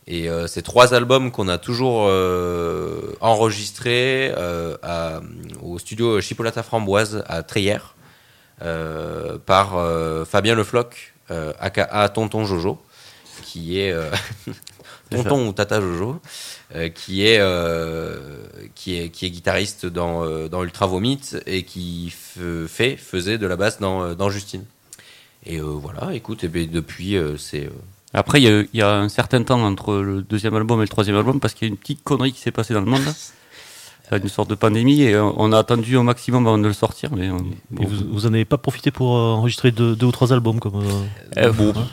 Et 0.06 0.28
euh, 0.28 0.46
c'est 0.48 0.62
trois 0.62 0.94
albums 0.94 1.30
qu'on 1.30 1.48
a 1.48 1.58
toujours 1.58 2.06
euh, 2.08 3.14
enregistrés 3.20 4.32
euh, 4.36 4.76
à- 4.82 5.20
au 5.62 5.78
studio 5.78 6.20
Chipolata 6.20 6.62
Framboise 6.62 7.24
à 7.28 7.42
euh, 8.62 9.38
par 9.44 9.76
euh, 9.76 10.24
Fabien 10.24 10.54
Le 10.54 10.64
Floch, 10.64 10.86
euh, 10.86 11.11
aka 11.61 12.09
Tonton 12.09 12.45
Jojo, 12.45 12.78
qui 13.43 13.78
est 13.78 13.93
euh, 13.93 14.11
Tonton 15.11 15.49
ou 15.49 15.53
Tata 15.53 15.80
Jojo, 15.80 16.20
euh, 16.74 16.89
qui 16.89 17.26
est 17.26 17.39
euh, 17.41 18.18
qui 18.74 18.99
est 18.99 19.11
qui 19.11 19.26
est 19.26 19.30
guitariste 19.30 19.87
dans 19.87 20.24
euh, 20.24 20.49
dans 20.49 20.62
Ultra 20.62 20.87
Vomit 20.87 21.20
et 21.47 21.64
qui 21.64 22.12
fait 22.68 22.97
faisait 22.97 23.39
de 23.39 23.47
la 23.47 23.57
basse 23.57 23.78
dans 23.80 24.03
euh, 24.03 24.14
dans 24.14 24.30
Justine. 24.30 24.64
Et 25.45 25.59
euh, 25.59 25.64
voilà, 25.64 26.14
écoute, 26.14 26.45
et 26.45 26.49
ben, 26.49 26.68
depuis 26.70 27.16
euh, 27.16 27.37
c'est 27.37 27.66
euh, 27.66 27.70
Après, 28.14 28.41
il 28.41 28.68
y, 28.72 28.78
y 28.78 28.83
a 28.83 28.95
un 28.95 29.09
certain 29.09 29.43
temps 29.43 29.62
entre 29.62 29.97
le 29.97 30.22
deuxième 30.22 30.55
album 30.55 30.78
et 30.80 30.85
le 30.85 30.89
troisième 30.89 31.16
album 31.16 31.41
parce 31.41 31.55
qu'il 31.55 31.66
y 31.66 31.70
a 31.70 31.72
une 31.72 31.78
petite 31.78 32.05
connerie 32.05 32.33
qui 32.33 32.41
s'est 32.41 32.53
passée 32.53 32.74
dans 32.74 32.80
le 32.80 32.87
monde. 32.87 33.03
une 34.18 34.28
sorte 34.28 34.50
de 34.50 34.54
pandémie 34.54 35.02
et 35.02 35.14
euh, 35.14 35.24
on 35.36 35.52
a 35.52 35.58
attendu 35.58 35.96
au 35.96 36.02
maximum 36.02 36.46
avant 36.46 36.58
de 36.58 36.66
le 36.66 36.72
sortir. 36.72 37.10
Mais 37.16 37.30
on- 37.30 37.38
Et 37.82 37.86
vous, 37.86 38.04
vous 38.12 38.26
en 38.26 38.32
avez 38.34 38.44
pas 38.44 38.58
profité 38.58 38.90
pour 38.90 39.16
euh, 39.16 39.32
enregistrer 39.34 39.70
deux, 39.70 39.94
deux 39.96 40.06
ou 40.06 40.12
trois 40.12 40.32
albums 40.32 40.60
comme. 40.60 40.76
euh, 40.82 41.02
Eh, 41.36 41.48
bon. 41.50 41.72
hein 41.76 41.86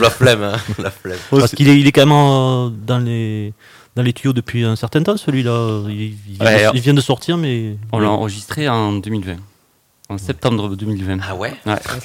la 0.00 0.10
flemme, 0.10 0.42
hein, 0.42 0.56
la 0.78 0.90
flemme. 0.90 1.18
Parce 1.30 1.54
qu'il 1.54 1.68
est, 1.68 1.78
il 1.78 1.86
est 1.86 1.92
quand 1.92 2.06
même 2.06 2.12
euh, 2.14 2.70
dans 2.86 2.98
les 2.98 3.52
dans 3.96 4.02
les 4.02 4.12
tuyaux 4.12 4.32
depuis 4.32 4.64
un 4.64 4.76
certain 4.76 5.02
temps 5.02 5.16
celui-là. 5.16 5.82
Il, 5.88 5.92
il 6.02 6.10
vient, 6.38 6.46
Ouais, 6.46 6.64
de, 6.64 6.70
il 6.76 6.80
vient 6.80 6.94
de 6.94 7.00
sortir 7.00 7.36
mais. 7.36 7.76
on 7.92 7.98
l'a 7.98 8.10
enregistré 8.10 8.68
en 8.68 8.92
2020. 8.94 9.36
En 10.10 10.18
septembre 10.18 10.76
2020. 10.76 11.18
Ah 11.26 11.34
ouais 11.34 11.54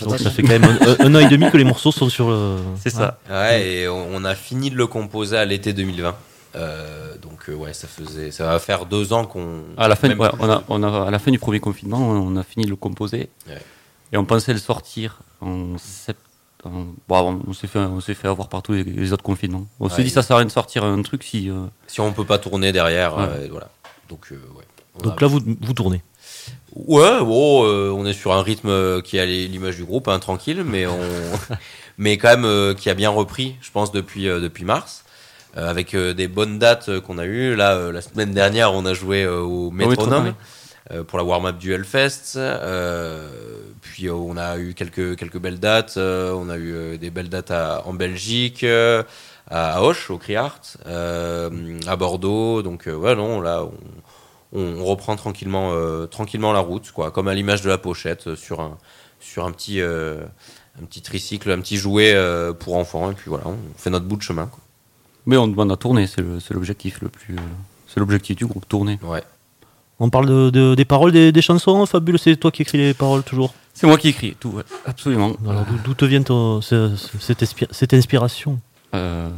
Donc 0.02 0.18
ça 0.20 0.30
fait 0.30 0.42
quand 0.42 0.58
même 0.58 0.64
un, 0.64 1.06
un 1.06 1.16
an 1.16 1.20
et 1.20 1.28
demi 1.28 1.52
que 1.52 1.58
les 1.58 1.66
morceaux 1.66 1.92
sont 1.92 2.08
sur 2.10 2.30
le. 2.30 2.56
C'est 2.82 2.90
ça. 2.92 3.20
Ouais, 3.30 3.68
et 3.68 3.88
on 3.90 4.24
a 4.24 4.36
fini 4.36 4.70
de 4.72 4.76
le 4.78 4.88
composer 4.88 5.36
à 5.36 5.44
l'été 5.44 5.74
2020. 5.74 6.16
Euh, 6.56 7.16
donc 7.18 7.48
euh, 7.50 7.54
ouais, 7.54 7.74
ça 7.74 7.88
faisait, 7.88 8.32
ça 8.32 8.46
va 8.48 8.60
faire 8.60 8.86
deux 8.86 9.14
ans 9.14 9.26
qu'on. 9.26 9.62
À 9.78 9.88
la 9.88 9.96
fin, 9.96 10.10
ouais, 10.10 10.30
on 10.40 10.50
a, 10.50 10.64
on 10.68 10.82
a, 10.84 11.08
à 11.08 11.12
la 11.12 11.20
fin 11.20 11.32
du 11.32 11.40
premier 11.40 11.60
confinement, 11.60 12.00
on 12.00 12.36
a 12.36 12.44
fini 12.44 12.66
de 12.66 12.70
le 12.72 12.76
composer. 12.76 13.30
Ouais. 13.48 13.62
Et 14.12 14.18
on 14.18 14.26
pensait 14.26 14.54
le 14.54 14.60
sortir 14.60 15.20
en 15.42 15.78
septembre. 15.78 16.88
Bon, 17.08 17.42
on 17.48 17.54
s'est 17.54 17.68
fait, 17.68 17.80
on 17.80 18.02
s'est 18.02 18.16
fait 18.16 18.28
avoir 18.28 18.50
par 18.50 18.62
tous 18.64 18.74
les, 18.74 18.84
les 18.84 19.14
autres 19.14 19.24
confinements. 19.24 19.66
On 19.80 19.88
s'est 19.90 20.04
dit, 20.04 20.10
ça 20.10 20.24
sert 20.24 20.36
à 20.36 20.40
rien 20.40 20.46
de 20.48 20.52
sortir 20.52 20.84
un 20.84 21.02
truc 21.04 21.24
si. 21.24 21.50
euh, 21.50 21.66
Si 21.88 22.02
on 22.02 22.12
peut 22.12 22.26
pas 22.26 22.38
tourner 22.40 22.72
derrière, 22.72 23.16
Ouais. 23.18 23.24
euh, 23.30 23.48
voilà. 23.52 23.70
Donc 24.10 24.28
euh, 24.32 24.42
Donc 25.04 25.22
a- 25.22 25.26
là 25.26 25.28
vous, 25.28 25.40
vous 25.62 25.74
tournez. 25.74 26.02
Ouais, 26.76 27.18
oh, 27.22 27.64
euh, 27.66 27.92
on 27.96 28.06
est 28.06 28.14
sur 28.14 28.34
un 28.34 28.42
rythme 28.42 29.02
qui 29.04 29.20
a 29.20 29.26
l'image 29.26 29.78
du 29.78 29.86
groupe, 29.86 30.08
hein, 30.08 30.20
tranquille, 30.20 30.64
mais 30.66 30.86
on, 30.88 31.00
mais 31.98 32.18
quand 32.18 32.30
même 32.30 32.46
euh, 32.46 32.74
qui 32.74 32.90
a 32.90 32.94
bien 32.94 33.10
repris, 33.10 33.56
je 33.62 33.72
pense 33.72 33.92
depuis 33.92 34.28
euh, 34.28 34.40
depuis 34.40 34.66
mars, 34.66 35.06
avec 35.68 35.94
euh, 35.94 36.14
des 36.14 36.28
bonnes 36.28 36.60
dates 36.60 36.90
euh, 36.90 37.02
qu'on 37.02 37.18
a 37.18 37.26
eues. 37.26 37.56
Là, 37.56 37.74
euh, 37.76 37.92
la 37.92 38.02
semaine 38.02 38.32
dernière, 38.34 38.74
on 38.74 38.86
a 38.86 38.94
joué 38.94 39.24
euh, 39.24 39.40
au 39.42 39.72
Métronome 39.72 40.26
Métronome, 40.26 40.34
euh, 40.92 41.04
pour 41.04 41.18
la 41.18 41.24
warm-up 41.26 41.58
du 41.58 41.74
Hellfest. 41.74 42.36
Euh, 42.36 43.28
puis 43.82 44.08
euh, 44.08 44.14
on 44.14 44.38
a 44.38 44.58
eu 44.58 44.74
quelques 44.74 45.16
quelques 45.18 45.40
belles 45.40 45.60
dates. 45.60 45.96
euh, 45.98 46.32
on 46.34 46.50
a 46.50 46.58
eu 46.58 46.74
euh, 46.74 46.98
des 46.98 47.10
belles 47.10 47.30
dates 47.30 47.52
à- 47.52 47.84
en 47.86 47.94
Belgique. 47.94 48.64
euh, 48.64 49.04
à 49.52 49.82
Auch, 49.82 50.10
au 50.10 50.18
Criart, 50.20 50.62
euh, 50.86 51.50
à 51.88 51.96
Bordeaux, 51.96 52.62
donc 52.62 52.88
euh, 52.88 52.94
ouais 52.94 53.16
non 53.16 53.42
là 53.42 53.66
on, 54.54 54.84
reprend 54.84 55.16
tranquillement, 55.16 55.72
euh, 55.74 56.06
tranquillement 56.06 56.54
la 56.54 56.60
route, 56.60 56.92
quoi, 56.92 57.12
comme 57.12 57.28
à 57.28 57.34
l'image 57.34 57.62
de 57.62 57.70
la 57.70 57.78
pochette 57.78 58.28
euh, 58.28 58.36
sur 58.36 58.62
un, 58.62 58.78
sur 59.20 59.46
un 59.46 59.52
petit, 59.52 59.82
euh, 59.82 60.22
un 60.82 60.86
petit 60.86 61.02
tricycle, 61.02 61.52
un 61.52 61.60
petit 61.62 61.78
jouet 61.78 62.14
euh, 62.16 62.54
pour 62.54 62.78
enfants, 62.78 63.12
et 63.12 63.14
puis 63.16 63.30
voilà, 63.30 63.46
on 63.48 63.58
fait 63.78 63.90
notre 63.90 64.06
bout 64.06 64.18
de 64.18 64.22
chemin. 64.22 64.48
Quoi. 64.48 64.60
Mais 65.30 65.38
on 65.38 65.48
demande 65.48 65.72
à 65.72 65.76
tourner, 65.76 66.08
c'est 66.08 66.22
l'objectif 66.56 67.02
le 67.02 67.10
plus. 67.10 67.36
euh, 67.36 67.42
C'est 67.88 68.00
l'objectif 68.00 68.36
du 68.36 68.48
groupe, 68.48 68.68
tourner. 68.68 68.98
Ouais. 69.04 69.22
On 70.00 70.10
parle 70.10 70.26
de, 70.26 70.50
de- 70.50 70.74
des 70.74 70.86
paroles 70.86 71.12
des, 71.12 71.32
des 71.32 71.42
chansons, 71.44 71.86
Fabule, 71.86 72.18
c'est 72.18 72.36
toi 72.36 72.50
qui 72.52 72.64
écris 72.64 72.80
les 72.80 72.94
paroles 72.96 73.22
toujours? 73.22 73.54
C'est 73.76 73.86
moi 73.86 73.98
qui 73.98 74.08
écris 74.10 74.36
tout, 74.40 74.50
ouais, 74.50 74.64
absolument. 74.86 75.34
Alors 75.48 75.66
d'où- 75.86 75.94
te 75.94 76.06
vient 76.06 76.24
ton- 76.24 76.62
ce- 76.62 76.96
ce- 76.96 77.18
cette, 77.20 77.46
cette 77.72 77.94
inspiration? 77.94 78.60
Euh, 78.96 79.30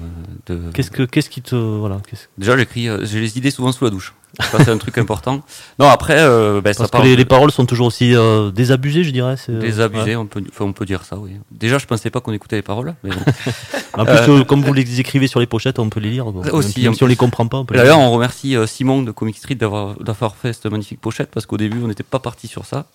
de- 0.48 0.72
Qu'est-ce 0.74 0.92
que 0.92 1.04
qu'est-ce 1.04 1.30
qui 1.30 1.42
te 1.42 1.56
voilà 1.56 2.00
Déjà, 2.38 2.56
j'écris, 2.58 2.88
euh, 2.88 3.04
j'ai 3.06 3.20
les 3.20 3.38
idées 3.38 3.52
souvent 3.52 3.74
sous 3.74 3.84
la 3.84 3.90
douche. 3.90 4.14
C'est 4.40 4.70
un 4.70 4.78
truc 4.78 4.98
important. 4.98 5.42
Non, 5.78 5.88
après, 5.88 6.16
euh, 6.20 6.62
ben, 6.62 6.74
ça 6.74 6.80
Parce 6.80 6.92
que 6.92 6.98
parle 6.98 7.08
les, 7.08 7.26
paroles 7.26 7.52
sont 7.52 7.66
toujours 7.66 7.88
aussi 7.88 8.16
euh, 8.16 8.50
désabusées, 8.52 9.04
je 9.04 9.12
dirais. 9.12 9.36
c'est, 9.38 9.52
Désabusé, 9.60 10.12
ouais. 10.12 10.16
on, 10.16 10.26
peut, 10.26 10.42
enfin, 10.50 10.66
on 10.66 10.74
peut 10.74 10.86
dire 10.86 11.04
ça, 11.04 11.18
oui. 11.18 11.32
Déjà, 11.52 11.78
je 11.78 11.86
pensais 11.86 12.10
pas 12.10 12.22
qu'on 12.22 12.32
écoutait 12.32 12.56
les 12.56 12.62
paroles. 12.62 12.96
Mais. 13.04 13.12
En 13.94 14.06
plus, 14.06 14.14
Euh, 14.14 14.40
euh, 14.40 14.44
comme 14.46 14.62
vous 14.64 14.72
les 14.74 15.02
écrivez 15.02 15.28
sur 15.28 15.42
les 15.42 15.46
pochettes, 15.48 15.78
on 15.80 15.90
peut 15.90 16.00
les 16.00 16.12
lire. 16.12 16.26
bon. 16.32 16.42
aussi, 16.52 16.82
Même 16.84 16.94
si 16.94 17.04
on 17.04 17.08
plus. 17.08 17.12
les 17.12 17.16
comprend 17.18 17.46
pas, 17.48 17.58
on 17.58 17.66
peut 17.66 17.74
les 17.74 17.80
D'ailleurs, 17.82 18.00
on 18.00 18.10
remercie 18.12 18.56
Simon 18.66 19.02
de 19.04 19.12
Comic 19.12 19.38
Street 19.38 19.56
d'avoir 19.56 20.36
fait 20.38 20.54
cette 20.54 20.66
magnifique 20.68 21.02
pochette 21.02 21.30
parce 21.30 21.46
qu'au 21.46 21.58
début, 21.58 21.80
on 21.84 21.88
n'était 21.90 22.04
pas 22.04 22.20
parti 22.20 22.48
sur 22.48 22.66
ça. 22.66 22.86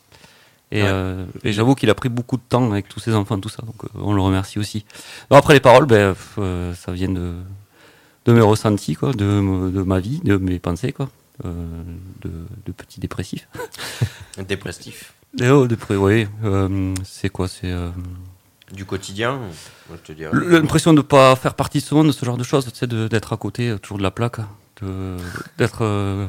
Et, 0.72 0.82
Ouais. 0.82 1.14
et 1.44 1.52
j'avoue 1.52 1.74
qu'il 1.74 1.90
a 1.90 1.94
pris 1.94 2.08
beaucoup 2.08 2.38
de 2.38 2.42
temps 2.48 2.70
avec 2.72 2.88
tous 2.88 2.98
ses 2.98 3.14
enfants, 3.14 3.38
tout 3.38 3.50
ça. 3.50 3.62
Donc, 3.66 3.76
on 3.94 4.14
le 4.14 4.22
remercie 4.22 4.58
aussi. 4.58 4.86
Non, 5.30 5.36
après, 5.36 5.52
les 5.52 5.60
paroles, 5.60 5.84
ben, 5.84 6.14
ça 6.74 6.92
vient 6.92 7.10
de, 7.10 7.32
de 8.24 8.32
mes 8.32 8.40
ressentis, 8.40 8.94
quoi, 8.94 9.12
de, 9.12 9.70
de 9.70 9.82
ma 9.82 10.00
vie, 10.00 10.20
de 10.24 10.38
mes 10.38 10.58
pensées, 10.58 10.92
quoi. 10.92 11.08
Euh, 11.44 11.82
de, 12.22 12.30
de 12.64 12.72
petits 12.72 12.98
dépressifs. 12.98 13.46
Dépressif. 14.48 15.12
Et 15.38 15.50
oh, 15.50 15.66
oui. 15.90 16.26
euh, 16.44 16.94
c'est 17.04 17.28
quoi 17.28 17.46
C'est. 17.46 17.70
euh, 17.70 17.90
Du 18.72 18.86
quotidien. 18.86 19.38
L'impression 20.32 20.92
de 20.94 20.98
ne 20.98 21.02
pas 21.02 21.36
faire 21.36 21.54
partie 21.54 21.78
de 21.80 21.84
ce 21.84 21.94
monde, 21.94 22.06
de 22.06 22.12
ce 22.12 22.24
genre 22.24 22.38
de 22.38 22.42
choses, 22.44 22.64
de- 22.82 23.08
d'être 23.08 23.32
à 23.34 23.36
côté, 23.36 23.76
toujours 23.82 23.98
de 23.98 24.02
la 24.02 24.10
plaque, 24.10 24.38
de 24.80 25.16
d'être, 25.58 25.82
euh, 25.82 26.26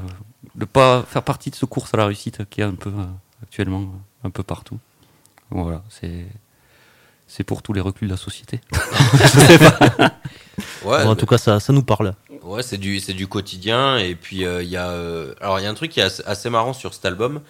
de 0.55 0.65
pas 0.65 1.03
faire 1.03 1.23
partie 1.23 1.51
de 1.51 1.55
ce 1.55 1.65
course 1.65 1.93
à 1.93 1.97
la 1.97 2.05
réussite 2.07 2.43
qui 2.49 2.59
est 2.59 2.65
un 2.65 2.75
peu 2.75 2.89
euh, 2.89 3.05
actuellement 3.43 3.85
un 4.25 4.29
peu 4.29 4.43
partout. 4.43 4.77
Voilà, 5.51 5.83
c'est 5.89 6.25
c'est 7.27 7.43
pour 7.45 7.61
tous 7.61 7.71
les 7.71 7.81
reculs 7.81 8.07
de 8.09 8.13
la 8.13 8.17
société. 8.17 8.59
Ouais, 10.83 11.03
Bon, 11.03 11.09
en 11.11 11.13
bah- 11.13 11.15
tout 11.15 11.25
cas, 11.27 11.37
ça, 11.37 11.59
ça 11.59 11.71
nous 11.71 11.83
parle. 11.83 12.15
Ouais, 12.47 12.63
c'est 12.63 12.77
du, 12.77 12.99
c'est 12.99 13.13
du 13.13 13.27
quotidien. 13.27 13.97
Et 13.97 14.15
puis, 14.15 14.45
euh, 14.45 14.63
il 14.63 14.69
y 14.69 14.77
a. 14.77 14.89
euh, 14.91 15.33
alors, 15.41 15.59
il 15.59 15.63
y 15.63 15.65
a 15.65 15.69
un 15.69 15.73
truc 15.73 15.91
qui 15.91 15.99
est 15.99 16.03
assez, 16.03 16.23
assez 16.25 16.49
marrant 16.49 16.73
sur 16.73 16.93
cet 16.93 17.05
album. 17.05 17.41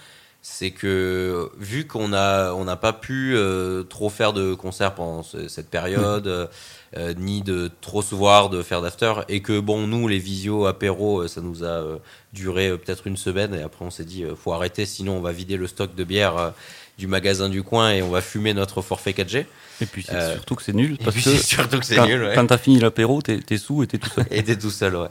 C'est 0.41 0.71
que, 0.71 1.51
vu 1.57 1.87
qu'on 1.87 2.13
a, 2.13 2.53
on 2.53 2.63
n'a 2.65 2.77
pas 2.77 2.93
pu 2.93 3.33
euh, 3.35 3.83
trop 3.83 4.09
faire 4.09 4.33
de 4.33 4.53
concerts 4.53 4.95
pendant 4.95 5.21
ce- 5.23 5.47
cette 5.49 5.69
période, 5.69 6.49
euh, 6.97 7.13
ni 7.17 7.41
de 7.41 7.69
trop 7.81 8.01
se 8.01 8.15
voir, 8.15 8.49
de 8.49 8.61
faire 8.63 8.81
d'after, 8.81 9.13
et 9.29 9.41
que, 9.41 9.59
bon, 9.59 9.87
nous, 9.87 10.07
les 10.07 10.19
visio 10.19 10.65
apéro, 10.65 11.27
ça 11.27 11.41
nous 11.41 11.63
a 11.63 11.67
euh, 11.67 11.97
duré 12.33 12.77
peut-être 12.77 13.07
une 13.07 13.17
semaine, 13.17 13.53
et 13.55 13.61
après, 13.61 13.83
on 13.83 13.89
s'est 13.91 14.05
dit, 14.05 14.23
faut 14.37 14.53
arrêter, 14.53 14.85
sinon, 14.85 15.17
on 15.17 15.21
va 15.21 15.31
vider 15.33 15.57
le 15.57 15.67
stock 15.67 15.95
de 15.95 16.03
bière 16.05 16.53
du 16.97 17.07
magasin 17.07 17.49
du 17.49 17.63
coin 17.63 17.91
et 17.91 18.01
on 18.01 18.09
va 18.09 18.21
fumer 18.21 18.53
notre 18.53 18.81
forfait 18.81 19.11
4G. 19.11 19.45
Et 19.81 19.85
puis 19.85 20.03
c'est 20.03 20.15
Euh, 20.15 20.33
surtout 20.33 20.55
que 20.55 20.63
c'est 20.63 20.73
nul. 20.73 20.97
et 20.99 21.03
Parce 21.03 21.15
puis 21.15 21.23
que 21.23 21.29
c'est 21.37 21.43
surtout 21.43 21.79
que 21.79 21.85
c'est 21.85 21.95
quand, 21.95 22.07
nul. 22.07 22.23
ouais. 22.23 22.31
Quand 22.35 22.47
t'as 22.47 22.57
fini 22.57 22.79
l'apéro, 22.79 23.21
t'es 23.21 23.39
t'es 23.39 23.57
sous 23.57 23.83
et 23.83 23.87
t'es 23.87 23.97
tout 23.99 24.09
seul. 24.09 24.25
Et 24.31 24.43
t'es 24.43 24.57
tout 24.57 24.71
seul, 24.71 24.95
ouais. 24.95 25.09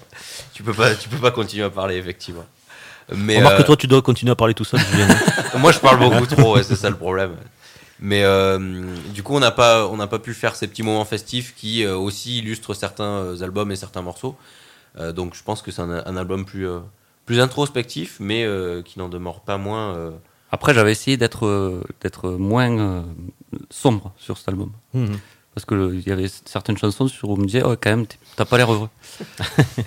Tu 0.53 0.63
peux 0.63 0.73
pas, 0.75 0.95
tu 0.95 1.09
peux 1.09 1.19
pas 1.19 1.31
continuer 1.31 1.65
à 1.65 1.71
parler, 1.71 1.97
effectivement. 1.97 2.45
Mais 3.15 3.37
Remarque 3.39 3.55
euh, 3.55 3.59
que 3.59 3.67
toi, 3.67 3.77
tu 3.77 3.87
dois 3.87 4.03
continuer 4.03 4.33
à 4.33 4.35
parler 4.37 4.55
tout 4.55 4.65
seul, 4.65 4.81
Julien. 4.81 5.07
moi, 5.59 5.71
je 5.71 5.79
parle 5.79 6.01
beaucoup 6.01 6.27
trop, 6.27 6.57
ouais, 6.57 6.65
c'est 6.65 6.75
ça 6.75 6.91
le 6.91 6.97
problème. 6.97 7.37
Mais 8.01 8.25
euh, 8.25 8.59
du 9.15 9.23
coup, 9.23 9.37
on 9.37 9.41
n'a 9.41 9.53
pas, 9.53 9.87
on 9.87 9.97
n'a 9.97 10.09
pas 10.09 10.19
pu 10.19 10.35
faire 10.35 10.57
ces 10.57 10.67
petits 10.67 10.83
moments 10.83 11.05
festifs 11.05 11.55
qui 11.57 11.85
euh, 11.85 11.97
aussi 11.97 12.39
illustrent 12.39 12.75
certains 12.75 13.05
euh, 13.05 13.43
albums 13.43 13.71
et 13.71 13.77
certains 13.77 14.03
morceaux. 14.03 14.37
Euh, 14.99 15.13
donc, 15.13 15.35
je 15.37 15.43
pense 15.45 15.63
que 15.63 15.71
c'est 15.71 15.83
un, 15.83 16.03
un 16.05 16.17
album 16.17 16.45
plus, 16.45 16.69
euh, 16.69 16.81
plus 17.27 17.39
introspectif, 17.41 18.17
mais 18.19 18.45
euh, 18.45 18.83
qui 18.83 18.99
n'en 18.99 19.09
demeure 19.09 19.41
pas 19.41 19.57
moins. 19.57 20.11
Euh, 20.47 20.53
Après, 20.53 20.75
j'avais 20.75 20.93
essayé 20.93 21.17
d'être 21.17 21.47
euh, 21.47 21.83
d'être 22.01 22.31
moins 22.31 22.71
euh, 22.79 23.03
sombre 23.71 24.13
sur 24.17 24.37
cet 24.39 24.49
album. 24.49 24.71
Mhm. 24.95 25.19
Parce 25.55 25.65
qu'il 25.65 26.07
y 26.07 26.13
avait 26.13 26.29
certaines 26.45 26.77
chansons 26.77 27.09
sur 27.09 27.31
où 27.31 27.33
on 27.33 27.39
me 27.39 27.47
disait, 27.47 27.63
oh, 27.65 27.77
quand 27.81 27.89
même, 27.89 28.05
t'as 28.37 28.45
pas 28.45 28.59
l'air 28.59 28.71
heureux. 28.73 28.89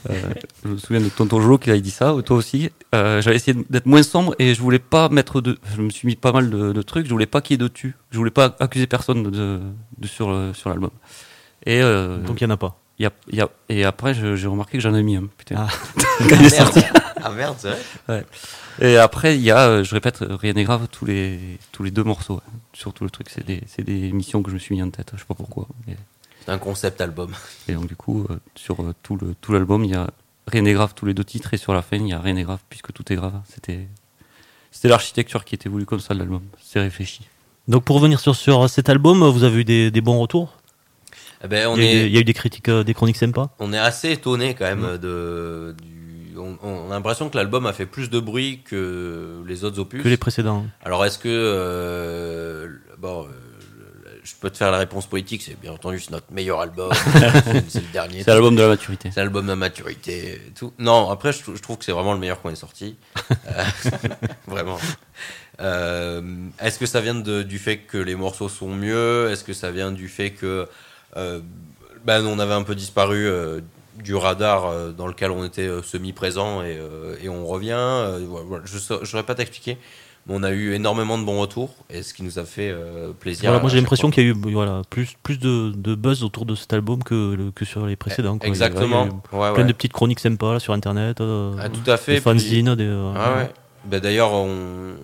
Euh, 0.09 0.33
je 0.63 0.69
me 0.69 0.77
souviens 0.77 1.01
de 1.01 1.09
Tonton 1.09 1.39
Jolo 1.41 1.57
qui 1.59 1.69
avait 1.69 1.81
dit 1.81 1.91
ça, 1.91 2.15
toi 2.25 2.37
aussi. 2.37 2.69
Euh, 2.95 3.21
j'avais 3.21 3.35
essayé 3.35 3.55
d'être 3.69 3.85
moins 3.85 4.01
sombre 4.01 4.33
et 4.39 4.53
je 4.55 4.61
voulais 4.61 4.79
pas 4.79 5.09
mettre 5.09 5.41
de. 5.41 5.57
Je 5.75 5.81
me 5.81 5.89
suis 5.91 6.07
mis 6.07 6.15
pas 6.15 6.31
mal 6.31 6.49
de, 6.49 6.71
de 6.73 6.81
trucs, 6.81 7.05
je 7.05 7.11
voulais 7.11 7.25
pas 7.27 7.41
qu'il 7.41 7.53
y 7.53 7.55
ait 7.55 7.57
de 7.63 7.67
tu. 7.67 7.95
Je 8.11 8.17
voulais 8.17 8.31
pas 8.31 8.55
accuser 8.59 8.87
personne 8.87 9.21
de, 9.23 9.29
de- 9.29 9.59
de- 9.99 10.07
sur, 10.07 10.35
sur 10.55 10.69
l'album. 10.69 10.89
Et 11.65 11.81
euh, 11.83 12.17
Donc, 12.19 12.41
il 12.41 12.45
y 12.45 12.47
en 12.47 12.49
a 12.51 12.57
pas. 12.57 12.79
il 12.97 13.03
y 13.03 13.05
a- 13.05 13.11
il 13.27 13.35
y 13.37 13.41
a- 13.41 13.49
et 13.69 13.83
après, 13.85 14.13
j'ai 14.15 14.47
remarqué 14.47 14.77
que 14.79 14.81
j'en 14.83 14.95
ai 14.95 15.03
mis 15.03 15.17
un. 15.17 15.27
Putain. 15.37 15.55
Ah. 15.59 15.67
Quand 16.27 16.35
il 16.39 16.45
est 16.45 16.49
sorti. 16.49 16.79
Ah, 17.23 17.29
merde, 17.31 17.55
c'est 17.59 17.69
vrai 17.69 17.79
Ouais. 18.07 18.25
Et 18.81 18.97
après, 18.97 19.35
il 19.35 19.41
y 19.41 19.51
a, 19.51 19.67
euh, 19.67 19.83
je 19.83 19.93
répète, 19.93 20.19
rien 20.29 20.53
n'est 20.53 20.63
grave, 20.63 20.87
tous 20.91 21.05
les, 21.05 21.39
tous 21.71 21.83
les 21.83 21.91
deux 21.91 22.03
morceaux. 22.03 22.41
Surtout 22.73 23.03
le 23.03 23.09
truc, 23.09 23.29
c'est 23.29 23.45
des, 23.45 23.61
c'est 23.67 23.83
des 23.83 24.11
missions 24.11 24.41
que 24.43 24.49
je 24.49 24.55
me 24.55 24.59
suis 24.59 24.75
mis 24.75 24.81
en 24.83 24.89
tête, 24.89 25.11
je 25.13 25.19
sais 25.19 25.25
pas 25.27 25.33
pourquoi. 25.35 25.67
Et, 25.87 25.93
C'est 26.45 26.51
un 26.51 26.57
concept 26.59 27.01
album. 27.01 27.31
et 27.67 27.73
donc, 27.73 27.87
du 27.87 27.95
coup, 27.95 28.25
euh, 28.29 28.37
sur 28.55 28.81
euh, 28.81 28.93
tout 29.03 29.15
le- 29.17 29.35
tout 29.41 29.51
l'album, 29.53 29.83
il 29.85 29.91
y 29.91 29.95
a 29.95 30.09
rien 30.47 30.61
n'est 30.61 30.73
grave, 30.73 30.93
tous 30.95 31.05
les 31.05 31.13
deux 31.13 31.23
titres, 31.25 31.53
et 31.53 31.57
sur 31.57 31.73
la 31.73 31.81
fin, 31.81 31.97
il 31.97 32.07
y 32.07 32.13
a 32.13 32.19
rien 32.19 32.33
n'est 32.33 32.43
grave, 32.43 32.59
puisque 32.69 32.91
tout 32.93 33.11
est 33.11 33.15
grave. 33.15 33.33
C'était 33.53 33.87
c'était 34.71 34.87
l'architecture 34.87 35.45
qui 35.45 35.55
était 35.55 35.67
voulue 35.69 35.85
comme 35.85 35.99
ça 35.99 36.13
de 36.13 36.19
l'album. 36.19 36.43
C'est 36.63 36.79
réfléchi. 36.79 37.21
Donc, 37.67 37.83
pour 37.83 37.95
revenir 37.97 38.19
sur, 38.19 38.35
sur 38.35 38.69
cet 38.69 38.87
album, 38.89 39.23
vous 39.27 39.43
avez 39.43 39.61
eu 39.61 39.63
des, 39.65 39.91
des 39.91 40.01
bons 40.01 40.19
retours? 40.19 40.55
Eh 41.43 41.47
ben, 41.47 41.67
on 41.67 41.75
il, 41.77 41.83
y 41.83 41.87
a 41.87 41.91
eu 41.91 41.95
est- 41.95 41.99
des, 42.01 42.05
il 42.07 42.11
y 42.13 42.17
a 42.17 42.19
eu 42.21 42.23
des 42.23 42.33
critiques, 42.33 42.69
euh, 42.69 42.83
des 42.83 42.93
chroniques 42.93 43.15
sympas? 43.17 43.49
On 43.59 43.71
est 43.73 43.77
assez 43.77 44.11
étonné 44.11 44.55
quand 44.55 44.65
même 44.65 44.97
de. 44.97 45.75
Du, 45.81 45.98
on, 46.39 46.57
on 46.63 46.87
a 46.91 46.95
l'impression 46.95 47.29
que 47.29 47.37
l'album 47.37 47.65
a 47.65 47.73
fait 47.73 47.85
plus 47.85 48.09
de 48.09 48.19
bruit 48.19 48.61
que 48.63 49.43
les 49.47 49.63
autres 49.63 49.79
opus. 49.79 50.01
que 50.01 50.07
les 50.07 50.17
précédents. 50.17 50.65
Alors 50.83 51.05
est-ce 51.05 51.19
que 51.19 51.27
euh, 51.29 52.67
bon, 52.97 53.23
euh, 53.25 53.27
je 54.23 54.33
peux 54.39 54.49
te 54.49 54.57
faire 54.57 54.71
la 54.71 54.77
réponse 54.77 55.05
politique, 55.07 55.41
c'est 55.41 55.59
bien 55.59 55.71
entendu 55.73 55.99
c'est 55.99 56.11
notre 56.11 56.31
meilleur 56.31 56.59
album, 56.61 56.91
c'est 57.67 57.81
le 57.81 57.91
dernier. 57.93 58.23
C'est 58.23 58.31
l'album 58.31 58.55
de 58.55 58.61
la 58.61 58.67
maturité. 58.69 59.09
C'est 59.13 59.19
l'album 59.19 59.45
de 59.45 59.49
la 59.51 59.55
maturité. 59.55 60.41
Tout. 60.57 60.73
Non, 60.79 61.09
après 61.09 61.31
je, 61.33 61.41
trou- 61.43 61.55
je 61.55 61.61
trouve 61.61 61.77
que 61.77 61.85
c'est 61.85 61.91
vraiment 61.91 62.13
le 62.13 62.19
meilleur 62.19 62.41
qu'on 62.41 62.49
ait 62.49 62.55
sorti, 62.55 62.95
Euh, 63.47 63.63
vraiment. 64.47 64.77
Euh, 65.61 66.21
Est-ce 66.59 66.79
que 66.79 66.85
ça 66.85 67.01
vient 67.01 67.15
de- 67.15 67.43
du 67.43 67.59
fait 67.59 67.77
que 67.79 67.97
les 67.97 68.15
morceaux 68.15 68.49
sont 68.49 68.69
mieux? 68.73 69.29
Est-ce 69.31 69.43
que 69.43 69.53
ça 69.53 69.71
vient 69.71 69.91
du 69.91 70.07
fait 70.07 70.31
que 70.31 70.67
euh, 71.17 71.41
ben, 72.05 72.25
on 72.25 72.39
avait 72.39 72.53
un 72.53 72.63
peu 72.63 72.75
disparu 72.75 73.27
du 74.03 74.15
radar 74.15 74.65
euh, 74.67 74.91
dans 74.91 75.07
lequel 75.07 75.31
on 75.31 75.43
était 75.43 75.67
euh, 75.67 75.81
semi-présent 75.81 76.61
et, 76.63 76.77
euh, 76.77 77.15
et 77.21 77.29
on 77.29 77.45
revient. 77.45 77.77
Je 78.65 78.75
ne 78.99 79.05
saurais 79.05 79.23
pas 79.23 79.35
t'expliquer, 79.35 79.77
mais 80.27 80.33
on 80.37 80.43
a 80.43 80.51
eu 80.51 80.73
énormément 80.73 81.17
de 81.17 81.23
bons 81.23 81.39
retours 81.39 81.75
et 81.89 82.01
ce 82.03 82.13
qui 82.13 82.23
nous 82.23 82.39
a 82.39 82.45
fait 82.45 82.69
euh, 82.71 83.11
plaisir. 83.11 83.49
Voilà, 83.49 83.59
moi 83.61 83.69
j'ai 83.69 83.79
l'impression 83.79 84.09
qu'il 84.11 84.23
y 84.23 84.27
a 84.27 84.29
eu 84.29 84.33
voilà, 84.51 84.81
plus, 84.89 85.15
plus 85.23 85.37
de, 85.39 85.71
de 85.75 85.95
buzz 85.95 86.23
autour 86.23 86.45
de 86.45 86.55
cet 86.55 86.73
album 86.73 87.03
que, 87.03 87.33
le- 87.35 87.51
que 87.51 87.65
sur 87.65 87.85
les 87.85 87.95
précédents. 87.95 88.37
quoi. 88.37 88.47
Exactement. 88.47 89.05
il 89.05 89.11
y 89.11 89.11
a 89.11 89.37
eu 89.37 89.41
Ouais, 89.41 89.53
plein 89.53 89.63
ouais. 89.63 89.67
de 89.67 89.73
petites 89.73 89.93
chroniques 89.93 90.19
sympas 90.19 90.53
là, 90.53 90.59
sur 90.59 90.73
internet. 90.73 91.19
euh, 91.21 91.53
Ah, 91.59 91.69
tout 91.69 91.89
à 91.89 91.97
fait. 91.97 92.15
Des 92.15 92.21
fanzines. 92.21 92.75
Euh, 92.79 93.13
Ah 93.15 93.35
ouais. 93.37 93.51
Bah, 93.85 93.99
D'ailleurs, 93.99 94.33
on, 94.33 94.49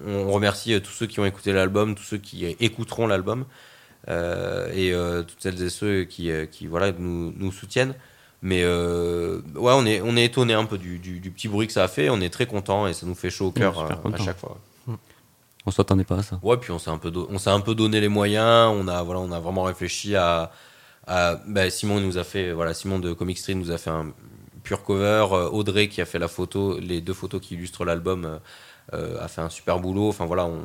on 0.08 0.32
remercie 0.32 0.80
tous 0.82 0.91
ceux 0.91 1.06
qui 1.06 1.20
ont 1.20 1.26
écouté 1.26 1.54
l'album, 1.54 1.96
tous 1.96 2.04
ceux 2.04 2.18
qui 2.18 2.46
écouteront 2.46 3.08
l'album, 3.08 3.46
et 4.08 4.93
toutes 5.28 5.39
celles 5.41 5.62
et 5.64 5.70
ceux 5.70 6.04
qui, 6.04 6.30
qui 6.52 6.68
voilà, 6.68 6.91
nous, 6.98 7.34
nous 7.38 7.52
soutiennent. 7.52 7.93
Mais 8.42 8.62
euh, 8.64 9.42
ouais, 9.56 9.74
on 9.76 9.86
est, 9.86 10.02
on 10.02 10.16
est 10.18 10.26
étonné 10.26 10.54
un 10.54 10.66
peu 10.66 10.78
du, 10.78 11.00
du, 11.00 11.20
du 11.20 11.32
petit 11.32 11.48
bruit 11.48 11.68
que 11.68 11.74
ça 11.74 11.84
a 11.84 11.88
fait. 11.88 12.10
On 12.10 12.22
est 12.22 12.30
très 12.30 12.46
content 12.46 12.86
et 12.88 12.94
ça 12.94 13.06
nous 13.06 13.16
fait 13.16 13.30
chaud 13.30 13.48
au 13.48 13.52
cœur 13.52 13.78
Ouais, 13.78 14.12
euh, 14.12 14.14
à 14.14 14.18
chaque 14.18 14.38
fois. 14.38 14.58
On 15.68 15.72
s'attendait 15.72 16.04
pas 16.04 16.18
à 16.20 16.22
ça. 16.24 16.40
Ouais, 16.44 16.58
puis 16.58 16.72
on 16.72 16.78
s'est 16.78 16.92
un 16.92 17.00
peu, 17.00 17.12
on 17.30 17.40
s'est 17.40 17.50
un 17.50 17.60
peu 17.60 17.74
donné 17.74 18.00
les 18.00 18.08
moyens. 18.08 18.72
On 18.80 18.88
a, 18.88 19.02
voilà, 19.02 19.20
on 19.22 19.32
a 19.32 19.40
vraiment 19.40 19.64
réfléchi 19.64 20.16
à. 20.16 20.52
à 21.08 21.40
bah, 21.48 21.72
Simon 21.72 22.00
nous 22.00 22.20
a 22.20 22.24
fait, 22.24 22.52
voilà, 22.52 22.76
Simon 22.76 23.00
de 23.00 23.14
Comic 23.14 23.40
Street 23.40 23.56
nous 23.56 23.72
a 23.72 23.80
fait 23.80 23.90
un 23.90 24.14
pur 24.62 24.84
cover. 24.84 25.26
Euh, 25.32 25.50
Audrey 25.50 25.88
qui 25.88 26.02
a 26.02 26.06
fait 26.06 26.20
la 26.20 26.28
photo, 26.28 26.80
les 26.80 27.02
deux 27.02 27.16
photos 27.16 27.42
qui 27.42 27.56
illustrent 27.56 27.84
l'album, 27.84 28.40
euh, 28.94 29.20
a 29.20 29.28
fait 29.28 29.42
un 29.42 29.50
super 29.50 29.80
boulot. 29.80 30.10
Enfin 30.10 30.28
voilà, 30.28 30.46
on, 30.46 30.62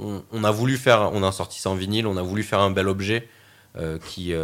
on, 0.00 0.22
on 0.32 0.42
a 0.42 0.50
voulu 0.50 0.78
faire, 0.78 1.10
on 1.12 1.22
a 1.22 1.30
sorti 1.30 1.60
ça 1.60 1.70
en 1.70 1.76
vinyle. 1.76 2.08
On 2.08 2.16
a 2.16 2.22
voulu 2.22 2.42
faire 2.42 2.58
un 2.58 2.72
bel 2.72 2.88
objet 2.88 3.28
euh, 3.76 3.98
qui, 4.04 4.34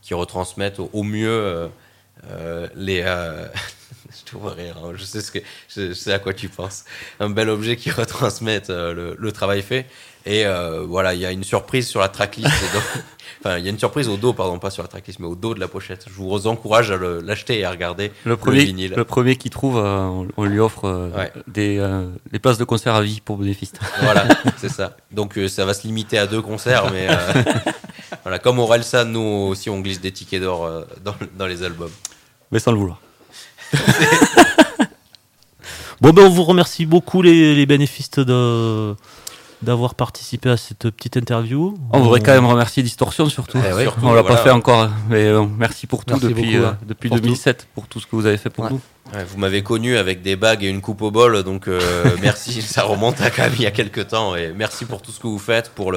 qui 0.00 0.14
retransmette 0.14 0.78
au, 0.78 0.90
au 0.92 1.02
mieux 1.02 1.68
euh, 2.30 2.66
les. 2.74 3.02
euh, 3.04 3.46
je 4.10 4.30
te 4.30 4.36
vois 4.36 4.52
rire, 4.54 4.76
hein, 4.84 4.92
je 4.96 5.04
sais 5.04 5.20
ce 5.20 5.30
que, 5.30 5.38
je, 5.68 5.88
je 5.88 5.92
sais 5.92 6.12
à 6.12 6.18
quoi 6.18 6.34
tu 6.34 6.48
penses. 6.48 6.84
Un 7.20 7.30
bel 7.30 7.48
objet 7.48 7.76
qui 7.76 7.90
retransmette 7.92 8.70
euh, 8.70 8.92
le, 8.92 9.16
le 9.18 9.32
travail 9.32 9.62
fait. 9.62 9.86
Et 10.26 10.44
euh, 10.44 10.82
voilà, 10.86 11.14
il 11.14 11.20
y 11.20 11.24
a 11.24 11.30
une 11.32 11.44
surprise 11.44 11.88
sur 11.88 12.00
la 12.00 12.08
tracklist. 12.08 12.48
enfin, 13.40 13.56
il 13.56 13.64
y 13.64 13.68
a 13.68 13.70
une 13.70 13.78
surprise 13.78 14.06
au 14.08 14.18
dos, 14.18 14.34
pardon, 14.34 14.58
pas 14.58 14.68
sur 14.68 14.82
la 14.82 14.88
tracklist, 14.88 15.18
mais 15.18 15.26
au 15.26 15.34
dos 15.34 15.54
de 15.54 15.60
la 15.60 15.68
pochette. 15.68 16.04
Je 16.08 16.12
vous 16.12 16.46
encourage 16.46 16.90
à 16.90 16.96
le- 16.96 17.20
l'acheter 17.22 17.60
et 17.60 17.64
à 17.64 17.70
regarder 17.70 18.12
Le 18.24 18.36
premier, 18.36 18.64
vinyle. 18.66 18.92
le 18.94 19.04
premier 19.04 19.36
qui 19.36 19.48
trouve, 19.48 19.76
on, 19.76 20.28
on 20.36 20.44
lui 20.44 20.58
offre 20.60 21.10
Ouais. 21.16 21.32
des, 21.46 21.82
des 22.30 22.38
places 22.38 22.58
de 22.58 22.64
concert 22.64 22.94
à 22.96 23.02
vie 23.02 23.22
pour 23.22 23.38
bénéfice. 23.38 23.72
Voilà, 24.02 24.26
c'est 24.58 24.68
ça. 24.68 24.94
Donc 25.10 25.38
ça 25.48 25.64
va 25.64 25.72
se 25.72 25.86
limiter 25.86 26.18
à 26.18 26.26
deux 26.26 26.42
concerts, 26.42 26.92
mais 26.92 27.08
voilà, 28.22 28.38
comme 28.38 28.58
Orelsan, 28.58 29.06
nous 29.06 29.48
aussi 29.50 29.70
on 29.70 29.80
glisse 29.80 30.00
des 30.00 30.12
tickets 30.12 30.42
d'or 30.42 30.64
euh, 30.64 30.84
dans, 31.04 31.14
dans 31.36 31.46
les 31.46 31.62
albums. 31.62 31.92
Mais 32.50 32.58
sans 32.58 32.72
le 32.72 32.78
vouloir. 32.78 33.00
Bon, 36.00 36.14
ben 36.14 36.22
on 36.22 36.30
vous 36.30 36.44
remercie 36.44 36.86
beaucoup 36.86 37.20
les, 37.20 37.54
les 37.54 37.66
bénéfices 37.66 38.10
de 38.12 38.96
d'avoir 39.62 39.94
participé 39.94 40.48
à 40.50 40.56
cette 40.56 40.88
petite 40.90 41.16
interview. 41.16 41.76
On 41.92 42.00
voudrait 42.00 42.20
quand 42.20 42.32
même 42.32 42.46
remercier 42.46 42.82
Distorsion 42.82 43.28
surtout. 43.28 43.58
Eh 43.66 43.72
ouais, 43.74 43.82
surtout, 43.82 44.06
on 44.06 44.12
l'a 44.14 44.24
pas 44.24 44.38
fait 44.38 44.50
encore, 44.50 44.88
mais 45.08 45.24
euh, 45.26 45.44
merci 45.58 45.86
pour 45.86 46.04
tout 46.04 46.14
Merci 46.14 46.28
depuis, 46.28 46.52
beaucoup, 46.52 46.64
euh, 46.64 46.70
ouais. 46.70 46.76
depuis 46.86 47.08
Pour 47.10 47.18
tout. 47.18 47.22
2007, 47.24 47.68
pour 47.74 47.86
tout 47.86 48.00
ce 48.00 48.06
que 48.06 48.16
vous 48.16 48.26
avez 48.26 48.38
fait 48.38 48.50
pour 48.50 48.64
Ouais. 48.64 48.70
nous. 48.70 48.80
Ouais, 49.12 49.24
vous 49.24 49.38
m'avez 49.38 49.62
connu 49.62 49.96
avec 49.96 50.22
des 50.22 50.36
bagues 50.36 50.62
et 50.64 50.68
une 50.68 50.80
coupe 50.80 51.02
au 51.02 51.10
bol, 51.10 51.42
donc 51.42 51.66
euh, 51.68 51.80
merci. 52.22 52.62
Ça 52.62 52.84
remonte 52.84 53.20
à 53.20 53.30
quand 53.30 53.42
même 53.42 53.52
il 53.56 53.62
y 53.62 53.66
a 53.66 53.70
quelques 53.72 54.08
temps. 54.08 54.36
Et 54.36 54.52
merci 54.54 54.84
pour 54.84 55.02
tout 55.02 55.10
ce 55.10 55.18
que 55.20 55.26
vous 55.26 55.38
faites, 55.38 55.70
pour 55.70 55.92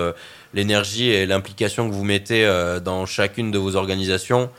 l'énergie 0.53 1.09
et 1.09 1.25
l'implication 1.25 1.87
que 1.89 1.93
vous 1.93 2.03
mettez 2.03 2.45
euh, 2.45 2.79
dans 2.79 3.05
chacune 3.05 3.51
de 3.51 3.57
vos 3.59 3.75
organisations. 3.75 4.49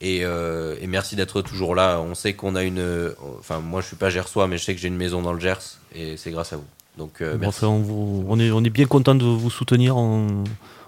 Et, 0.00 0.20
euh, 0.24 0.76
et 0.80 0.86
merci 0.86 1.16
d'être 1.16 1.42
toujours 1.42 1.74
là. 1.74 2.00
On 2.00 2.14
sait 2.14 2.32
qu'on 2.32 2.54
a 2.54 2.62
une. 2.62 2.78
euh, 2.78 3.14
Enfin, 3.40 3.58
moi 3.60 3.80
je 3.82 3.86
suis 3.88 3.96
pas 3.96 4.10
gersois, 4.10 4.46
mais 4.46 4.56
je 4.58 4.64
sais 4.64 4.74
que 4.74 4.80
j'ai 4.80 4.88
une 4.88 4.96
maison 4.96 5.22
dans 5.22 5.32
le 5.32 5.40
Gers, 5.40 5.58
et 5.94 6.16
c'est 6.16 6.30
grâce 6.30 6.52
à 6.52 6.56
vous. 6.56 6.64
Donc 6.98 7.20
euh, 7.22 7.36
merci. 7.40 7.64
enfin, 7.64 7.68
on, 7.72 7.78
vous- 7.78 8.24
on 8.28 8.38
est, 8.40 8.50
on 8.50 8.62
est 8.64 8.70
bien 8.70 8.86
content 8.86 9.14
de 9.14 9.24
vous 9.24 9.50
soutenir. 9.50 9.96
On, 9.96 10.44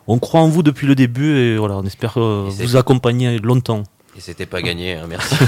on 0.06 0.18
croit 0.18 0.40
en 0.40 0.48
vous 0.48 0.62
depuis 0.62 0.86
le 0.86 0.94
début 0.94 1.36
et 1.38 1.56
voilà, 1.56 1.76
on 1.76 1.84
espère 1.84 2.18
euh, 2.18 2.48
vous 2.50 2.76
accompagner 2.76 3.38
longtemps. 3.38 3.84
Et 4.16 4.20
c'était 4.20 4.46
pas 4.46 4.60
gagné, 4.60 4.94
hein, 4.96 5.06
merci. 5.08 5.34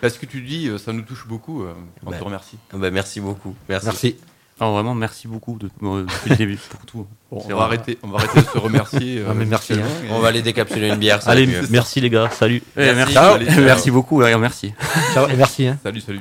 Bah, 0.00 0.08
ce 0.10 0.18
que 0.20 0.26
tu 0.26 0.42
dis, 0.42 0.68
euh, 0.68 0.78
ça 0.78 0.92
nous 0.92 1.02
touche 1.02 1.26
beaucoup. 1.26 1.64
euh, 1.64 1.72
on 2.06 2.10
Ouais. 2.10 2.18
te 2.18 2.22
remercie. 2.22 2.56
Bah, 2.72 2.88
merci 2.92 3.20
beaucoup. 3.20 3.56
Merci. 3.68 3.86
Merci. 3.86 4.16
Alors 4.60 4.74
vraiment, 4.74 4.94
merci 4.94 5.26
beaucoup 5.26 5.58
de, 5.58 5.68
euh, 5.82 6.04
depuis 6.04 6.30
le 6.30 6.36
début 6.36 6.56
pour 6.70 6.80
tout. 6.86 7.06
Bon, 7.32 7.42
C'est 7.44 7.52
on, 7.52 7.58
va 7.58 7.64
arrêter, 7.64 7.98
on 8.04 8.08
va 8.08 8.18
arrêter 8.18 8.42
de 8.42 8.46
se 8.46 8.58
remercier. 8.58 9.22
Ah, 9.28 9.34
mais 9.34 9.44
merci, 9.44 9.72
mutuellement, 9.72 10.16
On 10.16 10.20
va 10.20 10.28
aller 10.28 10.42
décapsuler 10.42 10.88
une 10.88 10.96
bière. 10.96 11.20
Ça 11.20 11.32
Allez, 11.32 11.48
merci 11.70 12.00
les 12.00 12.10
gars, 12.10 12.30
salut. 12.30 12.62
Eh, 12.76 12.92
Merci. 12.94 12.96
merci, 13.14 13.16
Allez, 13.18 13.46
ciao. 13.46 13.64
merci 13.64 13.90
beaucoup, 13.90 14.22
et 14.22 14.36
merci. 14.36 14.72
Ciao 15.14 15.28
et 15.28 15.34
merci. 15.36 15.66
Hein. 15.66 15.78
Salut, 15.82 16.00
salut. 16.00 16.20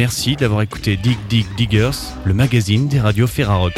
Merci 0.00 0.34
d'avoir 0.34 0.62
écouté 0.62 0.96
Dig 0.96 1.18
Dig 1.28 1.44
Diggers, 1.58 1.90
le 2.24 2.32
magazine 2.32 2.88
des 2.88 2.98
radios 2.98 3.26
Ferrarock. 3.26 3.74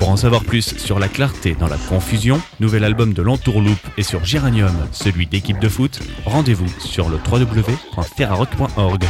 Pour 0.00 0.08
en 0.08 0.16
savoir 0.16 0.42
plus 0.42 0.76
sur 0.78 0.98
la 0.98 1.06
clarté 1.06 1.54
dans 1.54 1.68
la 1.68 1.76
confusion, 1.76 2.40
nouvel 2.58 2.82
album 2.82 3.12
de 3.12 3.22
l'entourloupe 3.22 3.78
et 3.96 4.02
sur 4.02 4.24
Géranium, 4.24 4.74
celui 4.90 5.28
d'équipe 5.28 5.60
de 5.60 5.68
foot, 5.68 6.00
rendez-vous 6.24 6.66
sur 6.80 7.08
le 7.08 7.18
www.ferrarock.org. 7.18 9.04